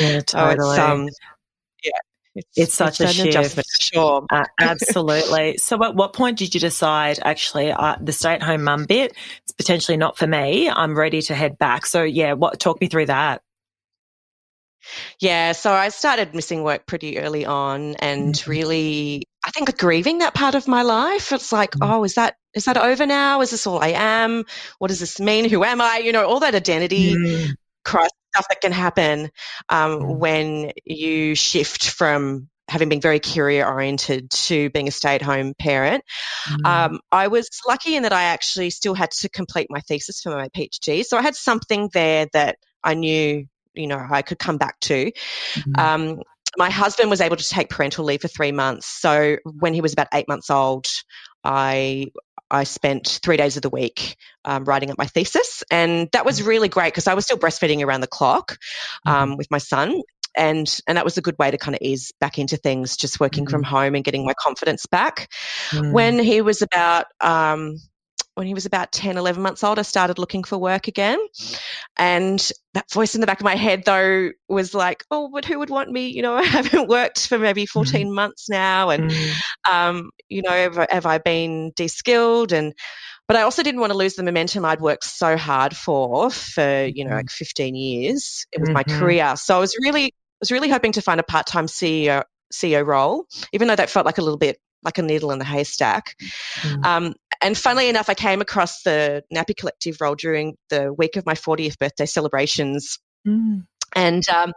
yeah, 0.00 0.20
totally. 0.26 0.76
so 0.76 0.86
um, 0.86 1.08
yeah, 1.84 1.90
it's, 2.34 2.48
it's 2.56 2.74
such 2.74 3.00
it's 3.00 3.18
a 3.18 3.32
shift. 3.32 3.60
Sure. 3.80 4.26
Uh, 4.30 4.44
absolutely. 4.60 5.56
So, 5.58 5.82
at 5.84 5.94
what 5.94 6.12
point 6.12 6.38
did 6.38 6.54
you 6.54 6.60
decide, 6.60 7.18
actually, 7.24 7.70
uh, 7.70 7.96
the 8.00 8.12
stay 8.12 8.34
at 8.34 8.42
home 8.42 8.64
mum 8.64 8.86
bit, 8.86 9.14
it's 9.42 9.52
potentially 9.52 9.96
not 9.96 10.16
for 10.16 10.26
me. 10.26 10.68
I'm 10.68 10.96
ready 10.96 11.22
to 11.22 11.34
head 11.34 11.58
back. 11.58 11.86
So, 11.86 12.02
yeah, 12.02 12.32
what, 12.32 12.58
talk 12.58 12.80
me 12.80 12.88
through 12.88 13.06
that. 13.06 13.42
Yeah, 15.20 15.52
so 15.52 15.72
I 15.72 15.88
started 15.88 16.34
missing 16.34 16.62
work 16.62 16.86
pretty 16.86 17.18
early 17.18 17.46
on 17.46 17.94
and 17.96 18.34
mm-hmm. 18.34 18.50
really 18.50 19.22
I 19.44 19.50
think 19.50 19.76
grieving 19.78 20.18
that 20.18 20.34
part 20.34 20.54
of 20.54 20.68
my 20.68 20.82
life. 20.82 21.32
It's 21.32 21.52
like, 21.52 21.72
mm-hmm. 21.72 21.90
oh, 21.90 22.04
is 22.04 22.14
that 22.14 22.36
is 22.54 22.64
that 22.66 22.76
over 22.76 23.06
now? 23.06 23.40
Is 23.40 23.50
this 23.50 23.66
all 23.66 23.82
I 23.82 23.88
am? 23.88 24.44
What 24.78 24.88
does 24.88 25.00
this 25.00 25.20
mean? 25.20 25.48
Who 25.48 25.64
am 25.64 25.80
I? 25.80 25.98
You 25.98 26.12
know, 26.12 26.26
all 26.26 26.40
that 26.40 26.54
identity 26.54 27.14
mm-hmm. 27.14 27.52
crisis 27.84 28.12
stuff 28.34 28.48
that 28.48 28.60
can 28.60 28.72
happen 28.72 29.30
um, 29.68 30.00
mm. 30.00 30.16
when 30.16 30.72
you 30.84 31.34
shift 31.34 31.88
from 31.88 32.48
having 32.68 32.88
been 32.88 33.00
very 33.00 33.20
career 33.20 33.66
oriented 33.66 34.30
to 34.30 34.70
being 34.70 34.88
a 34.88 34.90
stay 34.90 35.14
at 35.14 35.22
home 35.22 35.54
parent. 35.58 36.02
Mm. 36.48 36.66
Um, 36.66 37.00
I 37.12 37.28
was 37.28 37.48
lucky 37.68 37.94
in 37.94 38.02
that 38.04 38.12
I 38.12 38.24
actually 38.24 38.70
still 38.70 38.94
had 38.94 39.10
to 39.12 39.28
complete 39.28 39.66
my 39.70 39.80
thesis 39.80 40.20
for 40.22 40.30
my 40.30 40.48
PhD. 40.48 41.04
So 41.04 41.18
I 41.18 41.22
had 41.22 41.36
something 41.36 41.90
there 41.92 42.26
that 42.32 42.56
I 42.82 42.94
knew, 42.94 43.46
you 43.74 43.86
know, 43.86 44.04
I 44.10 44.22
could 44.22 44.38
come 44.38 44.56
back 44.56 44.80
to. 44.80 45.12
Mm. 45.56 45.78
Um, 45.78 46.22
my 46.56 46.70
husband 46.70 47.10
was 47.10 47.20
able 47.20 47.36
to 47.36 47.48
take 47.48 47.68
parental 47.68 48.04
leave 48.04 48.22
for 48.22 48.28
three 48.28 48.52
months. 48.52 48.86
So 48.86 49.36
when 49.44 49.74
he 49.74 49.80
was 49.80 49.92
about 49.92 50.08
eight 50.14 50.28
months 50.28 50.50
old, 50.50 50.86
I 51.42 52.06
I 52.54 52.64
spent 52.64 53.20
three 53.22 53.36
days 53.36 53.56
of 53.56 53.62
the 53.62 53.70
week 53.70 54.16
um, 54.44 54.64
writing 54.64 54.90
up 54.90 54.98
my 54.98 55.06
thesis. 55.06 55.62
And 55.70 56.08
that 56.12 56.24
was 56.24 56.40
mm. 56.40 56.46
really 56.46 56.68
great 56.68 56.92
because 56.92 57.06
I 57.06 57.14
was 57.14 57.24
still 57.24 57.38
breastfeeding 57.38 57.84
around 57.84 58.00
the 58.00 58.06
clock 58.06 58.58
um, 59.06 59.30
mm-hmm. 59.30 59.38
with 59.38 59.50
my 59.50 59.58
son. 59.58 60.02
And, 60.36 60.80
and 60.88 60.96
that 60.96 61.04
was 61.04 61.16
a 61.16 61.22
good 61.22 61.38
way 61.38 61.50
to 61.50 61.58
kind 61.58 61.74
of 61.74 61.80
ease 61.80 62.12
back 62.20 62.38
into 62.38 62.56
things, 62.56 62.96
just 62.96 63.20
working 63.20 63.46
mm. 63.46 63.50
from 63.50 63.62
home 63.62 63.94
and 63.94 64.04
getting 64.04 64.24
my 64.24 64.34
confidence 64.34 64.86
back. 64.86 65.30
Mm. 65.70 65.92
When 65.92 66.18
he 66.18 66.40
was 66.40 66.62
about, 66.62 67.06
um, 67.20 67.78
when 68.34 68.46
he 68.46 68.54
was 68.54 68.66
about 68.66 68.92
10, 68.92 69.16
11 69.16 69.42
months 69.42 69.62
old, 69.62 69.78
I 69.78 69.82
started 69.82 70.18
looking 70.18 70.44
for 70.44 70.58
work 70.58 70.88
again. 70.88 71.18
And 71.96 72.50
that 72.74 72.90
voice 72.90 73.14
in 73.14 73.20
the 73.20 73.26
back 73.26 73.40
of 73.40 73.44
my 73.44 73.54
head, 73.54 73.84
though, 73.84 74.30
was 74.48 74.74
like, 74.74 75.04
oh, 75.10 75.30
but 75.32 75.44
who 75.44 75.58
would 75.60 75.70
want 75.70 75.90
me? 75.90 76.08
You 76.08 76.22
know, 76.22 76.34
I 76.36 76.44
haven't 76.44 76.88
worked 76.88 77.28
for 77.28 77.38
maybe 77.38 77.62
mm-hmm. 77.62 77.78
14 77.78 78.08
mm. 78.08 78.14
months 78.14 78.48
now. 78.48 78.90
And, 78.90 79.10
mm. 79.10 79.32
um, 79.70 80.10
you 80.28 80.42
know, 80.42 80.50
have, 80.50 80.86
have 80.90 81.06
I 81.06 81.18
been 81.18 81.72
de-skilled? 81.76 82.52
And, 82.52 82.74
but 83.28 83.36
I 83.36 83.42
also 83.42 83.62
didn't 83.62 83.80
want 83.80 83.92
to 83.92 83.98
lose 83.98 84.14
the 84.14 84.22
momentum 84.22 84.64
I'd 84.64 84.80
worked 84.80 85.04
so 85.04 85.36
hard 85.36 85.76
for, 85.76 86.30
for, 86.30 86.84
you 86.84 87.04
know, 87.04 87.10
mm-hmm. 87.10 87.18
like 87.18 87.30
15 87.30 87.74
years. 87.74 88.46
It 88.52 88.60
was 88.60 88.68
mm-hmm. 88.68 88.74
my 88.74 88.82
career. 88.82 89.36
So 89.36 89.56
I 89.56 89.60
was 89.60 89.76
really, 89.80 90.06
I 90.06 90.40
was 90.40 90.52
really 90.52 90.68
hoping 90.68 90.92
to 90.92 91.02
find 91.02 91.20
a 91.20 91.24
part-time 91.24 91.66
CEO, 91.66 92.24
CEO 92.52 92.84
role, 92.84 93.26
even 93.52 93.68
though 93.68 93.76
that 93.76 93.90
felt 93.90 94.06
like 94.06 94.18
a 94.18 94.22
little 94.22 94.38
bit 94.38 94.58
like 94.84 94.98
a 94.98 95.02
needle 95.02 95.32
in 95.32 95.38
the 95.38 95.44
haystack. 95.44 96.14
Mm. 96.60 96.84
Um, 96.84 97.14
and 97.44 97.58
funnily 97.58 97.90
enough, 97.90 98.08
I 98.08 98.14
came 98.14 98.40
across 98.40 98.82
the 98.82 99.22
Nappy 99.32 99.54
Collective 99.54 100.00
role 100.00 100.14
during 100.14 100.56
the 100.70 100.90
week 100.94 101.16
of 101.16 101.26
my 101.26 101.34
40th 101.34 101.78
birthday 101.78 102.06
celebrations. 102.06 102.98
Mm. 103.28 103.66
And 103.94 104.26
um, 104.30 104.54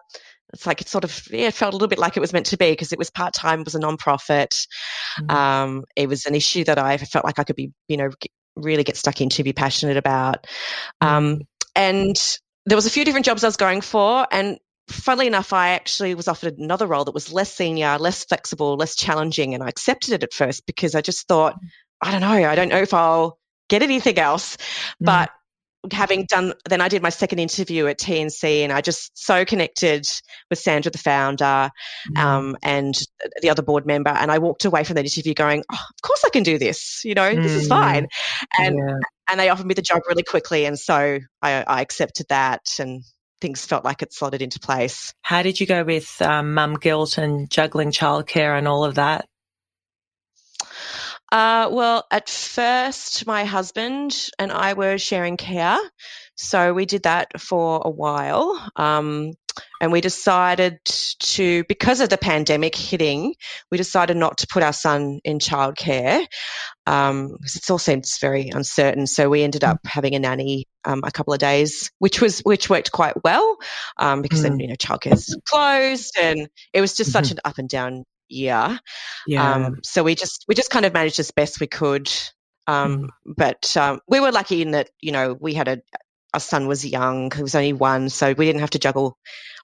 it's 0.54 0.65
like 0.65 0.80
it 0.80 0.88
sort 0.88 1.04
of 1.04 1.28
yeah, 1.30 1.47
it 1.47 1.54
felt 1.54 1.73
a 1.73 1.76
little 1.76 1.89
bit 1.89 2.00
like 2.00 2.15
it 2.15 2.21
was 2.21 2.32
meant 2.32 2.45
to 2.47 2.58
be 2.58 2.71
because 2.71 2.93
it 2.93 2.97
was 2.97 3.10
part 3.10 3.34
time, 3.34 3.60
it 3.60 3.65
was 3.65 3.76
a 3.76 3.80
non-profit. 3.80 4.65
Mm. 5.19 5.32
Um, 5.32 5.84
it 5.97 6.08
was 6.08 6.26
an 6.26 6.34
issue 6.34 6.63
that 6.63 6.80
I 6.80 6.95
felt 6.95 7.26
like 7.26 7.39
I 7.39 7.43
could 7.43 7.58
be, 7.58 7.73
you 7.89 7.97
know, 7.97 8.10
really 8.56 8.86
get 8.86 8.95
stuck 8.95 9.19
into, 9.19 9.43
be 9.43 9.52
passionate 9.52 9.97
about. 9.97 10.47
Um, 11.02 11.41
and 11.76 12.15
there 12.65 12.78
was 12.78 12.86
a 12.86 12.89
few 12.91 13.04
different 13.04 13.26
jobs 13.26 13.43
I 13.43 13.47
was 13.50 13.58
going 13.58 13.82
for, 13.82 14.26
and 14.32 14.60
funnily 14.88 15.28
enough, 15.28 15.52
I 15.52 15.71
actually 15.71 16.15
was 16.15 16.30
offered 16.30 16.58
another 16.58 16.88
role 16.88 17.04
that 17.04 17.13
was 17.13 17.34
less 17.34 17.54
senior, 17.54 17.97
less 17.97 18.23
flexible, 18.23 18.78
less 18.78 18.95
challenging, 18.95 19.54
and 19.54 19.62
I 19.62 19.67
accepted 19.67 20.13
it 20.13 20.23
at 20.23 20.34
first 20.34 20.65
because 20.65 20.95
I 20.95 21.02
just 21.02 21.28
thought 21.28 21.56
I 22.01 22.12
don't 22.12 22.21
know, 22.21 22.27
I 22.27 22.55
don't 22.55 22.69
know 22.69 22.81
if 22.81 22.93
I'll 22.93 23.39
get 23.69 23.81
anything 23.81 24.17
else. 24.17 24.57
Mm. 24.57 25.05
But 25.05 25.29
having 25.91 26.25
done, 26.25 26.53
then 26.69 26.81
I 26.81 26.89
did 26.89 27.01
my 27.01 27.10
second 27.10 27.39
interview 27.39 27.88
at 27.88 27.99
TNC 27.99 28.60
and 28.62 28.71
I 28.71 28.81
just 28.81 29.17
so 29.17 29.45
connected 29.45 30.07
with 30.49 30.60
Sandra, 30.60 30.91
the 30.91 30.97
founder, 30.97 31.71
mm. 32.15 32.17
um, 32.17 32.57
and 32.63 32.95
the 33.41 33.49
other 33.49 33.62
board 33.62 33.86
member. 33.86 34.10
And 34.10 34.31
I 34.31 34.39
walked 34.39 34.65
away 34.65 34.83
from 34.83 34.95
that 34.95 35.05
interview 35.05 35.33
going, 35.33 35.63
oh, 35.71 35.75
of 35.75 36.01
course 36.01 36.23
I 36.25 36.29
can 36.29 36.43
do 36.43 36.57
this. 36.57 37.01
You 37.03 37.15
know, 37.15 37.33
mm. 37.33 37.41
this 37.41 37.53
is 37.53 37.67
fine. 37.67 38.03
Mm. 38.03 38.07
And, 38.60 38.77
yeah. 38.77 38.97
and 39.29 39.39
they 39.39 39.49
offered 39.49 39.67
me 39.67 39.73
the 39.73 39.81
job 39.81 40.01
really 40.07 40.23
quickly. 40.23 40.65
And 40.65 40.77
so 40.79 41.19
I, 41.41 41.63
I 41.63 41.81
accepted 41.81 42.27
that 42.29 42.79
and 42.79 43.03
things 43.39 43.65
felt 43.65 43.86
like 43.86 44.01
it 44.01 44.13
slotted 44.13 44.41
into 44.41 44.60
place. 44.60 45.13
How 45.21 45.43
did 45.43 45.60
you 45.60 45.67
go 45.67 45.83
with 45.83 46.21
um, 46.21 46.53
mum 46.53 46.75
guilt 46.75 47.17
and 47.17 47.49
juggling 47.49 47.91
childcare 47.91 48.57
and 48.57 48.67
all 48.67 48.83
of 48.83 48.95
that? 48.95 49.27
Uh, 51.31 51.69
well, 51.71 52.05
at 52.09 52.29
first, 52.29 53.27
my 53.27 53.43
husband 53.43 54.29
and 54.39 54.51
I 54.51 54.73
were 54.73 54.97
sharing 54.97 55.37
care. 55.37 55.77
So 56.35 56.73
we 56.73 56.85
did 56.85 57.03
that 57.03 57.41
for 57.41 57.81
a 57.83 57.89
while. 57.89 58.71
Um, 58.75 59.33
and 59.81 59.91
we 59.91 60.01
decided 60.01 60.79
to, 60.85 61.63
because 61.65 61.99
of 61.99 62.09
the 62.09 62.17
pandemic 62.17 62.75
hitting, 62.75 63.35
we 63.71 63.77
decided 63.77 64.15
not 64.15 64.37
to 64.39 64.47
put 64.47 64.63
our 64.63 64.73
son 64.73 65.19
in 65.23 65.39
childcare 65.39 66.25
um, 66.85 67.29
because 67.31 67.55
it 67.55 67.69
all 67.69 67.79
seems 67.79 68.17
very 68.19 68.49
uncertain. 68.49 69.07
So 69.07 69.29
we 69.29 69.43
ended 69.43 69.63
up 69.63 69.79
having 69.85 70.15
a 70.15 70.19
nanny 70.19 70.65
um, 70.85 71.01
a 71.03 71.11
couple 71.11 71.33
of 71.33 71.39
days, 71.39 71.91
which 71.99 72.21
was 72.21 72.39
which 72.41 72.69
worked 72.69 72.91
quite 72.91 73.23
well 73.23 73.57
um, 73.97 74.21
because 74.21 74.39
mm. 74.39 74.43
then 74.43 74.59
you 74.59 74.67
know 74.67 74.75
childcare's 74.75 75.35
closed, 75.45 76.15
and 76.19 76.47
it 76.73 76.81
was 76.81 76.95
just 76.95 77.09
mm-hmm. 77.09 77.25
such 77.25 77.31
an 77.31 77.39
up 77.43 77.57
and 77.57 77.67
down 77.67 78.03
year. 78.29 78.79
Yeah. 79.25 79.53
Um, 79.53 79.79
so 79.83 80.03
we 80.03 80.15
just 80.15 80.45
we 80.47 80.55
just 80.55 80.69
kind 80.69 80.85
of 80.85 80.93
managed 80.93 81.19
as 81.19 81.31
best 81.31 81.59
we 81.59 81.67
could. 81.67 82.11
Um, 82.67 83.03
mm. 83.03 83.09
But 83.25 83.75
um, 83.77 84.01
we 84.07 84.19
were 84.19 84.31
lucky 84.31 84.61
in 84.61 84.71
that 84.71 84.89
you 85.01 85.11
know 85.11 85.37
we 85.39 85.53
had 85.53 85.67
a 85.67 85.81
our 86.33 86.39
son 86.39 86.67
was 86.67 86.85
young; 86.85 87.31
he 87.31 87.41
was 87.41 87.55
only 87.55 87.73
one, 87.73 88.09
so 88.09 88.33
we 88.33 88.45
didn't 88.45 88.61
have 88.61 88.71
to 88.71 88.79
juggle 88.79 89.17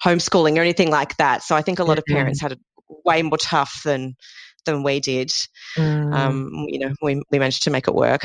homeschooling 0.04 0.58
or 0.58 0.62
anything 0.62 0.90
like 0.90 1.18
that. 1.18 1.44
So 1.44 1.56
I 1.56 1.62
think 1.62 1.80
a 1.80 1.84
lot 1.84 1.98
mm-hmm. 1.98 2.14
of 2.14 2.18
parents 2.18 2.42
had 2.42 2.54
it 2.54 2.60
way 3.06 3.22
more 3.22 3.38
tough 3.38 3.82
than 3.84 4.16
than 4.66 4.84
we 4.84 5.00
did. 5.00 5.30
Mm. 5.78 6.14
Um, 6.14 6.66
you 6.68 6.80
know, 6.80 6.94
we 7.02 7.22
we 7.32 7.40
managed 7.40 7.64
to 7.64 7.72
make 7.72 7.88
it 7.88 7.96
work. 7.96 8.24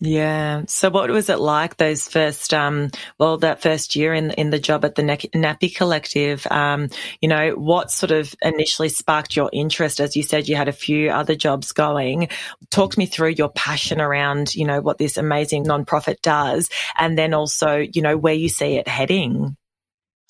Yeah. 0.00 0.62
So 0.68 0.90
what 0.90 1.10
was 1.10 1.28
it 1.28 1.40
like 1.40 1.76
those 1.76 2.06
first, 2.06 2.54
um, 2.54 2.90
well, 3.18 3.38
that 3.38 3.62
first 3.62 3.96
year 3.96 4.14
in, 4.14 4.30
in 4.32 4.50
the 4.50 4.60
job 4.60 4.84
at 4.84 4.94
the 4.94 5.02
Nappy 5.02 5.74
Collective? 5.74 6.46
Um, 6.50 6.88
you 7.20 7.28
know, 7.28 7.50
what 7.50 7.90
sort 7.90 8.12
of 8.12 8.32
initially 8.40 8.90
sparked 8.90 9.34
your 9.34 9.50
interest? 9.52 10.00
As 10.00 10.14
you 10.14 10.22
said, 10.22 10.48
you 10.48 10.54
had 10.54 10.68
a 10.68 10.72
few 10.72 11.10
other 11.10 11.34
jobs 11.34 11.72
going. 11.72 12.28
Talk 12.70 12.96
me 12.96 13.06
through 13.06 13.30
your 13.30 13.48
passion 13.48 14.00
around, 14.00 14.54
you 14.54 14.64
know, 14.64 14.80
what 14.80 14.98
this 14.98 15.16
amazing 15.16 15.64
nonprofit 15.64 16.20
does 16.22 16.68
and 16.96 17.18
then 17.18 17.34
also, 17.34 17.78
you 17.78 18.02
know, 18.02 18.16
where 18.16 18.34
you 18.34 18.48
see 18.48 18.76
it 18.76 18.86
heading. 18.86 19.56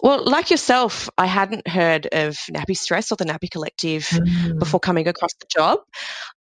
Well, 0.01 0.25
like 0.25 0.51
yourself, 0.51 1.11
I 1.19 1.27
hadn't 1.27 1.67
heard 1.67 2.07
of 2.07 2.37
Nappy 2.53 2.77
Stress 2.77 3.11
or 3.11 3.17
the 3.17 3.25
Nappy 3.25 3.51
Collective 3.51 4.05
mm. 4.05 4.59
before 4.59 4.79
coming 4.79 5.09
across 5.09 5.35
the 5.41 5.47
job. 5.51 5.81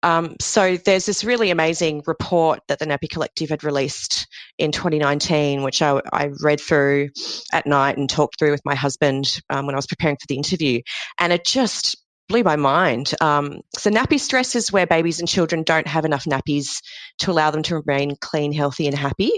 Um, 0.03 0.35
so 0.39 0.77
there's 0.77 1.05
this 1.05 1.23
really 1.23 1.49
amazing 1.49 2.03
report 2.05 2.59
that 2.67 2.79
the 2.79 2.85
Nappy 2.85 3.09
Collective 3.09 3.49
had 3.49 3.63
released 3.63 4.27
in 4.57 4.71
2019, 4.71 5.63
which 5.63 5.81
I, 5.81 6.01
I 6.13 6.29
read 6.41 6.61
through 6.61 7.09
at 7.51 7.65
night 7.65 7.97
and 7.97 8.09
talked 8.09 8.37
through 8.37 8.51
with 8.51 8.65
my 8.65 8.75
husband 8.75 9.41
um, 9.49 9.65
when 9.65 9.75
I 9.75 9.77
was 9.77 9.87
preparing 9.87 10.17
for 10.17 10.27
the 10.27 10.35
interview, 10.35 10.81
and 11.19 11.33
it 11.33 11.45
just 11.45 11.95
blew 12.27 12.43
my 12.43 12.55
mind. 12.55 13.13
Um, 13.21 13.61
so 13.77 13.89
nappy 13.89 14.19
stress 14.19 14.55
is 14.55 14.71
where 14.71 14.85
babies 14.87 15.19
and 15.19 15.27
children 15.27 15.63
don't 15.63 15.87
have 15.87 16.05
enough 16.05 16.25
nappies 16.25 16.81
to 17.19 17.31
allow 17.31 17.51
them 17.51 17.63
to 17.63 17.77
remain 17.77 18.15
clean, 18.19 18.51
healthy, 18.53 18.87
and 18.87 18.97
happy. 18.97 19.31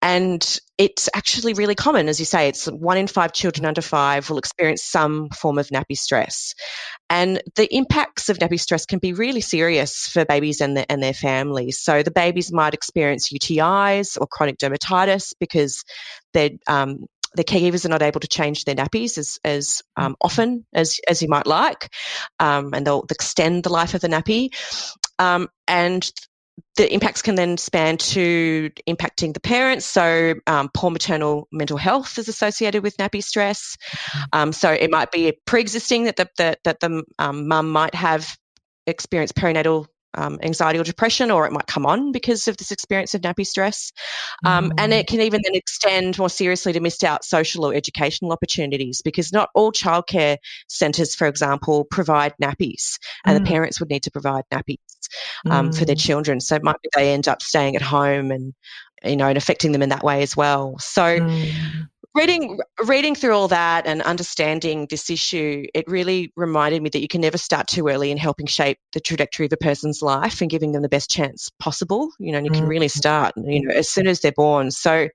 And 0.00 0.58
it's 0.76 1.08
actually 1.14 1.54
really 1.54 1.74
common, 1.74 2.08
as 2.08 2.18
you 2.18 2.26
say, 2.26 2.48
it's 2.48 2.66
one 2.66 2.98
in 2.98 3.06
five 3.06 3.32
children 3.32 3.64
under 3.64 3.80
five 3.80 4.28
will 4.28 4.38
experience 4.38 4.84
some 4.84 5.30
form 5.30 5.58
of 5.58 5.68
nappy 5.68 5.96
stress. 5.96 6.54
And 7.08 7.42
the 7.54 7.72
impacts 7.74 8.28
of 8.28 8.38
nappy 8.38 8.60
stress 8.60 8.84
can 8.84 8.98
be 8.98 9.12
really 9.12 9.40
serious 9.40 10.06
for 10.06 10.24
babies 10.24 10.60
and, 10.60 10.76
the, 10.76 10.90
and 10.90 11.02
their 11.02 11.14
families. 11.14 11.80
So 11.80 12.02
the 12.02 12.10
babies 12.10 12.52
might 12.52 12.74
experience 12.74 13.32
UTIs 13.32 14.18
or 14.20 14.26
chronic 14.26 14.58
dermatitis 14.58 15.32
because 15.40 15.84
they're 16.32 16.50
um, 16.66 17.06
the 17.34 17.44
caregivers 17.44 17.84
are 17.84 17.90
not 17.90 18.02
able 18.02 18.20
to 18.20 18.28
change 18.28 18.64
their 18.64 18.74
nappies 18.74 19.18
as, 19.18 19.38
as 19.44 19.82
um, 19.96 20.16
often 20.20 20.64
as, 20.72 21.00
as 21.08 21.22
you 21.22 21.28
might 21.28 21.46
like, 21.46 21.92
um, 22.40 22.72
and 22.74 22.86
they'll 22.86 23.04
extend 23.10 23.64
the 23.64 23.72
life 23.72 23.94
of 23.94 24.00
the 24.00 24.08
nappy. 24.08 24.50
Um, 25.18 25.48
and 25.66 26.10
the 26.76 26.92
impacts 26.92 27.22
can 27.22 27.34
then 27.34 27.56
span 27.56 27.96
to 27.96 28.70
impacting 28.88 29.34
the 29.34 29.40
parents. 29.40 29.86
So, 29.86 30.34
um, 30.46 30.70
poor 30.72 30.90
maternal 30.90 31.48
mental 31.52 31.76
health 31.76 32.18
is 32.18 32.28
associated 32.28 32.82
with 32.82 32.96
nappy 32.96 33.22
stress. 33.22 33.76
Mm-hmm. 33.76 34.22
Um, 34.32 34.52
so, 34.52 34.70
it 34.70 34.90
might 34.90 35.10
be 35.10 35.38
pre 35.46 35.60
existing 35.60 36.04
that 36.04 36.16
the, 36.16 36.28
that, 36.38 36.58
that 36.64 36.80
the 36.80 37.04
um, 37.18 37.48
mum 37.48 37.70
might 37.70 37.94
have 37.94 38.36
experienced 38.86 39.34
perinatal 39.34 39.86
um, 40.14 40.38
anxiety 40.42 40.78
or 40.78 40.84
depression, 40.84 41.30
or 41.30 41.46
it 41.46 41.52
might 41.52 41.66
come 41.66 41.86
on 41.86 42.12
because 42.12 42.48
of 42.48 42.56
this 42.56 42.70
experience 42.70 43.14
of 43.14 43.20
nappy 43.22 43.46
stress. 43.46 43.92
Um, 44.44 44.70
mm. 44.70 44.74
And 44.78 44.92
it 44.92 45.06
can 45.06 45.20
even 45.20 45.40
then 45.44 45.54
extend 45.54 46.18
more 46.18 46.30
seriously 46.30 46.72
to 46.72 46.80
missed 46.80 47.04
out 47.04 47.24
social 47.24 47.64
or 47.64 47.74
educational 47.74 48.32
opportunities 48.32 49.02
because 49.02 49.32
not 49.32 49.50
all 49.54 49.72
childcare 49.72 50.38
centres, 50.68 51.14
for 51.14 51.26
example, 51.26 51.84
provide 51.84 52.34
nappies, 52.40 52.98
and 53.24 53.38
mm. 53.38 53.44
the 53.44 53.50
parents 53.50 53.80
would 53.80 53.90
need 53.90 54.02
to 54.04 54.10
provide 54.10 54.44
nappies 54.52 54.78
um, 55.50 55.70
mm. 55.70 55.78
for 55.78 55.84
their 55.84 55.96
mm. 55.96 56.06
children. 56.06 56.40
So 56.40 56.56
it 56.56 56.62
might 56.62 56.80
be 56.82 56.88
they 56.94 57.12
end 57.12 57.28
up 57.28 57.42
staying 57.42 57.76
at 57.76 57.82
home 57.82 58.30
and 58.30 58.54
you 59.04 59.16
know 59.16 59.28
and 59.28 59.36
affecting 59.36 59.72
them 59.72 59.82
in 59.82 59.90
that 59.90 60.04
way 60.04 60.22
as 60.22 60.36
well. 60.36 60.76
So 60.78 61.02
mm 61.02 61.88
reading 62.14 62.58
reading 62.86 63.14
through 63.14 63.34
all 63.34 63.48
that 63.48 63.86
and 63.86 64.02
understanding 64.02 64.86
this 64.90 65.10
issue, 65.10 65.64
it 65.74 65.84
really 65.88 66.32
reminded 66.36 66.82
me 66.82 66.90
that 66.90 67.00
you 67.00 67.08
can 67.08 67.20
never 67.20 67.38
start 67.38 67.66
too 67.66 67.88
early 67.88 68.10
in 68.10 68.18
helping 68.18 68.46
shape 68.46 68.78
the 68.92 69.00
trajectory 69.00 69.46
of 69.46 69.52
a 69.52 69.56
person's 69.56 70.02
life 70.02 70.40
and 70.40 70.50
giving 70.50 70.72
them 70.72 70.82
the 70.82 70.88
best 70.88 71.10
chance 71.10 71.50
possible. 71.58 72.10
You 72.18 72.32
know, 72.32 72.38
and 72.38 72.46
you 72.46 72.52
can 72.52 72.66
really 72.66 72.86
mm-hmm. 72.86 72.98
start, 72.98 73.34
you 73.36 73.66
know, 73.66 73.74
as 73.74 73.88
soon 73.88 74.06
as 74.06 74.20
they're 74.20 74.32
born. 74.32 74.70
So 74.70 75.08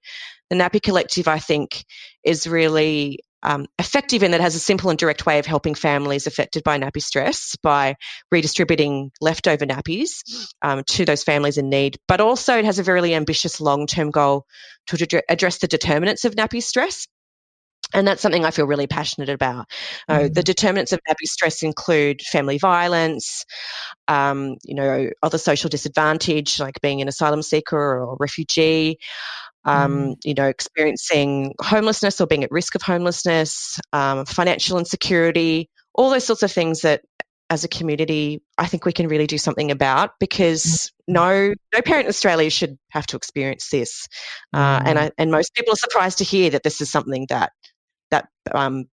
the 0.49 0.55
Nappy 0.55 0.81
Collective, 0.81 1.27
I 1.27 1.39
think, 1.39 1.85
is 2.23 2.47
really 2.47 3.19
um, 3.43 3.67
effective 3.77 4.23
in 4.23 4.31
that 4.31 4.39
it 4.39 4.43
has 4.43 4.55
a 4.55 4.59
simple 4.59 4.89
and 4.89 4.99
direct 4.99 5.25
way 5.25 5.39
of 5.39 5.45
helping 5.45 5.75
families 5.75 6.27
affected 6.27 6.63
by 6.63 6.77
nappy 6.77 7.01
stress 7.01 7.55
by 7.61 7.95
redistributing 8.31 9.11
leftover 9.21 9.65
nappies 9.65 10.23
um, 10.61 10.83
to 10.85 11.05
those 11.05 11.23
families 11.23 11.57
in 11.57 11.69
need. 11.69 11.97
But 12.07 12.21
also, 12.21 12.57
it 12.57 12.65
has 12.65 12.79
a 12.79 12.83
very 12.83 13.13
ambitious 13.13 13.61
long 13.61 13.87
term 13.87 14.11
goal 14.11 14.45
to 14.87 15.21
address 15.29 15.59
the 15.59 15.67
determinants 15.67 16.25
of 16.25 16.35
nappy 16.35 16.61
stress. 16.61 17.07
And 17.91 18.07
that's 18.07 18.21
something 18.21 18.45
I 18.45 18.51
feel 18.51 18.67
really 18.67 18.85
passionate 18.85 19.29
about. 19.29 19.65
Mm. 20.09 20.25
Uh, 20.25 20.29
the 20.31 20.43
determinants 20.43 20.91
of 20.91 20.99
nappy 21.09 21.25
stress 21.25 21.63
include 21.63 22.21
family 22.21 22.59
violence, 22.59 23.45
um, 24.07 24.57
you 24.63 24.75
know, 24.75 25.09
other 25.23 25.39
social 25.39 25.69
disadvantage 25.69 26.59
like 26.59 26.81
being 26.81 27.01
an 27.01 27.07
asylum 27.07 27.41
seeker 27.41 27.77
or 27.77 28.15
refugee, 28.19 28.99
um, 29.66 29.91
mm. 29.91 30.16
you 30.24 30.34
know, 30.34 30.47
experiencing 30.47 31.53
homelessness 31.62 32.22
or 32.22 32.28
being 32.28 32.43
at 32.43 32.51
risk 32.51 32.76
of 32.76 32.82
homelessness, 32.82 33.80
um, 33.93 34.26
financial 34.26 34.78
insecurity, 34.78 35.70
all 35.93 36.10
those 36.10 36.26
sorts 36.26 36.43
of 36.43 36.51
things 36.51 36.82
that 36.82 37.01
as 37.49 37.64
a 37.64 37.68
community, 37.68 38.41
I 38.57 38.68
think 38.68 38.86
we 38.86 38.93
can 38.93 39.07
really 39.07 39.26
do 39.26 39.38
something 39.38 39.72
about 39.72 40.12
because 40.20 40.64
mm. 40.64 41.14
no, 41.14 41.53
no 41.74 41.82
parent 41.82 42.05
in 42.05 42.10
Australia 42.10 42.49
should 42.49 42.78
have 42.89 43.07
to 43.07 43.18
experience 43.18 43.70
this. 43.70 44.07
Uh, 44.53 44.82
and 44.86 44.97
mm. 44.97 45.01
I, 45.01 45.12
and 45.18 45.32
most 45.32 45.53
people 45.55 45.74
are 45.74 45.78
surprised 45.78 46.20
to 46.20 46.24
hear 46.24 46.51
that 46.51 46.64
this 46.64 46.82
is 46.82 46.91
something 46.91 47.26
that 47.30 47.51
that 48.12 48.28
um, 48.53 48.86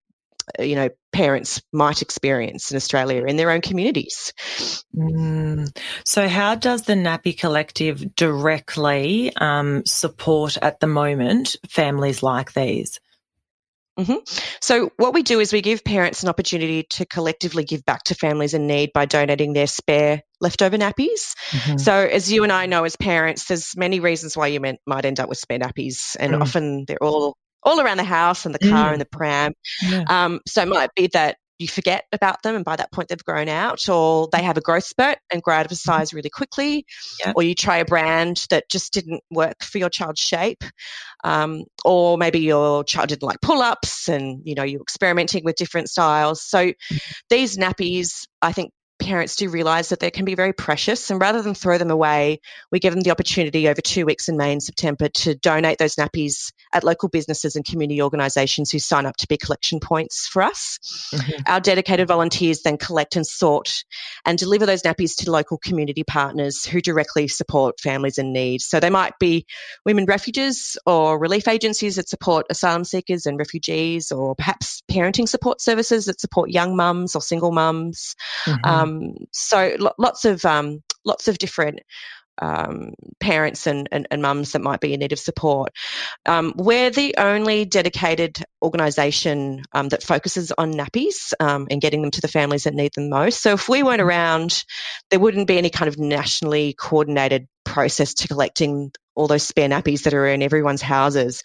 you 0.58 0.74
know 0.74 0.88
parents 1.12 1.62
might 1.72 2.02
experience 2.02 2.70
in 2.70 2.76
Australia 2.76 3.24
in 3.24 3.36
their 3.36 3.50
own 3.50 3.60
communities. 3.60 4.32
Mm. 4.94 5.76
So, 6.04 6.28
how 6.28 6.54
does 6.54 6.82
the 6.82 6.94
Nappy 6.94 7.36
Collective 7.36 8.14
directly 8.14 9.34
um, 9.36 9.84
support 9.86 10.56
at 10.60 10.80
the 10.80 10.86
moment 10.86 11.56
families 11.68 12.22
like 12.22 12.52
these? 12.52 13.00
Mm-hmm. 13.98 14.16
So, 14.60 14.90
what 14.98 15.14
we 15.14 15.22
do 15.22 15.40
is 15.40 15.54
we 15.54 15.62
give 15.62 15.82
parents 15.82 16.22
an 16.22 16.28
opportunity 16.28 16.82
to 16.90 17.06
collectively 17.06 17.64
give 17.64 17.84
back 17.86 18.04
to 18.04 18.14
families 18.14 18.52
in 18.52 18.66
need 18.66 18.92
by 18.92 19.06
donating 19.06 19.54
their 19.54 19.66
spare 19.66 20.22
leftover 20.38 20.76
nappies. 20.76 21.34
Mm-hmm. 21.50 21.78
So, 21.78 21.94
as 21.94 22.30
you 22.30 22.42
and 22.42 22.52
I 22.52 22.66
know 22.66 22.84
as 22.84 22.94
parents, 22.96 23.46
there's 23.46 23.74
many 23.74 24.00
reasons 24.00 24.36
why 24.36 24.48
you 24.48 24.60
might 24.60 25.04
end 25.06 25.18
up 25.18 25.30
with 25.30 25.38
spare 25.38 25.58
nappies, 25.58 26.14
and 26.20 26.34
mm. 26.34 26.42
often 26.42 26.84
they're 26.86 27.02
all 27.02 27.38
all 27.66 27.80
around 27.80 27.98
the 27.98 28.04
house 28.04 28.46
and 28.46 28.54
the 28.54 28.58
car 28.60 28.90
mm. 28.90 28.92
and 28.92 29.00
the 29.00 29.06
pram. 29.06 29.52
Yeah. 29.82 30.04
Um, 30.08 30.40
so 30.46 30.62
it 30.62 30.68
might 30.68 30.94
be 30.94 31.08
that 31.08 31.36
you 31.58 31.68
forget 31.68 32.04
about 32.12 32.42
them 32.42 32.54
and 32.54 32.64
by 32.64 32.76
that 32.76 32.92
point 32.92 33.08
they've 33.08 33.24
grown 33.24 33.48
out 33.48 33.88
or 33.88 34.28
they 34.32 34.42
have 34.42 34.56
a 34.56 34.60
growth 34.60 34.84
spurt 34.84 35.18
and 35.32 35.42
grow 35.42 35.54
out 35.54 35.66
of 35.66 35.72
a 35.72 35.74
mm-hmm. 35.74 35.90
size 35.90 36.12
really 36.12 36.28
quickly 36.28 36.84
yeah. 37.20 37.32
or 37.34 37.42
you 37.42 37.54
try 37.54 37.78
a 37.78 37.84
brand 37.84 38.46
that 38.50 38.68
just 38.68 38.92
didn't 38.92 39.22
work 39.30 39.62
for 39.62 39.78
your 39.78 39.88
child's 39.88 40.20
shape 40.20 40.62
um, 41.24 41.64
or 41.84 42.18
maybe 42.18 42.40
your 42.40 42.84
child 42.84 43.08
didn't 43.08 43.22
like 43.22 43.40
pull-ups 43.40 44.08
and 44.08 44.42
you 44.44 44.54
know 44.54 44.62
you're 44.62 44.82
experimenting 44.82 45.44
with 45.44 45.56
different 45.56 45.88
styles 45.88 46.42
so 46.42 46.58
mm-hmm. 46.58 46.96
these 47.30 47.56
nappies 47.56 48.26
i 48.42 48.52
think 48.52 48.70
parents 48.98 49.36
do 49.36 49.48
realise 49.48 49.90
that 49.90 50.00
they 50.00 50.10
can 50.10 50.24
be 50.24 50.34
very 50.34 50.52
precious. 50.52 51.10
And 51.10 51.20
rather 51.20 51.42
than 51.42 51.54
throw 51.54 51.78
them 51.78 51.90
away, 51.90 52.40
we 52.72 52.80
give 52.80 52.94
them 52.94 53.02
the 53.02 53.10
opportunity 53.10 53.68
over 53.68 53.80
two 53.80 54.06
weeks 54.06 54.28
in 54.28 54.36
May 54.36 54.52
and 54.52 54.62
September 54.62 55.08
to 55.08 55.34
donate 55.34 55.78
those 55.78 55.96
nappies 55.96 56.52
at 56.72 56.84
local 56.84 57.08
businesses 57.08 57.56
and 57.56 57.64
community 57.64 58.02
organisations 58.02 58.70
who 58.70 58.78
sign 58.78 59.06
up 59.06 59.16
to 59.18 59.28
be 59.28 59.36
collection 59.36 59.80
points 59.80 60.26
for 60.26 60.42
us. 60.42 60.78
Mm-hmm. 61.14 61.42
Our 61.46 61.60
dedicated 61.60 62.08
volunteers 62.08 62.62
then 62.62 62.78
collect 62.78 63.16
and 63.16 63.26
sort 63.26 63.84
and 64.24 64.38
deliver 64.38 64.66
those 64.66 64.82
nappies 64.82 65.16
to 65.16 65.30
local 65.30 65.58
community 65.58 66.04
partners 66.04 66.64
who 66.64 66.80
directly 66.80 67.28
support 67.28 67.80
families 67.80 68.18
in 68.18 68.32
need. 68.32 68.60
So 68.60 68.80
they 68.80 68.90
might 68.90 69.18
be 69.18 69.46
women 69.84 70.06
refuges 70.06 70.76
or 70.86 71.18
relief 71.18 71.48
agencies 71.48 71.96
that 71.96 72.08
support 72.08 72.46
asylum 72.50 72.84
seekers 72.84 73.26
and 73.26 73.38
refugees, 73.38 74.10
or 74.12 74.34
perhaps 74.34 74.82
parenting 74.90 75.28
support 75.28 75.60
services 75.60 76.06
that 76.06 76.20
support 76.20 76.50
young 76.50 76.76
mums 76.76 77.14
or 77.14 77.20
single 77.20 77.52
mums. 77.52 78.14
Mm-hmm. 78.44 78.64
Um, 78.64 78.85
um, 78.86 79.14
so 79.32 79.76
lots 79.98 80.24
of 80.24 80.44
um, 80.44 80.82
lots 81.04 81.28
of 81.28 81.38
different 81.38 81.80
um, 82.40 82.92
parents 83.20 83.66
and, 83.66 83.88
and, 83.92 84.06
and, 84.10 84.20
mums 84.20 84.52
that 84.52 84.60
might 84.60 84.80
be 84.80 84.92
in 84.92 85.00
need 85.00 85.12
of 85.12 85.18
support. 85.18 85.72
Um, 86.26 86.52
we're 86.56 86.90
the 86.90 87.14
only 87.16 87.64
dedicated 87.64 88.44
organisation 88.62 89.62
um, 89.72 89.88
that 89.88 90.02
focuses 90.02 90.52
on 90.58 90.74
nappies 90.74 91.32
um, 91.40 91.66
and 91.70 91.80
getting 91.80 92.02
them 92.02 92.10
to 92.10 92.20
the 92.20 92.28
families 92.28 92.64
that 92.64 92.74
need 92.74 92.92
them 92.94 93.08
most. 93.08 93.40
So 93.40 93.54
if 93.54 93.68
we 93.68 93.82
weren't 93.82 94.02
around, 94.02 94.64
there 95.10 95.20
wouldn't 95.20 95.46
be 95.46 95.58
any 95.58 95.70
kind 95.70 95.88
of 95.88 95.98
nationally 95.98 96.74
coordinated 96.74 97.48
process 97.64 98.12
to 98.14 98.28
collecting 98.28 98.92
all 99.16 99.26
those 99.26 99.42
spare 99.42 99.68
nappies 99.68 100.02
that 100.02 100.14
are 100.14 100.26
in 100.26 100.42
everyone's 100.42 100.82
houses. 100.82 101.42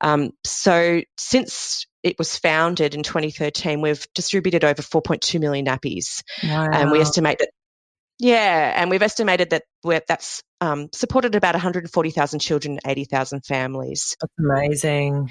Um, 0.00 0.30
so 0.44 1.02
since 1.16 1.86
it 2.02 2.18
was 2.18 2.36
founded 2.36 2.94
in 2.94 3.02
2013, 3.02 3.80
we've 3.80 4.06
distributed 4.14 4.64
over 4.64 4.82
4.2 4.82 5.38
million 5.38 5.66
nappies. 5.66 6.22
Wow. 6.42 6.68
And 6.72 6.90
we 6.90 7.00
estimate 7.00 7.38
that, 7.38 7.50
yeah, 8.18 8.72
and 8.76 8.90
we've 8.90 9.02
estimated 9.02 9.50
that 9.50 9.64
that's 10.06 10.42
um, 10.60 10.88
supported 10.92 11.34
about 11.34 11.54
140,000 11.54 12.38
children, 12.40 12.78
80,000 12.86 13.44
families. 13.44 14.16
That's 14.20 14.32
amazing. 14.38 15.30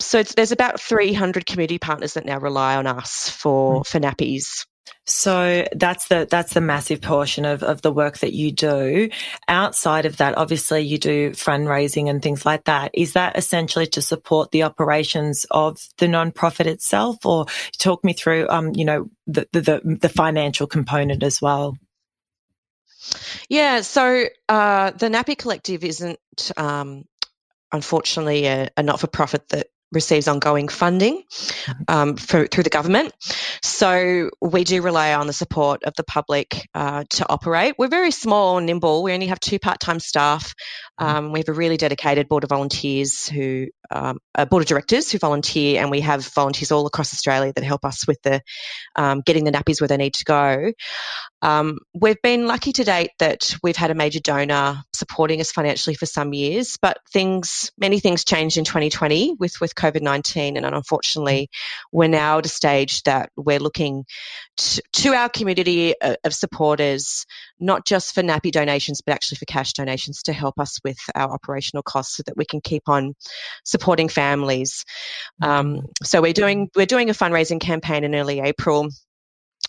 So 0.00 0.22
there's 0.22 0.52
about 0.52 0.80
300 0.80 1.46
community 1.46 1.78
partners 1.78 2.14
that 2.14 2.24
now 2.24 2.38
rely 2.38 2.76
on 2.76 2.86
us 2.86 3.28
for, 3.28 3.80
mm. 3.80 3.86
for 3.86 4.00
nappies. 4.00 4.66
So 5.06 5.66
that's 5.74 6.08
the 6.08 6.26
that's 6.30 6.54
the 6.54 6.60
massive 6.62 7.02
portion 7.02 7.44
of, 7.44 7.62
of 7.62 7.82
the 7.82 7.92
work 7.92 8.18
that 8.18 8.32
you 8.32 8.52
do. 8.52 9.10
Outside 9.48 10.06
of 10.06 10.16
that, 10.16 10.38
obviously 10.38 10.80
you 10.80 10.98
do 10.98 11.30
fundraising 11.30 12.08
and 12.08 12.22
things 12.22 12.46
like 12.46 12.64
that. 12.64 12.90
Is 12.94 13.12
that 13.12 13.36
essentially 13.36 13.86
to 13.88 14.02
support 14.02 14.50
the 14.50 14.62
operations 14.62 15.44
of 15.50 15.78
the 15.98 16.06
nonprofit 16.06 16.66
itself, 16.66 17.26
or 17.26 17.46
talk 17.78 18.02
me 18.02 18.14
through, 18.14 18.48
um, 18.48 18.72
you 18.74 18.84
know, 18.86 19.10
the 19.26 19.46
the, 19.52 19.98
the 20.00 20.08
financial 20.08 20.66
component 20.66 21.22
as 21.22 21.40
well? 21.42 21.76
Yeah, 23.50 23.82
so 23.82 24.24
uh, 24.48 24.90
the 24.92 25.08
Nappy 25.08 25.36
Collective 25.36 25.84
isn't, 25.84 26.18
um, 26.56 27.04
unfortunately, 27.70 28.46
a, 28.46 28.70
a 28.78 28.82
not 28.82 29.00
for 29.00 29.06
profit 29.06 29.48
that 29.50 29.66
receives 29.94 30.28
ongoing 30.28 30.68
funding 30.68 31.22
mm-hmm. 31.22 31.82
um, 31.88 32.16
for, 32.16 32.46
through 32.46 32.64
the 32.64 32.70
government. 32.70 33.14
So 33.62 34.30
we 34.40 34.64
do 34.64 34.82
rely 34.82 35.14
on 35.14 35.26
the 35.26 35.32
support 35.32 35.82
of 35.84 35.94
the 35.96 36.04
public 36.04 36.68
uh, 36.74 37.04
to 37.10 37.28
operate. 37.28 37.74
We're 37.78 37.88
very 37.88 38.10
small 38.10 38.58
and 38.58 38.66
nimble. 38.66 39.02
We 39.02 39.12
only 39.12 39.26
have 39.26 39.40
two 39.40 39.58
part 39.58 39.80
time 39.80 40.00
staff. 40.00 40.54
Mm-hmm. 41.00 41.16
Um, 41.16 41.32
we 41.32 41.40
have 41.40 41.48
a 41.48 41.52
really 41.52 41.76
dedicated 41.76 42.28
board 42.28 42.44
of 42.44 42.50
volunteers 42.50 43.26
who, 43.26 43.66
um, 43.90 44.18
a 44.34 44.46
board 44.46 44.62
of 44.62 44.68
directors 44.68 45.10
who 45.10 45.18
volunteer, 45.18 45.80
and 45.80 45.90
we 45.90 46.00
have 46.00 46.24
volunteers 46.26 46.70
all 46.70 46.86
across 46.86 47.12
Australia 47.12 47.52
that 47.54 47.64
help 47.64 47.84
us 47.84 48.06
with 48.06 48.20
the 48.22 48.40
um, 48.94 49.20
getting 49.20 49.44
the 49.44 49.50
nappies 49.50 49.80
where 49.80 49.88
they 49.88 49.96
need 49.96 50.14
to 50.14 50.24
go. 50.24 50.72
Um, 51.42 51.78
we've 51.92 52.20
been 52.22 52.46
lucky 52.46 52.72
to 52.72 52.84
date 52.84 53.10
that 53.18 53.56
we've 53.62 53.76
had 53.76 53.90
a 53.90 53.94
major 53.94 54.20
donor 54.20 54.82
supporting 54.94 55.40
us 55.40 55.52
financially 55.52 55.94
for 55.94 56.06
some 56.06 56.32
years, 56.32 56.78
but 56.80 56.98
things, 57.12 57.70
many 57.76 58.00
things 58.00 58.24
changed 58.24 58.56
in 58.56 58.64
2020 58.64 59.34
with 59.38 59.60
with 59.60 59.74
COVID 59.74 60.00
19, 60.00 60.56
and 60.56 60.64
unfortunately, 60.64 61.48
we're 61.92 62.08
now 62.08 62.38
at 62.38 62.46
a 62.46 62.48
stage 62.48 63.02
that 63.02 63.30
we're 63.36 63.58
looking 63.58 64.04
to, 64.56 64.82
to 64.92 65.12
our 65.12 65.28
community 65.28 65.94
of 66.00 66.32
supporters, 66.32 67.26
not 67.58 67.84
just 67.84 68.14
for 68.14 68.22
nappy 68.22 68.52
donations, 68.52 69.00
but 69.04 69.12
actually 69.12 69.38
for 69.38 69.46
cash 69.46 69.72
donations 69.72 70.22
to 70.22 70.32
help 70.32 70.58
us 70.60 70.78
with 70.84 70.98
our 71.14 71.32
operational 71.32 71.82
costs, 71.82 72.16
so 72.16 72.22
that 72.26 72.36
we 72.36 72.44
can 72.44 72.60
keep 72.60 72.88
on 72.88 73.14
supporting 73.64 74.08
families. 74.08 74.84
Um, 75.42 75.86
so 76.02 76.22
we're 76.22 76.32
doing 76.32 76.70
we're 76.76 76.86
doing 76.86 77.10
a 77.10 77.14
fundraising 77.14 77.60
campaign 77.60 78.04
in 78.04 78.14
early 78.14 78.40
April 78.40 78.88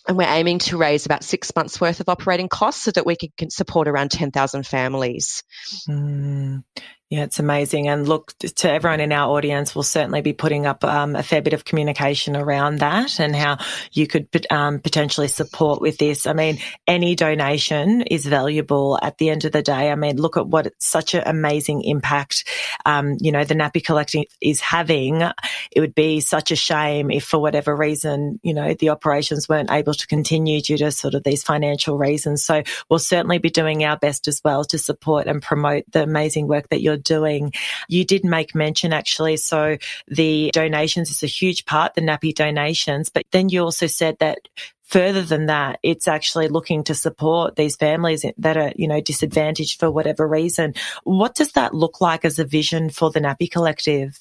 and 0.08 0.16
we're 0.16 0.28
aiming 0.28 0.58
to 0.60 0.76
raise 0.76 1.06
about 1.06 1.24
six 1.24 1.52
months 1.56 1.80
worth 1.80 2.00
of 2.00 2.08
operating 2.08 2.48
costs 2.48 2.82
so 2.82 2.90
that 2.92 3.06
we 3.06 3.16
can 3.16 3.50
support 3.50 3.88
around 3.88 4.10
10,000 4.10 4.66
families. 4.66 5.42
Mm. 5.88 6.62
Yeah, 7.08 7.22
it's 7.22 7.38
amazing. 7.38 7.86
And 7.86 8.08
look, 8.08 8.36
to 8.38 8.68
everyone 8.68 8.98
in 8.98 9.12
our 9.12 9.30
audience, 9.30 9.76
we'll 9.76 9.84
certainly 9.84 10.22
be 10.22 10.32
putting 10.32 10.66
up 10.66 10.82
um, 10.82 11.14
a 11.14 11.22
fair 11.22 11.40
bit 11.40 11.52
of 11.52 11.64
communication 11.64 12.34
around 12.34 12.80
that 12.80 13.20
and 13.20 13.34
how 13.36 13.58
you 13.92 14.08
could 14.08 14.26
um, 14.50 14.80
potentially 14.80 15.28
support 15.28 15.80
with 15.80 15.98
this. 15.98 16.26
I 16.26 16.32
mean, 16.32 16.58
any 16.84 17.14
donation 17.14 18.02
is 18.02 18.26
valuable 18.26 18.98
at 19.00 19.18
the 19.18 19.30
end 19.30 19.44
of 19.44 19.52
the 19.52 19.62
day. 19.62 19.92
I 19.92 19.94
mean, 19.94 20.16
look 20.16 20.36
at 20.36 20.48
what 20.48 20.72
such 20.80 21.14
an 21.14 21.22
amazing 21.26 21.84
impact, 21.84 22.44
um, 22.84 23.16
you 23.20 23.30
know, 23.30 23.44
the 23.44 23.54
Nappy 23.54 23.84
Collective 23.84 24.24
is 24.40 24.60
having. 24.60 25.22
It 25.70 25.78
would 25.78 25.94
be 25.94 26.18
such 26.18 26.50
a 26.50 26.56
shame 26.56 27.12
if 27.12 27.22
for 27.22 27.38
whatever 27.38 27.76
reason, 27.76 28.40
you 28.42 28.52
know, 28.52 28.74
the 28.74 28.88
operations 28.88 29.48
weren't 29.48 29.70
able 29.70 29.94
to 29.94 30.08
continue 30.08 30.60
due 30.60 30.78
to 30.78 30.90
sort 30.90 31.14
of 31.14 31.22
these 31.22 31.44
financial 31.44 31.98
reasons. 31.98 32.42
So 32.42 32.64
we'll 32.90 32.98
certainly 32.98 33.38
be 33.38 33.50
doing 33.50 33.84
our 33.84 33.96
best 33.96 34.26
as 34.26 34.40
well 34.44 34.64
to 34.64 34.76
support 34.76 35.28
and 35.28 35.40
promote 35.40 35.84
the 35.92 36.02
amazing 36.02 36.48
work 36.48 36.68
that 36.70 36.82
you're 36.82 36.95
you're 36.96 37.02
doing. 37.02 37.52
You 37.88 38.04
did 38.04 38.24
make 38.24 38.54
mention 38.54 38.92
actually, 38.92 39.36
so 39.36 39.76
the 40.08 40.50
donations 40.52 41.10
is 41.10 41.22
a 41.22 41.26
huge 41.26 41.64
part, 41.64 41.94
the 41.94 42.00
nappy 42.00 42.34
donations, 42.34 43.08
but 43.08 43.24
then 43.30 43.48
you 43.48 43.62
also 43.62 43.86
said 43.86 44.16
that 44.20 44.38
further 44.84 45.22
than 45.22 45.46
that, 45.46 45.78
it's 45.82 46.08
actually 46.08 46.48
looking 46.48 46.84
to 46.84 46.94
support 46.94 47.56
these 47.56 47.76
families 47.76 48.24
that 48.38 48.56
are, 48.56 48.72
you 48.76 48.88
know, 48.88 49.00
disadvantaged 49.00 49.78
for 49.78 49.90
whatever 49.90 50.26
reason. 50.26 50.74
What 51.04 51.34
does 51.34 51.52
that 51.52 51.74
look 51.74 52.00
like 52.00 52.24
as 52.24 52.38
a 52.38 52.44
vision 52.44 52.90
for 52.90 53.10
the 53.10 53.20
Nappy 53.20 53.50
Collective? 53.50 54.18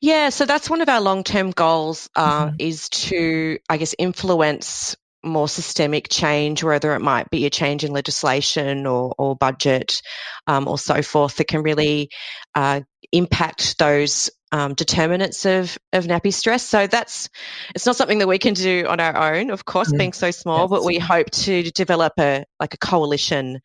Yeah, 0.00 0.30
so 0.30 0.46
that's 0.46 0.70
one 0.70 0.80
of 0.80 0.88
our 0.88 1.00
long 1.00 1.24
term 1.24 1.50
goals 1.50 2.08
uh, 2.16 2.46
mm-hmm. 2.46 2.56
is 2.58 2.88
to, 2.90 3.58
I 3.68 3.76
guess, 3.76 3.94
influence 3.98 4.96
more 5.24 5.48
systemic 5.48 6.08
change, 6.08 6.64
whether 6.64 6.94
it 6.94 7.00
might 7.00 7.30
be 7.30 7.46
a 7.46 7.50
change 7.50 7.84
in 7.84 7.92
legislation 7.92 8.86
or, 8.86 9.14
or 9.18 9.36
budget 9.36 10.02
um, 10.46 10.68
or 10.68 10.78
so 10.78 11.02
forth, 11.02 11.36
that 11.36 11.48
can 11.48 11.62
really 11.62 12.10
uh, 12.54 12.80
impact 13.12 13.78
those 13.78 14.30
um, 14.52 14.74
determinants 14.74 15.46
of, 15.46 15.78
of 15.92 16.04
nappy 16.04 16.32
stress. 16.32 16.62
So 16.62 16.86
that's 16.86 17.30
it's 17.74 17.86
not 17.86 17.96
something 17.96 18.18
that 18.18 18.28
we 18.28 18.38
can 18.38 18.52
do 18.54 18.86
on 18.86 19.00
our 19.00 19.34
own, 19.34 19.50
of 19.50 19.64
course, 19.64 19.90
mm. 19.90 19.98
being 19.98 20.12
so 20.12 20.30
small. 20.30 20.68
But 20.68 20.84
we 20.84 20.98
hope 20.98 21.30
to 21.30 21.62
develop 21.70 22.12
a 22.18 22.44
like 22.60 22.74
a 22.74 22.78
coalition 22.78 23.60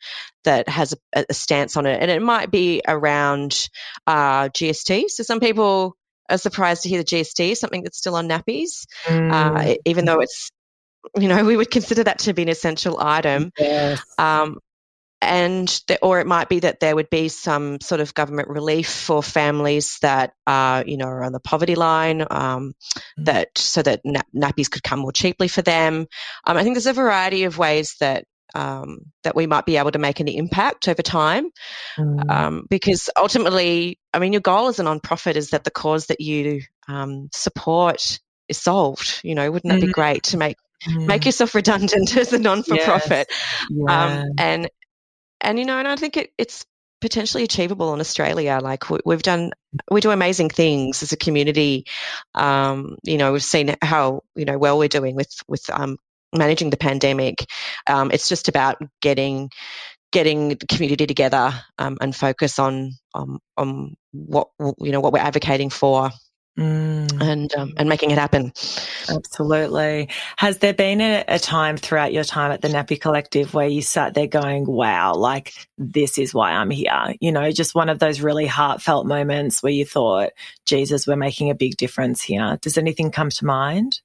that 0.45 0.69
has 0.69 0.93
a, 1.13 1.25
a 1.29 1.33
stance 1.33 1.75
on 1.75 1.85
it, 1.85 2.01
and 2.01 2.09
it 2.09 2.21
might 2.21 2.51
be 2.51 2.81
around 2.87 3.69
uh, 4.07 4.47
GST. 4.49 5.09
So 5.09 5.23
some 5.23 5.41
people 5.41 5.97
are 6.29 6.37
surprised 6.37 6.83
to 6.83 6.89
hear 6.89 6.99
the 6.99 7.05
GST, 7.05 7.57
something 7.57 7.83
that's 7.83 7.97
still 7.97 8.15
on 8.15 8.29
nappies, 8.29 8.85
uh, 9.07 9.11
mm. 9.11 9.71
uh, 9.71 9.75
even 9.85 10.05
though 10.05 10.19
it's 10.19 10.51
you 11.15 11.27
know, 11.27 11.43
we 11.43 11.57
would 11.57 11.71
consider 11.71 12.03
that 12.03 12.19
to 12.19 12.33
be 12.33 12.43
an 12.43 12.49
essential 12.49 12.99
item. 12.99 13.51
Yes. 13.57 14.01
Um, 14.17 14.59
and 15.21 15.81
the, 15.87 15.97
or 16.01 16.19
it 16.19 16.27
might 16.27 16.49
be 16.49 16.59
that 16.59 16.79
there 16.79 16.95
would 16.95 17.09
be 17.09 17.27
some 17.27 17.81
sort 17.81 18.01
of 18.01 18.13
government 18.13 18.49
relief 18.49 18.89
for 18.89 19.23
families 19.23 19.97
that 20.01 20.33
are 20.45 20.83
you 20.85 20.97
know 20.97 21.07
are 21.07 21.23
on 21.23 21.31
the 21.31 21.39
poverty 21.39 21.75
line 21.75 22.21
um, 22.29 22.73
mm. 23.19 23.25
that 23.25 23.49
so 23.57 23.81
that 23.81 24.01
na- 24.03 24.21
nappies 24.35 24.69
could 24.69 24.83
come 24.83 24.99
more 24.99 25.11
cheaply 25.11 25.47
for 25.47 25.61
them 25.61 26.05
um, 26.45 26.57
i 26.57 26.63
think 26.63 26.75
there's 26.75 26.85
a 26.85 26.93
variety 26.93 27.43
of 27.43 27.57
ways 27.57 27.95
that 27.99 28.25
um, 28.55 28.99
that 29.23 29.35
we 29.35 29.45
might 29.45 29.65
be 29.65 29.75
able 29.75 29.91
to 29.91 29.99
make 29.99 30.19
an 30.19 30.27
impact 30.27 30.87
over 30.87 31.01
time 31.01 31.49
mm. 31.97 32.29
Um, 32.29 32.67
because 32.69 33.09
ultimately 33.17 33.99
i 34.13 34.19
mean 34.19 34.33
your 34.33 34.41
goal 34.41 34.67
as 34.67 34.79
a 34.79 34.83
non-profit 34.83 35.35
is 35.35 35.49
that 35.49 35.63
the 35.63 35.71
cause 35.71 36.07
that 36.07 36.21
you 36.21 36.61
um, 36.87 37.29
support 37.33 38.19
is 38.47 38.57
solved 38.57 39.19
you 39.23 39.33
know 39.33 39.49
wouldn't 39.51 39.73
that 39.73 39.81
mm. 39.81 39.87
be 39.87 39.91
great 39.91 40.23
to 40.23 40.37
make 40.37 40.57
mm. 40.85 41.05
make 41.05 41.25
yourself 41.25 41.55
redundant 41.55 42.15
as 42.17 42.33
a 42.33 42.39
non-for-profit 42.39 43.27
yes. 43.29 43.71
Um, 43.71 43.87
yeah. 43.87 44.21
um, 44.21 44.29
and 44.37 44.69
and 45.41 45.59
you 45.59 45.65
know 45.65 45.77
and 45.77 45.87
i 45.87 45.95
think 45.95 46.17
it, 46.17 46.31
it's 46.37 46.65
potentially 46.99 47.43
achievable 47.43 47.93
in 47.93 47.99
australia 47.99 48.59
like 48.61 48.89
we, 48.89 48.99
have 49.09 49.21
done 49.21 49.51
we 49.91 50.01
do 50.01 50.09
amazing 50.09 50.49
things 50.49 51.03
as 51.03 51.11
a 51.11 51.17
community 51.17 51.85
um, 52.33 52.97
you 53.03 53.17
know 53.17 53.33
we've 53.33 53.43
seen 53.43 53.75
how 53.83 54.21
you 54.35 54.45
know 54.45 54.57
well 54.57 54.79
we're 54.79 54.87
doing 54.87 55.15
with 55.15 55.31
with 55.47 55.69
um, 55.69 55.97
managing 56.35 56.71
the 56.71 56.77
pandemic 56.77 57.45
um, 57.85 58.09
it's 58.11 58.27
just 58.27 58.47
about 58.47 58.77
getting 58.99 59.49
getting 60.11 60.49
the 60.49 60.67
community 60.67 61.05
together 61.05 61.53
um, 61.77 61.97
and 62.01 62.15
focus 62.15 62.59
on, 62.59 62.93
on 63.13 63.39
on 63.57 63.95
what 64.11 64.49
you 64.79 64.91
know 64.91 65.01
what 65.01 65.13
we're 65.13 65.19
advocating 65.19 65.69
for 65.69 66.09
Mm. 66.57 67.21
and 67.21 67.53
um, 67.53 67.73
and 67.77 67.87
making 67.87 68.09
it 68.09 68.17
happen. 68.17 68.51
Absolutely. 69.07 70.09
Has 70.37 70.57
there 70.57 70.73
been 70.73 71.01
a, 71.01 71.23
a, 71.27 71.37
time 71.37 71.77
throughout 71.77 72.13
your 72.13 72.23
time 72.23 72.51
at 72.51 72.63
the 72.63 72.67
Nappy 72.67 72.99
Collective 72.99 73.53
where 73.53 73.67
you 73.67 73.83
sat 73.83 74.15
there 74.15 74.25
going, 74.25 74.65
"Wow, 74.65 75.13
like 75.13 75.53
this 75.77 76.17
is 76.17 76.33
why 76.33 76.53
I'm 76.53 76.71
here"? 76.71 77.13
You 77.21 77.31
know, 77.31 77.51
just 77.51 77.75
one 77.75 77.89
of 77.89 77.99
those 77.99 78.21
really 78.21 78.47
heartfelt 78.47 79.05
moments 79.05 79.61
where 79.61 79.71
you 79.71 79.85
thought, 79.85 80.31
"Jesus, 80.65 81.05
we're 81.05 81.15
making 81.15 81.51
a 81.51 81.55
big 81.55 81.77
difference 81.77 82.23
here." 82.23 82.57
Does 82.59 82.79
anything 82.79 83.11
come 83.11 83.29
to 83.29 83.45
mind? 83.45 84.01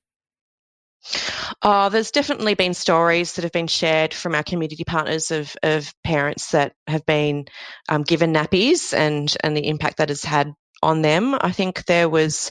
Oh, 1.63 1.89
there's 1.89 2.11
definitely 2.11 2.55
been 2.55 2.75
stories 2.75 3.33
that 3.35 3.43
have 3.43 3.53
been 3.53 3.67
shared 3.67 4.13
from 4.15 4.35
our 4.35 4.43
community 4.43 4.85
partners 4.85 5.31
of, 5.31 5.57
of 5.63 5.93
parents 6.05 6.53
that 6.53 6.75
have 6.87 7.05
been 7.07 7.47
um, 7.89 8.03
given 8.03 8.33
nappies 8.33 8.93
and, 8.93 9.35
and 9.43 9.57
the 9.57 9.67
impact 9.67 9.97
that 9.97 10.11
has 10.11 10.23
had 10.23 10.55
on 10.83 11.03
them. 11.03 11.37
I 11.41 11.53
think 11.53 11.85
there 11.87 12.09
was 12.09 12.51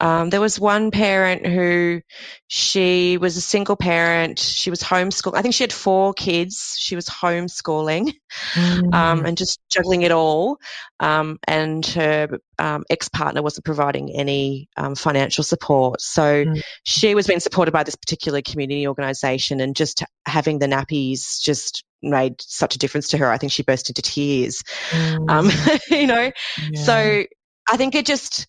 um, 0.00 0.30
there 0.30 0.40
was 0.40 0.60
one 0.60 0.90
parent 0.90 1.46
who 1.46 2.00
she 2.48 3.18
was 3.18 3.36
a 3.36 3.40
single 3.40 3.76
parent. 3.76 4.38
She 4.38 4.70
was 4.70 4.82
homeschool. 4.82 5.36
I 5.36 5.42
think 5.42 5.54
she 5.54 5.64
had 5.64 5.72
four 5.72 6.12
kids. 6.14 6.76
She 6.78 6.96
was 6.96 7.06
homeschooling 7.06 8.12
mm. 8.54 8.94
um, 8.94 9.24
and 9.24 9.36
just 9.36 9.60
juggling 9.70 10.02
it 10.02 10.12
all. 10.12 10.58
Um, 11.00 11.38
and 11.46 11.84
her 11.86 12.38
um, 12.58 12.84
ex 12.90 13.08
partner 13.08 13.42
wasn't 13.42 13.64
providing 13.64 14.14
any 14.14 14.68
um, 14.76 14.94
financial 14.94 15.44
support. 15.44 16.00
So 16.00 16.44
mm. 16.44 16.62
she 16.84 17.14
was 17.14 17.26
being 17.26 17.40
supported 17.40 17.72
by 17.72 17.84
this 17.84 17.96
particular 17.96 18.42
community 18.42 18.86
organisation, 18.86 19.60
and 19.60 19.76
just 19.76 20.02
having 20.26 20.58
the 20.58 20.66
nappies 20.66 21.40
just 21.40 21.84
made 22.02 22.40
such 22.40 22.76
a 22.76 22.78
difference 22.78 23.08
to 23.08 23.18
her. 23.18 23.30
I 23.30 23.38
think 23.38 23.52
she 23.52 23.62
burst 23.62 23.90
into 23.90 24.02
tears. 24.02 24.62
Um, 24.92 25.48
mm. 25.48 25.80
you 25.90 26.06
know, 26.06 26.30
yeah. 26.70 26.82
so 26.82 27.24
I 27.68 27.76
think 27.76 27.94
it 27.94 28.06
just 28.06 28.46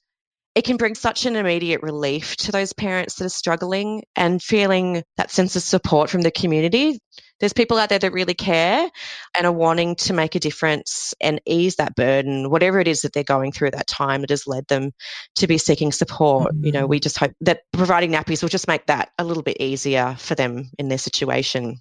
it 0.55 0.65
can 0.65 0.77
bring 0.77 0.95
such 0.95 1.25
an 1.25 1.35
immediate 1.35 1.83
relief 1.83 2.35
to 2.37 2.51
those 2.51 2.73
parents 2.73 3.15
that 3.15 3.25
are 3.25 3.29
struggling 3.29 4.03
and 4.15 4.41
feeling 4.41 5.03
that 5.15 5.29
sense 5.31 5.55
of 5.55 5.61
support 5.61 6.09
from 6.09 6.21
the 6.21 6.31
community. 6.31 6.99
There's 7.39 7.53
people 7.53 7.77
out 7.77 7.89
there 7.89 7.99
that 7.99 8.11
really 8.11 8.33
care 8.33 8.89
and 9.37 9.45
are 9.45 9.53
wanting 9.53 9.95
to 9.97 10.13
make 10.13 10.35
a 10.35 10.39
difference 10.39 11.13
and 11.21 11.39
ease 11.45 11.75
that 11.75 11.95
burden, 11.95 12.49
whatever 12.49 12.79
it 12.79 12.87
is 12.87 13.01
that 13.01 13.13
they're 13.13 13.23
going 13.23 13.51
through 13.51 13.67
at 13.67 13.75
that 13.75 13.87
time 13.87 14.21
that 14.21 14.31
has 14.31 14.47
led 14.47 14.67
them 14.67 14.91
to 15.35 15.47
be 15.47 15.57
seeking 15.57 15.91
support. 15.91 16.53
Mm-hmm. 16.53 16.65
You 16.65 16.71
know, 16.73 16.87
we 16.87 16.99
just 16.99 17.17
hope 17.17 17.31
that 17.41 17.61
providing 17.71 18.11
nappies 18.11 18.41
will 18.41 18.49
just 18.49 18.67
make 18.67 18.87
that 18.87 19.11
a 19.17 19.23
little 19.23 19.43
bit 19.43 19.61
easier 19.61 20.15
for 20.19 20.35
them 20.35 20.69
in 20.77 20.89
their 20.89 20.97
situation. 20.97 21.77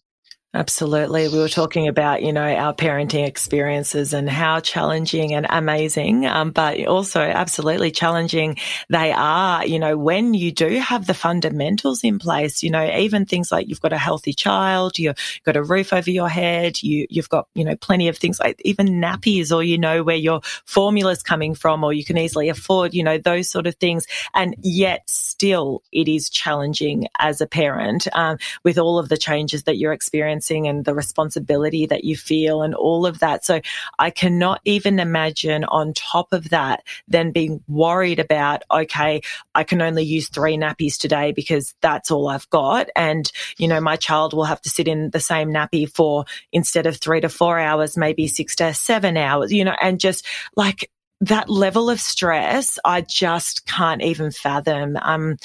Absolutely. 0.55 1.29
We 1.29 1.39
were 1.39 1.49
talking 1.49 1.89
about, 1.89 2.23
you 2.23 2.33
know, 2.33 2.43
our 2.43 2.73
parenting 2.73 3.27
experiences 3.27 4.15
and 4.15 4.31
how 4.31 4.61
challenging 4.61 5.35
and 5.35 5.47
amazing, 5.51 6.25
um, 6.25 6.53
but 6.53 6.83
also 6.87 7.21
absolutely 7.21 7.91
challenging 7.91 8.57
they 8.89 9.13
are, 9.13 9.67
you 9.67 9.79
know, 9.79 9.99
when 9.99 10.33
you 10.33 10.51
do 10.51 10.79
have 10.79 11.07
the 11.07 11.13
fundamentals 11.13 12.03
in 12.03 12.19
place, 12.19 12.63
you 12.63 12.71
know, 12.71 12.83
even 12.97 13.27
things 13.27 13.53
like 13.53 13.69
you've 13.69 13.83
got 13.83 13.93
a 13.93 13.99
healthy 13.99 14.33
child, 14.33 14.99
you've 14.99 15.17
got 15.45 15.55
a 15.57 15.63
roof 15.63 15.93
over 15.93 16.11
your 16.11 16.31
head, 16.31 16.83
you, 16.83 17.07
you've 17.11 17.29
got, 17.29 17.47
you 17.55 17.63
know, 17.63 17.77
plenty 17.77 18.09
of 18.09 18.17
things 18.17 18.41
like 18.41 18.59
even 18.65 18.87
nappies 19.03 19.55
or, 19.55 19.63
you 19.63 19.77
know, 19.77 20.03
where 20.03 20.17
your 20.17 20.41
formula's 20.65 21.23
coming 21.23 21.55
from 21.55 21.85
or 21.85 21.93
you 21.93 22.07
can 22.07 22.17
easily 22.17 22.49
afford, 22.49 22.95
you 22.95 23.05
know, 23.05 23.19
those 23.19 23.51
sort 23.51 23.67
of 23.67 23.75
things. 23.75 24.07
And 24.35 24.57
yet 24.63 25.03
still 25.11 25.83
it 25.93 26.09
is 26.09 26.31
challenging 26.31 27.07
as 27.19 27.43
a 27.43 27.47
parent, 27.47 28.09
um, 28.15 28.39
with 28.65 28.79
all 28.79 28.99
of 28.99 29.11
the 29.11 29.19
changes 29.19 29.65
that 29.65 29.77
you're 29.77 29.93
experiencing 29.93 30.38
experiencing 30.39 30.69
and 30.69 30.85
the 30.85 30.95
responsibility 30.95 31.87
that 31.87 32.05
you 32.05 32.17
feel 32.17 32.63
and 32.63 32.75
all 32.75 33.07
of 33.07 33.19
that. 33.19 33.45
So 33.45 33.61
I 33.99 34.11
cannot 34.11 34.61
even 34.65 35.01
imagine 35.01 35.65
on 35.65 35.93
top 35.95 36.33
of 36.33 36.51
that, 36.51 36.85
then 37.09 37.33
being 37.33 37.63
worried 37.67 38.21
about, 38.21 38.63
okay, 38.71 39.21
I 39.55 39.65
can 39.65 39.83
only 39.83 40.05
use 40.05 40.29
three 40.29 40.57
nappies 40.57 40.97
today 40.97 41.33
because 41.33 41.75
that's 41.83 42.11
all 42.11 42.29
I've 42.29 42.49
got. 42.51 42.89
And, 42.95 43.31
you 43.59 43.69
know, 43.69 43.81
my 43.81 43.97
child 43.97 44.33
will 44.33 44.45
have 44.45 44.63
to 44.63 44.71
sit 44.71 44.89
in 44.89 45.11
the 45.11 45.21
same 45.21 45.51
nappy 45.51 45.91
for 45.93 46.25
instead 46.53 46.87
of 46.87 46.97
three 46.97 47.21
to 47.21 47.29
four 47.29 47.59
hours, 47.59 47.97
maybe 47.97 48.29
six 48.29 48.57
to 48.57 48.73
seven 48.75 49.17
hours, 49.17 49.53
you 49.53 49.65
know, 49.65 49.77
and 49.81 50.01
just 50.01 50.25
like, 50.57 50.91
that 51.21 51.51
level 51.51 51.91
of 51.91 52.01
stress, 52.01 52.79
I 52.85 53.01
just 53.01 53.67
can't 53.67 54.03
even 54.03 54.31
fathom. 54.31 54.97
Um, 55.03 55.37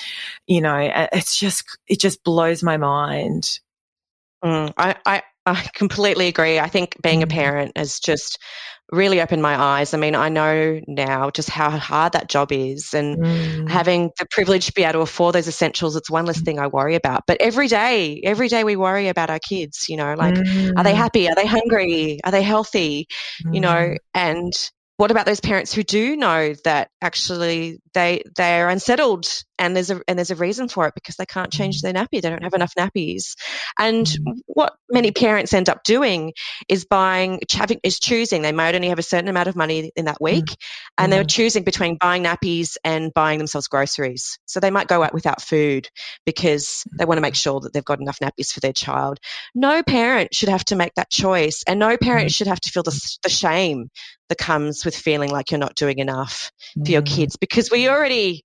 you 0.45 0.61
know, 0.61 0.77
it's 1.11 1.35
just, 1.35 1.63
it 1.87 1.99
just 1.99 2.23
blows 2.23 2.61
my 2.61 2.77
mind. 2.77 3.59
Mm, 4.43 4.73
I, 4.77 4.95
I, 5.05 5.21
I 5.45 5.67
completely 5.73 6.27
agree. 6.27 6.59
I 6.59 6.67
think 6.67 7.01
being 7.01 7.23
a 7.23 7.27
mm. 7.27 7.31
parent 7.31 7.77
has 7.77 7.99
just 7.99 8.39
really 8.91 9.21
opened 9.21 9.41
my 9.41 9.59
eyes. 9.59 9.93
I 9.93 9.97
mean, 9.97 10.15
I 10.15 10.29
know 10.29 10.79
now 10.87 11.29
just 11.31 11.49
how 11.49 11.69
hard 11.71 12.13
that 12.13 12.29
job 12.29 12.51
is 12.51 12.93
and 12.93 13.17
mm. 13.17 13.69
having 13.69 14.11
the 14.19 14.25
privilege 14.29 14.67
to 14.67 14.73
be 14.73 14.83
able 14.83 14.93
to 14.93 14.99
afford 14.99 15.35
those 15.35 15.47
essentials, 15.47 15.95
it's 15.95 16.11
one 16.11 16.25
less 16.25 16.41
thing 16.41 16.59
I 16.59 16.67
worry 16.67 16.95
about. 16.95 17.23
But 17.25 17.41
every 17.41 17.67
day, 17.67 18.21
every 18.23 18.49
day 18.49 18.63
we 18.63 18.75
worry 18.75 19.07
about 19.07 19.29
our 19.29 19.39
kids, 19.39 19.89
you 19.89 19.97
know, 19.97 20.13
like, 20.13 20.35
mm. 20.35 20.73
are 20.77 20.83
they 20.83 20.93
mm. 20.93 20.97
happy? 20.97 21.27
Are 21.27 21.35
they 21.35 21.47
hungry? 21.47 22.19
Are 22.23 22.31
they 22.31 22.43
healthy? 22.43 23.07
Mm. 23.45 23.55
You 23.55 23.61
know, 23.61 23.69
mm. 23.69 23.97
and 24.13 24.53
what 24.97 25.11
about 25.11 25.25
those 25.25 25.39
parents 25.39 25.73
who 25.73 25.83
do 25.83 26.15
know 26.15 26.53
that 26.65 26.89
actually 27.01 27.79
they 27.93 28.21
they're 28.35 28.69
unsettled 28.69 29.25
and 29.63 29.77
there's 29.77 29.89
a 29.89 30.01
and 30.09 30.19
there's 30.19 30.29
a 30.29 30.35
reason 30.35 30.67
for 30.67 30.87
it 30.87 30.93
because 30.93 31.15
they 31.15 31.25
can't 31.25 31.51
change 31.51 31.81
their 31.81 31.93
nappy. 31.93 32.21
They 32.21 32.29
don't 32.29 32.43
have 32.43 32.53
enough 32.53 32.73
nappies. 32.77 33.35
And 33.79 34.05
mm-hmm. 34.05 34.39
what 34.47 34.75
many 34.89 35.11
parents 35.11 35.53
end 35.53 35.69
up 35.69 35.83
doing 35.83 36.33
is 36.67 36.83
buying 36.83 37.39
having 37.49 37.79
is 37.81 37.97
choosing. 37.97 38.41
They 38.41 38.51
might 38.51 38.75
only 38.75 38.89
have 38.89 38.99
a 38.99 39.03
certain 39.03 39.29
amount 39.29 39.47
of 39.47 39.55
money 39.55 39.91
in 39.95 40.05
that 40.05 40.21
week 40.21 40.45
mm-hmm. 40.45 40.93
and 41.03 41.13
they're 41.13 41.21
mm-hmm. 41.21 41.27
choosing 41.27 41.63
between 41.63 41.97
buying 41.97 42.25
nappies 42.25 42.75
and 42.83 43.13
buying 43.13 43.37
themselves 43.37 43.69
groceries. 43.69 44.37
So 44.45 44.59
they 44.59 44.69
might 44.69 44.89
go 44.89 45.01
out 45.01 45.13
without 45.13 45.41
food 45.41 45.87
because 46.25 46.83
they 46.97 47.05
want 47.05 47.17
to 47.17 47.21
make 47.21 47.35
sure 47.35 47.61
that 47.61 47.71
they've 47.71 47.85
got 47.85 48.01
enough 48.01 48.19
nappies 48.19 48.51
for 48.51 48.59
their 48.59 48.73
child. 48.73 49.19
No 49.55 49.81
parent 49.81 50.35
should 50.35 50.49
have 50.49 50.65
to 50.65 50.75
make 50.75 50.93
that 50.95 51.09
choice 51.09 51.63
and 51.65 51.79
no 51.79 51.95
parent 51.95 52.31
should 52.33 52.47
have 52.47 52.59
to 52.59 52.69
feel 52.69 52.83
the, 52.83 53.17
the 53.23 53.29
shame 53.29 53.89
that 54.27 54.37
comes 54.37 54.83
with 54.83 54.95
feeling 54.95 55.29
like 55.29 55.51
you're 55.51 55.59
not 55.59 55.75
doing 55.75 55.99
enough 55.99 56.51
for 56.83 56.91
your 56.91 57.01
kids 57.01 57.37
because 57.37 57.69
we 57.71 57.87
already 57.87 58.43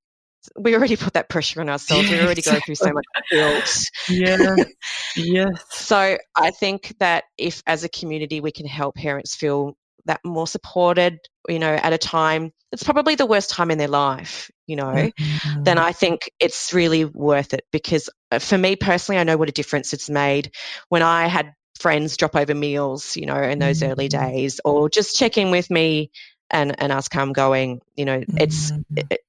we 0.57 0.74
already 0.74 0.96
put 0.96 1.14
that 1.14 1.28
pressure 1.28 1.61
on 1.61 1.68
ourselves. 1.68 2.11
We 2.11 2.20
already 2.20 2.42
go 2.42 2.59
through 2.64 2.76
so 2.76 2.92
much 2.92 3.05
guilt. 3.30 3.84
Yeah. 4.09 4.57
yes. 5.16 5.64
So 5.70 6.18
I 6.36 6.51
think 6.51 6.94
that 7.01 7.24
if 7.36 7.62
as 7.66 7.84
a 7.84 7.88
community 7.88 8.40
we 8.40 8.53
can 8.53 8.66
help 8.66 8.96
parents 8.96 9.34
feel 9.34 9.76
that 10.07 10.20
more 10.24 10.46
supported, 10.46 11.18
you 11.49 11.59
know, 11.59 11.74
at 11.74 11.92
a 11.92 11.99
time 11.99 12.53
it's 12.72 12.82
probably 12.82 13.14
the 13.14 13.26
worst 13.26 13.51
time 13.51 13.70
in 13.70 13.78
their 13.78 13.88
life, 13.88 14.51
you 14.66 14.76
know, 14.76 14.92
mm-hmm. 14.92 15.62
then 15.62 15.78
I 15.78 15.92
think 15.92 16.30
it's 16.38 16.74
really 16.74 17.05
worth 17.05 17.55
it 17.55 17.64
because 17.72 18.11
uh, 18.30 18.38
for 18.38 18.59
me 18.59 18.76
personally, 18.76 19.18
I 19.18 19.24
know 19.24 19.36
what 19.36 19.49
a 19.49 19.53
difference 19.53 19.92
it's 19.92 20.11
made 20.11 20.53
when 20.90 21.03
I 21.03 21.28
had 21.28 21.55
friends 21.78 22.16
drop 22.16 22.36
over 22.36 22.55
meals, 22.55 23.16
you 23.16 23.24
know, 23.24 23.40
in 23.40 23.59
those 23.59 23.80
mm-hmm. 23.80 23.92
early 23.92 24.09
days 24.09 24.61
or 24.64 24.90
just 24.90 25.16
check 25.16 25.38
in 25.38 25.51
with 25.51 25.70
me 25.70 26.11
and, 26.51 26.74
and 26.80 26.92
ask 26.92 27.12
how 27.12 27.22
I'm 27.22 27.32
going. 27.32 27.80
You 27.96 28.05
know, 28.05 28.22
it's, 28.36 28.72
mm-hmm. 28.72 28.99
it, 29.11 29.20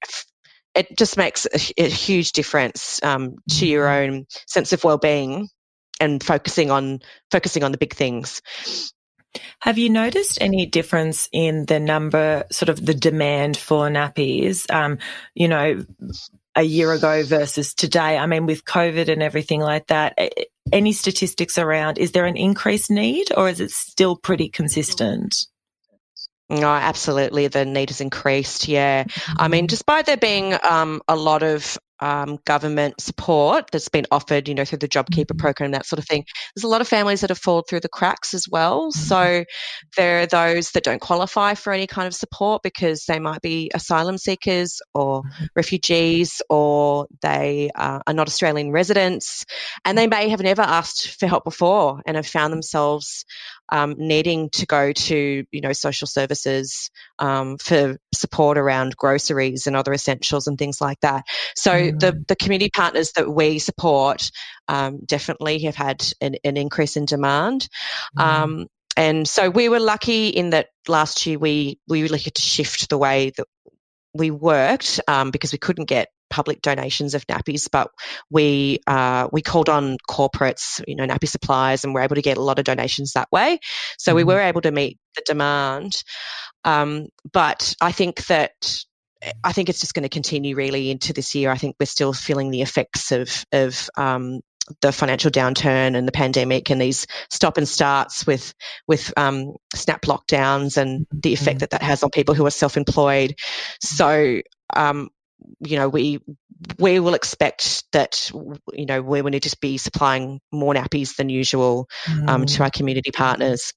it 0.75 0.97
just 0.97 1.17
makes 1.17 1.45
a, 1.45 1.83
a 1.83 1.89
huge 1.89 2.31
difference 2.31 3.01
um, 3.03 3.35
to 3.49 3.67
your 3.67 3.87
mm-hmm. 3.87 4.13
own 4.13 4.25
sense 4.47 4.73
of 4.73 4.83
well-being 4.83 5.49
and 5.99 6.23
focusing 6.23 6.71
on 6.71 6.99
focusing 7.31 7.63
on 7.63 7.71
the 7.71 7.77
big 7.77 7.93
things. 7.93 8.41
Have 9.61 9.77
you 9.77 9.89
noticed 9.89 10.39
any 10.41 10.65
difference 10.65 11.29
in 11.31 11.65
the 11.65 11.79
number, 11.79 12.45
sort 12.51 12.69
of 12.69 12.83
the 12.83 12.95
demand 12.95 13.57
for 13.57 13.87
nappies? 13.89 14.69
Um, 14.73 14.97
you 15.35 15.47
know, 15.47 15.85
a 16.55 16.63
year 16.63 16.91
ago 16.91 17.23
versus 17.23 17.73
today. 17.73 18.17
I 18.17 18.25
mean, 18.25 18.45
with 18.45 18.65
COVID 18.65 19.07
and 19.07 19.21
everything 19.21 19.61
like 19.61 19.87
that, 19.87 20.17
any 20.71 20.93
statistics 20.93 21.57
around? 21.57 21.97
Is 21.97 22.11
there 22.11 22.25
an 22.25 22.37
increased 22.37 22.89
need, 22.89 23.27
or 23.37 23.49
is 23.49 23.59
it 23.59 23.71
still 23.71 24.15
pretty 24.15 24.49
consistent? 24.49 25.35
No, 26.49 26.67
absolutely. 26.67 27.47
The 27.47 27.65
need 27.65 27.89
has 27.89 28.01
increased. 28.01 28.67
Yeah. 28.67 29.05
I 29.37 29.47
mean, 29.47 29.61
mm-hmm. 29.61 29.67
despite 29.67 30.07
there 30.07 30.17
being 30.17 30.55
um, 30.63 31.01
a 31.07 31.15
lot 31.15 31.43
of 31.43 31.77
um, 32.01 32.39
government 32.45 32.99
support 33.01 33.71
that's 33.71 33.89
been 33.89 34.05
offered, 34.11 34.47
you 34.47 34.55
know, 34.55 34.65
through 34.65 34.79
the 34.79 34.87
JobKeeper 34.87 35.25
mm-hmm. 35.25 35.37
program, 35.37 35.71
that 35.71 35.85
sort 35.85 35.99
of 35.99 36.05
thing. 36.05 36.25
There's 36.55 36.63
a 36.63 36.67
lot 36.67 36.81
of 36.81 36.87
families 36.87 37.21
that 37.21 37.29
have 37.29 37.37
fallen 37.37 37.63
through 37.67 37.81
the 37.81 37.89
cracks 37.89 38.33
as 38.33 38.47
well. 38.47 38.87
Mm-hmm. 38.87 38.99
So 38.99 39.43
there 39.97 40.21
are 40.21 40.25
those 40.25 40.71
that 40.71 40.83
don't 40.83 41.01
qualify 41.01 41.53
for 41.53 41.73
any 41.73 41.87
kind 41.87 42.07
of 42.07 42.15
support 42.15 42.63
because 42.63 43.05
they 43.05 43.19
might 43.19 43.41
be 43.41 43.69
asylum 43.73 44.17
seekers 44.17 44.81
or 44.93 45.23
mm-hmm. 45.23 45.45
refugees 45.55 46.41
or 46.49 47.07
they 47.21 47.69
uh, 47.75 47.99
are 48.05 48.13
not 48.13 48.27
Australian 48.27 48.71
residents 48.71 49.45
and 49.85 49.97
they 49.97 50.07
may 50.07 50.29
have 50.29 50.41
never 50.41 50.61
asked 50.61 51.19
for 51.19 51.27
help 51.27 51.43
before 51.43 52.01
and 52.05 52.15
have 52.15 52.27
found 52.27 52.53
themselves 52.53 53.25
um, 53.71 53.95
needing 53.97 54.49
to 54.51 54.65
go 54.65 54.91
to 54.91 55.45
you 55.51 55.61
know 55.61 55.73
social 55.73 56.07
services 56.07 56.89
um, 57.19 57.57
for 57.57 57.97
support 58.13 58.57
around 58.57 58.95
groceries 58.97 59.67
and 59.67 59.75
other 59.75 59.93
essentials 59.93 60.47
and 60.47 60.57
things 60.57 60.81
like 60.81 60.99
that. 61.01 61.25
So 61.55 61.71
mm. 61.71 61.99
the 61.99 62.23
the 62.27 62.35
community 62.35 62.69
partners 62.69 63.11
that 63.13 63.29
we 63.29 63.59
support 63.59 64.31
um, 64.67 64.99
definitely 65.05 65.59
have 65.59 65.75
had 65.75 66.05
an, 66.21 66.35
an, 66.43 66.57
increase 66.57 66.97
in 66.97 67.05
demand. 67.05 67.67
Mm. 68.17 68.23
Um, 68.23 68.67
and 68.97 69.27
so 69.27 69.49
we 69.49 69.69
were 69.69 69.79
lucky 69.79 70.27
in 70.27 70.49
that 70.51 70.67
last 70.87 71.25
year 71.25 71.39
we 71.39 71.79
we 71.87 72.03
really 72.03 72.19
had 72.19 72.35
to 72.35 72.41
shift 72.41 72.89
the 72.89 72.97
way 72.97 73.31
that 73.37 73.47
we 74.13 74.31
worked 74.31 74.99
um, 75.07 75.31
because 75.31 75.51
we 75.51 75.57
couldn't 75.57 75.85
get 75.85 76.09
public 76.29 76.61
donations 76.61 77.13
of 77.15 77.25
nappies, 77.27 77.67
but 77.71 77.91
we 78.29 78.79
uh, 78.87 79.27
we 79.31 79.41
called 79.41 79.69
on 79.69 79.97
corporates, 80.09 80.83
you 80.87 80.95
know, 80.95 81.05
nappy 81.05 81.27
suppliers, 81.27 81.83
and 81.83 81.93
we're 81.93 82.01
able 82.01 82.15
to 82.15 82.21
get 82.21 82.37
a 82.37 82.43
lot 82.43 82.59
of 82.59 82.65
donations 82.65 83.13
that 83.13 83.31
way. 83.31 83.59
So 83.97 84.11
mm-hmm. 84.11 84.17
we 84.17 84.23
were 84.23 84.39
able 84.39 84.61
to 84.61 84.71
meet 84.71 84.97
the 85.15 85.23
demand. 85.25 86.03
Um, 86.65 87.07
but 87.31 87.75
I 87.81 87.91
think 87.91 88.25
that 88.27 88.83
I 89.43 89.51
think 89.51 89.69
it's 89.69 89.79
just 89.79 89.93
going 89.93 90.03
to 90.03 90.09
continue 90.09 90.55
really 90.55 90.91
into 90.91 91.13
this 91.13 91.35
year. 91.35 91.51
I 91.51 91.57
think 91.57 91.75
we're 91.79 91.85
still 91.85 92.13
feeling 92.13 92.51
the 92.51 92.61
effects 92.61 93.11
of 93.11 93.45
of 93.51 93.89
um, 93.97 94.41
the 94.81 94.91
financial 94.91 95.31
downturn 95.31 95.97
and 95.97 96.07
the 96.07 96.11
pandemic 96.11 96.69
and 96.69 96.79
these 96.79 97.07
stop 97.29 97.57
and 97.57 97.67
starts 97.67 98.25
with 98.25 98.53
with 98.87 99.11
um, 99.17 99.55
snap 99.73 100.03
lockdowns 100.03 100.77
and 100.77 101.07
the 101.11 101.33
effect 101.33 101.55
mm-hmm. 101.55 101.59
that 101.59 101.69
that 101.71 101.81
has 101.81 102.03
on 102.03 102.09
people 102.11 102.35
who 102.35 102.45
are 102.45 102.51
self-employed. 102.51 103.35
So 103.81 104.41
um, 104.75 105.09
you 105.59 105.77
know, 105.77 105.89
we 105.89 106.19
we 106.77 106.99
will 106.99 107.13
expect 107.13 107.83
that 107.91 108.31
you 108.73 108.85
know 108.85 109.01
we 109.01 109.21
will 109.21 109.31
need 109.31 109.43
to 109.43 109.57
be 109.61 109.77
supplying 109.77 110.39
more 110.51 110.73
nappies 110.73 111.15
than 111.15 111.29
usual 111.29 111.87
um, 112.27 112.45
to 112.45 112.59
mm. 112.59 112.61
our 112.61 112.69
community 112.69 113.11
partners. 113.11 113.73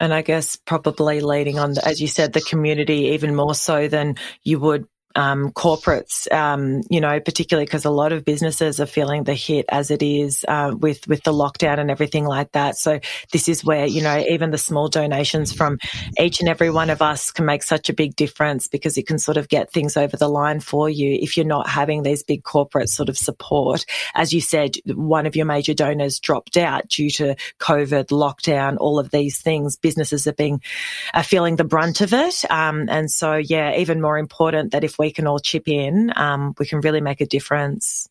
And 0.00 0.12
I 0.12 0.22
guess 0.22 0.56
probably 0.56 1.20
leading 1.20 1.58
on, 1.58 1.74
as 1.78 2.00
you 2.00 2.08
said, 2.08 2.32
the 2.32 2.40
community 2.40 3.10
even 3.12 3.36
more 3.36 3.54
so 3.54 3.86
than 3.86 4.16
you 4.42 4.58
would 4.58 4.86
um, 5.14 5.50
corporates, 5.52 6.30
um, 6.32 6.82
you 6.90 7.00
know, 7.00 7.20
particularly 7.20 7.66
because 7.66 7.84
a 7.84 7.90
lot 7.90 8.12
of 8.12 8.24
businesses 8.24 8.80
are 8.80 8.86
feeling 8.86 9.24
the 9.24 9.34
hit 9.34 9.66
as 9.68 9.90
it 9.90 10.02
is 10.02 10.44
uh, 10.48 10.74
with 10.78 11.06
with 11.08 11.22
the 11.22 11.32
lockdown 11.32 11.78
and 11.78 11.90
everything 11.90 12.24
like 12.24 12.52
that. 12.52 12.76
So 12.76 13.00
this 13.32 13.48
is 13.48 13.64
where 13.64 13.86
you 13.86 14.02
know 14.02 14.24
even 14.28 14.50
the 14.50 14.58
small 14.58 14.88
donations 14.88 15.52
from 15.52 15.78
each 16.18 16.40
and 16.40 16.48
every 16.48 16.70
one 16.70 16.90
of 16.90 17.02
us 17.02 17.30
can 17.30 17.44
make 17.44 17.62
such 17.62 17.88
a 17.88 17.92
big 17.92 18.16
difference 18.16 18.66
because 18.68 18.96
it 18.96 19.06
can 19.06 19.18
sort 19.18 19.36
of 19.36 19.48
get 19.48 19.72
things 19.72 19.96
over 19.96 20.16
the 20.16 20.28
line 20.28 20.60
for 20.60 20.88
you 20.88 21.18
if 21.20 21.36
you're 21.36 21.46
not 21.46 21.68
having 21.68 22.02
these 22.02 22.22
big 22.22 22.42
corporate 22.42 22.88
sort 22.88 23.08
of 23.08 23.18
support. 23.18 23.84
As 24.14 24.32
you 24.32 24.40
said, 24.40 24.76
one 24.86 25.26
of 25.26 25.36
your 25.36 25.46
major 25.46 25.74
donors 25.74 26.18
dropped 26.18 26.56
out 26.56 26.88
due 26.88 27.10
to 27.10 27.36
COVID, 27.58 28.06
lockdown, 28.06 28.76
all 28.78 28.98
of 28.98 29.10
these 29.10 29.40
things. 29.40 29.76
Businesses 29.76 30.26
are 30.26 30.32
being 30.32 30.60
are 31.14 31.22
feeling 31.22 31.56
the 31.56 31.64
brunt 31.64 32.00
of 32.00 32.12
it, 32.12 32.44
um, 32.50 32.88
and 32.88 33.10
so 33.10 33.34
yeah, 33.34 33.76
even 33.76 34.00
more 34.00 34.18
important 34.18 34.72
that 34.72 34.84
if 34.84 34.98
we 35.02 35.12
can 35.12 35.26
all 35.26 35.38
chip 35.38 35.68
in, 35.68 36.12
um, 36.16 36.54
we 36.58 36.66
can 36.66 36.80
really 36.80 37.00
make 37.00 37.20
a 37.20 37.26
difference. 37.26 38.08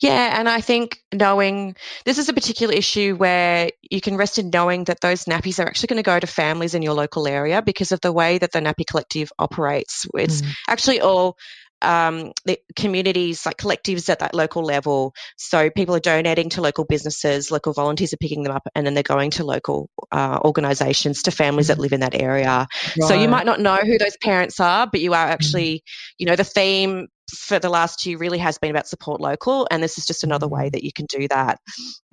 Yeah, 0.00 0.38
and 0.38 0.48
I 0.48 0.60
think 0.60 0.98
knowing 1.14 1.76
this 2.04 2.18
is 2.18 2.28
a 2.28 2.34
particular 2.34 2.74
issue 2.74 3.14
where 3.16 3.70
you 3.90 4.00
can 4.00 4.16
rest 4.16 4.38
in 4.38 4.50
knowing 4.50 4.84
that 4.84 5.00
those 5.00 5.24
nappies 5.24 5.58
are 5.58 5.66
actually 5.66 5.86
going 5.86 6.02
to 6.02 6.02
go 6.02 6.20
to 6.20 6.26
families 6.26 6.74
in 6.74 6.82
your 6.82 6.94
local 6.94 7.26
area 7.26 7.62
because 7.62 7.90
of 7.90 8.00
the 8.02 8.12
way 8.12 8.38
that 8.38 8.52
the 8.52 8.60
Nappy 8.60 8.86
Collective 8.86 9.32
operates. 9.38 10.06
It's 10.14 10.42
mm. 10.42 10.50
actually 10.68 11.00
all 11.00 11.36
um, 11.82 12.32
the 12.44 12.58
communities, 12.76 13.44
like 13.46 13.56
collectives 13.56 14.08
at 14.08 14.20
that 14.20 14.34
local 14.34 14.62
level. 14.62 15.14
So 15.36 15.70
people 15.70 15.94
are 15.94 16.00
donating 16.00 16.50
to 16.50 16.62
local 16.62 16.84
businesses, 16.84 17.50
local 17.50 17.72
volunteers 17.72 18.12
are 18.12 18.18
picking 18.18 18.42
them 18.42 18.54
up, 18.54 18.66
and 18.74 18.86
then 18.86 18.94
they're 18.94 19.02
going 19.02 19.30
to 19.32 19.44
local 19.44 19.90
uh, 20.10 20.40
organisations, 20.44 21.22
to 21.22 21.30
families 21.30 21.68
that 21.68 21.74
mm-hmm. 21.74 21.82
live 21.82 21.92
in 21.92 22.00
that 22.00 22.14
area. 22.14 22.66
Right. 23.00 23.08
So 23.08 23.14
you 23.14 23.28
might 23.28 23.46
not 23.46 23.60
know 23.60 23.76
who 23.76 23.98
those 23.98 24.16
parents 24.22 24.60
are, 24.60 24.86
but 24.86 25.00
you 25.00 25.14
are 25.14 25.24
mm-hmm. 25.24 25.32
actually, 25.32 25.82
you 26.18 26.26
know, 26.26 26.36
the 26.36 26.44
theme 26.44 27.08
for 27.32 27.58
the 27.58 27.70
last 27.70 28.04
year 28.06 28.18
really 28.18 28.38
has 28.38 28.58
been 28.58 28.70
about 28.70 28.86
support 28.86 29.20
local, 29.20 29.66
and 29.70 29.82
this 29.82 29.98
is 29.98 30.06
just 30.06 30.22
another 30.22 30.48
way 30.48 30.68
mm. 30.68 30.72
that 30.72 30.84
you 30.84 30.92
can 30.92 31.06
do 31.06 31.26
that. 31.28 31.60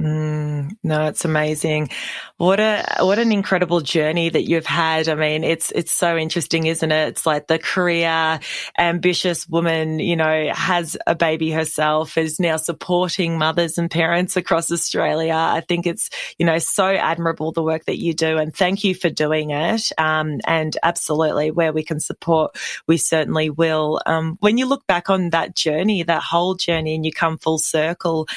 Mm, 0.01 0.71
no, 0.83 1.07
it's 1.07 1.25
amazing. 1.25 1.89
What 2.37 2.59
a 2.59 2.85
what 2.99 3.19
an 3.19 3.31
incredible 3.31 3.81
journey 3.81 4.29
that 4.29 4.47
you've 4.47 4.65
had. 4.65 5.09
I 5.09 5.15
mean, 5.15 5.43
it's 5.43 5.71
it's 5.71 5.91
so 5.91 6.17
interesting, 6.17 6.67
isn't 6.67 6.91
it? 6.91 7.09
It's 7.09 7.25
like 7.25 7.47
the 7.47 7.59
career 7.59 8.39
ambitious 8.77 9.47
woman, 9.47 9.99
you 9.99 10.15
know, 10.15 10.51
has 10.53 10.95
a 11.05 11.15
baby 11.15 11.51
herself, 11.51 12.17
is 12.17 12.39
now 12.39 12.55
supporting 12.57 13.37
mothers 13.37 13.77
and 13.77 13.91
parents 13.91 14.37
across 14.37 14.71
Australia. 14.71 15.35
I 15.35 15.61
think 15.67 15.85
it's 15.85 16.09
you 16.37 16.45
know 16.45 16.59
so 16.59 16.85
admirable 16.85 17.51
the 17.51 17.63
work 17.63 17.85
that 17.85 17.99
you 17.99 18.13
do, 18.13 18.37
and 18.37 18.55
thank 18.55 18.83
you 18.83 18.95
for 18.95 19.09
doing 19.09 19.51
it. 19.51 19.91
Um, 19.97 20.39
and 20.45 20.77
absolutely, 20.81 21.51
where 21.51 21.73
we 21.73 21.83
can 21.83 21.99
support, 21.99 22.57
we 22.87 22.97
certainly 22.97 23.49
will. 23.49 23.99
Um, 24.05 24.37
when 24.39 24.57
you 24.57 24.65
look 24.65 24.87
back 24.87 25.08
on 25.09 25.31
that 25.31 25.55
journey, 25.55 26.03
that 26.03 26.23
whole 26.23 26.55
journey, 26.55 26.95
and 26.95 27.05
you 27.05 27.11
come 27.11 27.37
full 27.37 27.57
circle, 27.57 28.27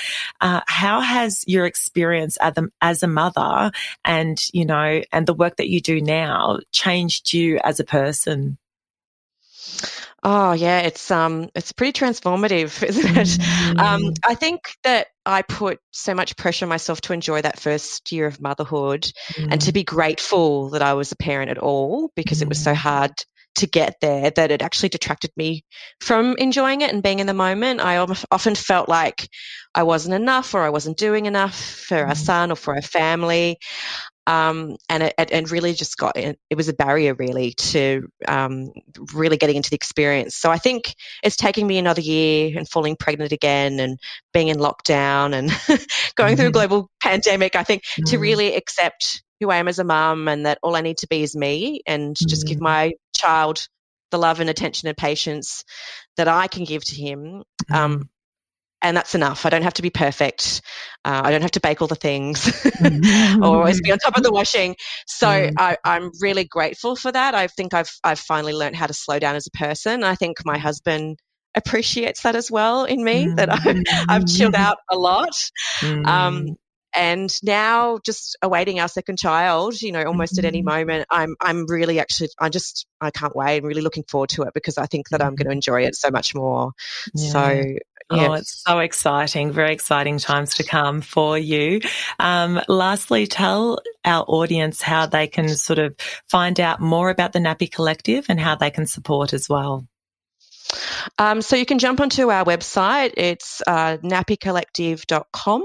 uh, 0.40 0.60
how 0.66 1.00
has 1.00 1.44
your 1.46 1.66
experience 1.66 2.36
as 2.38 2.54
a, 2.56 2.64
as 2.80 3.02
a 3.02 3.08
mother 3.08 3.70
and, 4.04 4.38
you 4.52 4.64
know, 4.64 5.02
and 5.12 5.26
the 5.26 5.34
work 5.34 5.56
that 5.56 5.68
you 5.68 5.80
do 5.80 6.00
now 6.00 6.58
changed 6.72 7.32
you 7.32 7.58
as 7.62 7.80
a 7.80 7.84
person? 7.84 8.58
Oh 10.24 10.52
yeah, 10.52 10.80
it's 10.80 11.10
um 11.10 11.48
it's 11.54 11.72
pretty 11.72 11.98
transformative, 11.98 12.82
isn't 12.88 13.16
it? 13.16 13.28
Mm. 13.28 13.78
Um, 13.78 14.14
I 14.24 14.34
think 14.36 14.76
that 14.84 15.08
I 15.26 15.42
put 15.42 15.80
so 15.90 16.14
much 16.14 16.36
pressure 16.36 16.64
on 16.64 16.68
myself 16.68 17.00
to 17.02 17.12
enjoy 17.12 17.42
that 17.42 17.58
first 17.58 18.12
year 18.12 18.26
of 18.26 18.40
motherhood 18.40 19.10
mm. 19.32 19.48
and 19.50 19.60
to 19.62 19.70
mm. 19.70 19.74
be 19.74 19.84
grateful 19.84 20.70
that 20.70 20.82
I 20.82 20.94
was 20.94 21.10
a 21.10 21.16
parent 21.16 21.50
at 21.50 21.58
all 21.58 22.12
because 22.14 22.38
mm. 22.38 22.42
it 22.42 22.48
was 22.48 22.62
so 22.62 22.72
mm. 22.72 22.76
hard 22.76 23.12
to 23.56 23.66
get 23.66 23.96
there 24.00 24.30
that 24.30 24.50
it 24.50 24.62
actually 24.62 24.88
detracted 24.88 25.30
me 25.36 25.64
from 26.00 26.36
enjoying 26.38 26.80
it 26.80 26.92
and 26.92 27.02
being 27.02 27.18
in 27.18 27.26
the 27.26 27.34
moment. 27.34 27.80
I 27.80 27.98
often 27.98 28.54
felt 28.54 28.88
like 28.88 29.28
I 29.74 29.82
wasn't 29.82 30.14
enough 30.14 30.54
or 30.54 30.62
I 30.62 30.70
wasn't 30.70 30.98
doing 30.98 31.26
enough 31.26 31.58
for 31.58 31.98
our 31.98 32.14
son 32.14 32.50
or 32.50 32.56
for 32.56 32.74
our 32.74 32.82
family 32.82 33.58
um, 34.26 34.76
and 34.88 35.02
it, 35.02 35.14
it, 35.18 35.50
really 35.50 35.72
just 35.72 35.96
got 35.96 36.16
it 36.16 36.38
was 36.54 36.68
a 36.68 36.72
barrier 36.72 37.14
really 37.14 37.54
to 37.54 38.08
um, 38.28 38.72
really 39.12 39.36
getting 39.36 39.56
into 39.56 39.70
the 39.70 39.76
experience. 39.76 40.36
So 40.36 40.50
I 40.50 40.58
think 40.58 40.94
it's 41.24 41.34
taking 41.34 41.66
me 41.66 41.78
another 41.78 42.00
year 42.00 42.56
and 42.56 42.68
falling 42.68 42.96
pregnant 42.96 43.32
again 43.32 43.80
and 43.80 43.98
being 44.32 44.48
in 44.48 44.58
lockdown 44.58 45.34
and 45.34 45.50
going 46.14 46.34
mm-hmm. 46.34 46.36
through 46.36 46.46
a 46.46 46.50
mm-hmm. 46.50 46.52
global 46.52 46.90
pandemic. 47.00 47.56
I 47.56 47.64
think 47.64 47.82
mm-hmm. 47.82 48.04
to 48.10 48.18
really 48.18 48.54
accept 48.54 49.24
who 49.42 49.50
I 49.50 49.56
am 49.56 49.68
as 49.68 49.78
a 49.78 49.84
mum 49.84 50.28
and 50.28 50.46
that 50.46 50.58
all 50.62 50.76
I 50.76 50.80
need 50.80 50.98
to 50.98 51.08
be 51.08 51.22
is 51.22 51.34
me 51.34 51.82
and 51.86 52.14
mm-hmm. 52.14 52.28
just 52.28 52.46
give 52.46 52.56
mm-hmm. 52.56 52.64
my 52.64 52.92
child 53.16 53.66
the 54.10 54.18
love 54.18 54.40
and 54.40 54.48
attention 54.48 54.88
and 54.88 54.96
patience 54.96 55.64
that 56.16 56.28
I 56.28 56.46
can 56.46 56.64
give 56.64 56.84
to 56.84 56.94
him. 56.94 57.42
Um, 57.72 57.92
mm-hmm 57.92 58.02
and 58.82 58.96
that's 58.96 59.14
enough. 59.14 59.46
I 59.46 59.50
don't 59.50 59.62
have 59.62 59.74
to 59.74 59.82
be 59.82 59.90
perfect. 59.90 60.60
Uh, 61.04 61.22
I 61.24 61.30
don't 61.30 61.42
have 61.42 61.52
to 61.52 61.60
bake 61.60 61.80
all 61.80 61.88
the 61.88 61.94
things 61.94 62.50
or 63.40 63.46
always 63.46 63.80
be 63.80 63.92
on 63.92 63.98
top 63.98 64.16
of 64.16 64.22
the 64.22 64.32
washing. 64.32 64.76
So 65.06 65.26
mm. 65.26 65.52
I, 65.56 65.76
am 65.84 66.10
really 66.20 66.44
grateful 66.44 66.96
for 66.96 67.12
that. 67.12 67.34
I 67.34 67.46
think 67.46 67.74
I've 67.74 67.90
I've 68.02 68.18
finally 68.18 68.52
learned 68.52 68.76
how 68.76 68.86
to 68.86 68.92
slow 68.92 69.18
down 69.18 69.36
as 69.36 69.46
a 69.46 69.56
person. 69.56 70.02
I 70.02 70.16
think 70.16 70.38
my 70.44 70.58
husband 70.58 71.18
appreciates 71.54 72.22
that 72.22 72.34
as 72.34 72.50
well 72.50 72.84
in 72.84 73.04
me 73.04 73.26
mm. 73.26 73.36
that 73.36 73.50
I've, 73.50 73.82
I've 74.08 74.26
chilled 74.26 74.54
out 74.54 74.78
a 74.90 74.96
lot. 74.96 75.32
Mm. 75.80 76.06
Um, 76.06 76.56
and 76.94 77.32
now 77.42 77.98
just 78.04 78.36
awaiting 78.42 78.80
our 78.80 78.88
second 78.88 79.18
child 79.18 79.80
you 79.80 79.92
know 79.92 80.04
almost 80.04 80.38
at 80.38 80.44
any 80.44 80.60
mm-hmm. 80.60 80.68
moment 80.68 81.06
i'm 81.10 81.34
i'm 81.40 81.66
really 81.66 81.98
actually 81.98 82.28
i 82.38 82.48
just 82.48 82.86
i 83.00 83.10
can't 83.10 83.34
wait 83.34 83.58
i'm 83.58 83.64
really 83.64 83.82
looking 83.82 84.04
forward 84.08 84.28
to 84.28 84.42
it 84.42 84.54
because 84.54 84.78
i 84.78 84.86
think 84.86 85.08
that 85.08 85.22
i'm 85.22 85.34
going 85.34 85.36
to 85.36 85.44
mm-hmm. 85.44 85.52
enjoy 85.52 85.82
it 85.82 85.94
so 85.94 86.10
much 86.10 86.34
more 86.34 86.72
yeah. 87.14 87.30
so 87.30 87.62
yeah. 88.10 88.28
Oh, 88.28 88.32
it's 88.34 88.62
so 88.66 88.78
exciting. 88.80 89.52
Very 89.52 89.72
exciting 89.72 90.18
times 90.18 90.54
to 90.54 90.64
come 90.64 91.00
for 91.00 91.38
you. 91.38 91.80
Um, 92.18 92.60
lastly, 92.68 93.26
tell 93.26 93.78
our 94.04 94.24
audience 94.28 94.82
how 94.82 95.06
they 95.06 95.26
can 95.26 95.48
sort 95.48 95.78
of 95.78 95.94
find 96.28 96.60
out 96.60 96.80
more 96.80 97.08
about 97.08 97.32
the 97.32 97.38
Nappy 97.38 97.70
Collective 97.70 98.26
and 98.28 98.38
how 98.38 98.54
they 98.54 98.70
can 98.70 98.86
support 98.86 99.32
as 99.32 99.48
well. 99.48 99.86
Um, 101.22 101.40
so 101.40 101.54
you 101.54 101.64
can 101.64 101.78
jump 101.78 102.00
onto 102.00 102.32
our 102.32 102.44
website. 102.44 103.14
It's 103.16 103.62
uh, 103.64 103.98
nappycollective.com. 103.98 105.62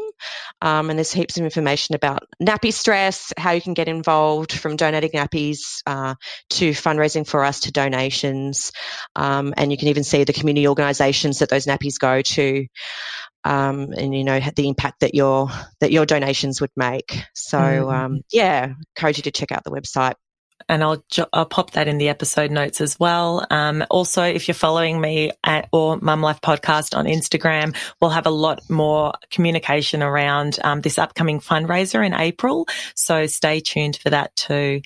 Um, 0.62 0.89
and 0.89 0.99
there's 0.99 1.12
heaps 1.12 1.38
of 1.38 1.43
information 1.43 1.95
about 1.95 2.28
nappy 2.39 2.72
stress, 2.72 3.34
how 3.38 3.51
you 3.51 3.62
can 3.62 3.74
get 3.74 3.88
involved 3.88 4.51
from 4.51 4.76
donating 4.76 5.12
nappies 5.12 5.82
uh, 5.88 6.14
to 6.51 6.72
fundraising 6.72 7.26
for 7.26 7.43
us 7.43 7.62
to 7.62 7.72
donations. 7.72 8.72
Um, 9.16 9.55
and 9.58 9.72
you 9.72 9.80
can 9.80 9.88
even 9.88 10.03
see 10.03 10.26
the 10.26 10.34
community 10.34 10.68
organisations 10.68 11.39
that 11.39 11.49
those 11.49 11.66
nappies 11.66 11.97
go 11.99 12.22
to. 12.22 12.68
Um, 13.43 13.93
and 13.97 14.14
you 14.14 14.26
know 14.26 14.41
the 14.55 14.68
impact 14.68 14.99
that 14.99 15.16
your 15.16 15.47
that 15.80 15.91
your 15.91 16.05
donations 16.05 16.60
would 16.60 16.72
make. 16.76 17.24
So 17.34 17.58
mm. 17.58 17.93
um, 17.93 18.22
yeah, 18.32 18.74
encourage 18.95 19.18
you 19.18 19.24
to 19.24 19.32
check 19.32 19.53
out 19.53 19.64
the 19.64 19.72
website 19.72 20.16
and 20.70 20.84
I'll, 20.84 21.03
I'll 21.32 21.45
pop 21.45 21.72
that 21.72 21.88
in 21.88 21.97
the 21.97 22.10
episode 22.10 22.51
notes 22.51 22.82
as 22.82 22.99
well. 22.99 23.45
Um, 23.49 23.86
also, 23.89 24.24
if 24.24 24.47
you're 24.47 24.55
following 24.55 24.99
me 24.99 25.32
at 25.43 25.70
or 25.72 25.97
Mum 26.01 26.22
Life 26.22 26.41
Podcast 26.41 26.97
on 26.97 27.05
Instagram, 27.05 27.76
we'll 28.01 28.12
have 28.12 28.26
a 28.26 28.32
lot 28.32 28.68
more 28.70 29.14
communication 29.32 30.03
around 30.03 30.60
um, 30.64 30.82
this 30.82 30.97
upcoming 30.97 31.39
fundraiser 31.39 32.05
in 32.05 32.14
April. 32.14 32.68
So 32.95 33.28
stay 33.28 33.60
tuned 33.60 33.97
for 33.97 34.10
that 34.10 34.36
too. 34.36 34.82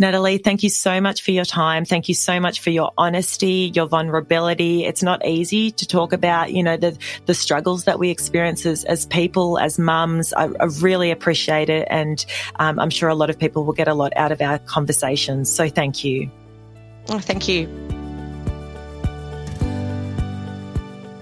Nataly, 0.00 0.42
thank 0.42 0.62
you 0.62 0.70
so 0.70 1.00
much 1.00 1.22
for 1.22 1.32
your 1.32 1.44
time. 1.44 1.84
Thank 1.84 2.08
you 2.08 2.14
so 2.14 2.38
much 2.38 2.60
for 2.60 2.70
your 2.70 2.92
honesty, 2.96 3.72
your 3.74 3.86
vulnerability. 3.86 4.84
It's 4.84 5.02
not 5.02 5.24
easy 5.26 5.70
to 5.72 5.86
talk 5.86 6.12
about, 6.12 6.52
you 6.52 6.62
know, 6.62 6.76
the 6.76 6.96
the 7.26 7.34
struggles 7.34 7.84
that 7.84 7.98
we 7.98 8.10
experience 8.10 8.66
as, 8.66 8.84
as 8.84 9.06
people, 9.06 9.58
as 9.58 9.78
mums. 9.78 10.32
I, 10.32 10.44
I 10.60 10.64
really 10.80 11.10
appreciate 11.10 11.70
it, 11.70 11.88
and 11.90 12.24
um, 12.56 12.78
I'm 12.78 12.90
sure 12.90 13.08
a 13.08 13.14
lot 13.14 13.30
of 13.30 13.38
people 13.38 13.64
will 13.64 13.72
get 13.72 13.88
a 13.88 13.94
lot 13.94 14.12
out 14.16 14.30
of 14.30 14.40
our 14.40 14.58
conversation 14.58 15.13
conversations. 15.14 15.50
So 15.50 15.68
thank 15.68 16.04
you. 16.04 16.30
Oh, 17.08 17.18
thank 17.18 17.48
you. 17.48 17.68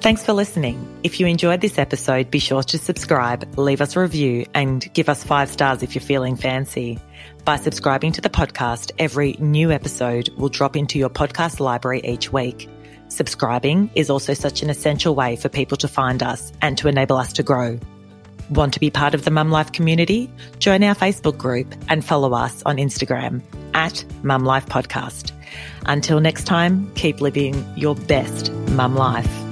Thanks 0.01 0.25
for 0.25 0.33
listening. 0.33 0.89
If 1.05 1.21
you 1.21 1.27
enjoyed 1.29 1.61
this 1.61 1.79
episode, 1.79 2.29
be 2.29 2.41
sure 2.41 2.65
to 2.65 2.79
subscribe, 2.79 3.57
leave 3.57 3.81
us 3.81 3.95
a 3.95 4.01
review, 4.01 4.47
and 4.53 4.93
give 4.95 5.09
us 5.09 5.23
five 5.23 5.49
stars 5.49 5.85
if 5.85 5.95
you're 5.95 6.03
feeling 6.03 6.37
fancy. 6.37 6.99
By 7.45 7.57
subscribing 7.57 8.13
to 8.13 8.21
the 8.21 8.31
podcast, 8.31 8.91
every 8.99 9.37
new 9.39 9.71
episode 9.71 10.29
will 10.31 10.49
drop 10.49 10.77
into 10.77 10.99
your 10.99 11.11
podcast 11.11 11.61
library 11.61 12.01
each 12.03 12.33
week. 12.33 12.69
Subscribing 13.09 13.91
is 13.95 14.11
also 14.11 14.35
such 14.35 14.63
an 14.63 14.71
essential 14.71 15.15
way 15.15 15.37
for 15.37 15.49
people 15.49 15.77
to 15.79 15.89
find 15.89 16.21
us 16.23 16.53
and 16.61 16.77
to 16.79 16.89
enable 16.89 17.17
us 17.17 17.35
to 17.35 17.45
grow. 17.45 17.79
Want 18.51 18.75
to 18.75 18.81
be 18.81 18.91
part 18.91 19.15
of 19.15 19.25
the 19.25 19.31
Mum 19.31 19.51
Life 19.51 19.73
community? 19.73 20.31
Join 20.59 20.83
our 20.83 20.95
Facebook 20.95 21.39
group 21.39 21.75
and 21.89 22.05
follow 22.05 22.33
us 22.35 22.63
on 22.65 22.77
Instagram 22.77 23.43
at 23.75 24.05
Mum 24.23 24.45
Life 24.45 24.67
Podcast. 24.67 25.33
Until 25.87 26.21
next 26.21 26.45
time, 26.45 26.91
keep 26.95 27.21
living 27.21 27.65
your 27.77 27.95
best 27.95 28.53
mum 28.53 28.95
life. 28.95 29.52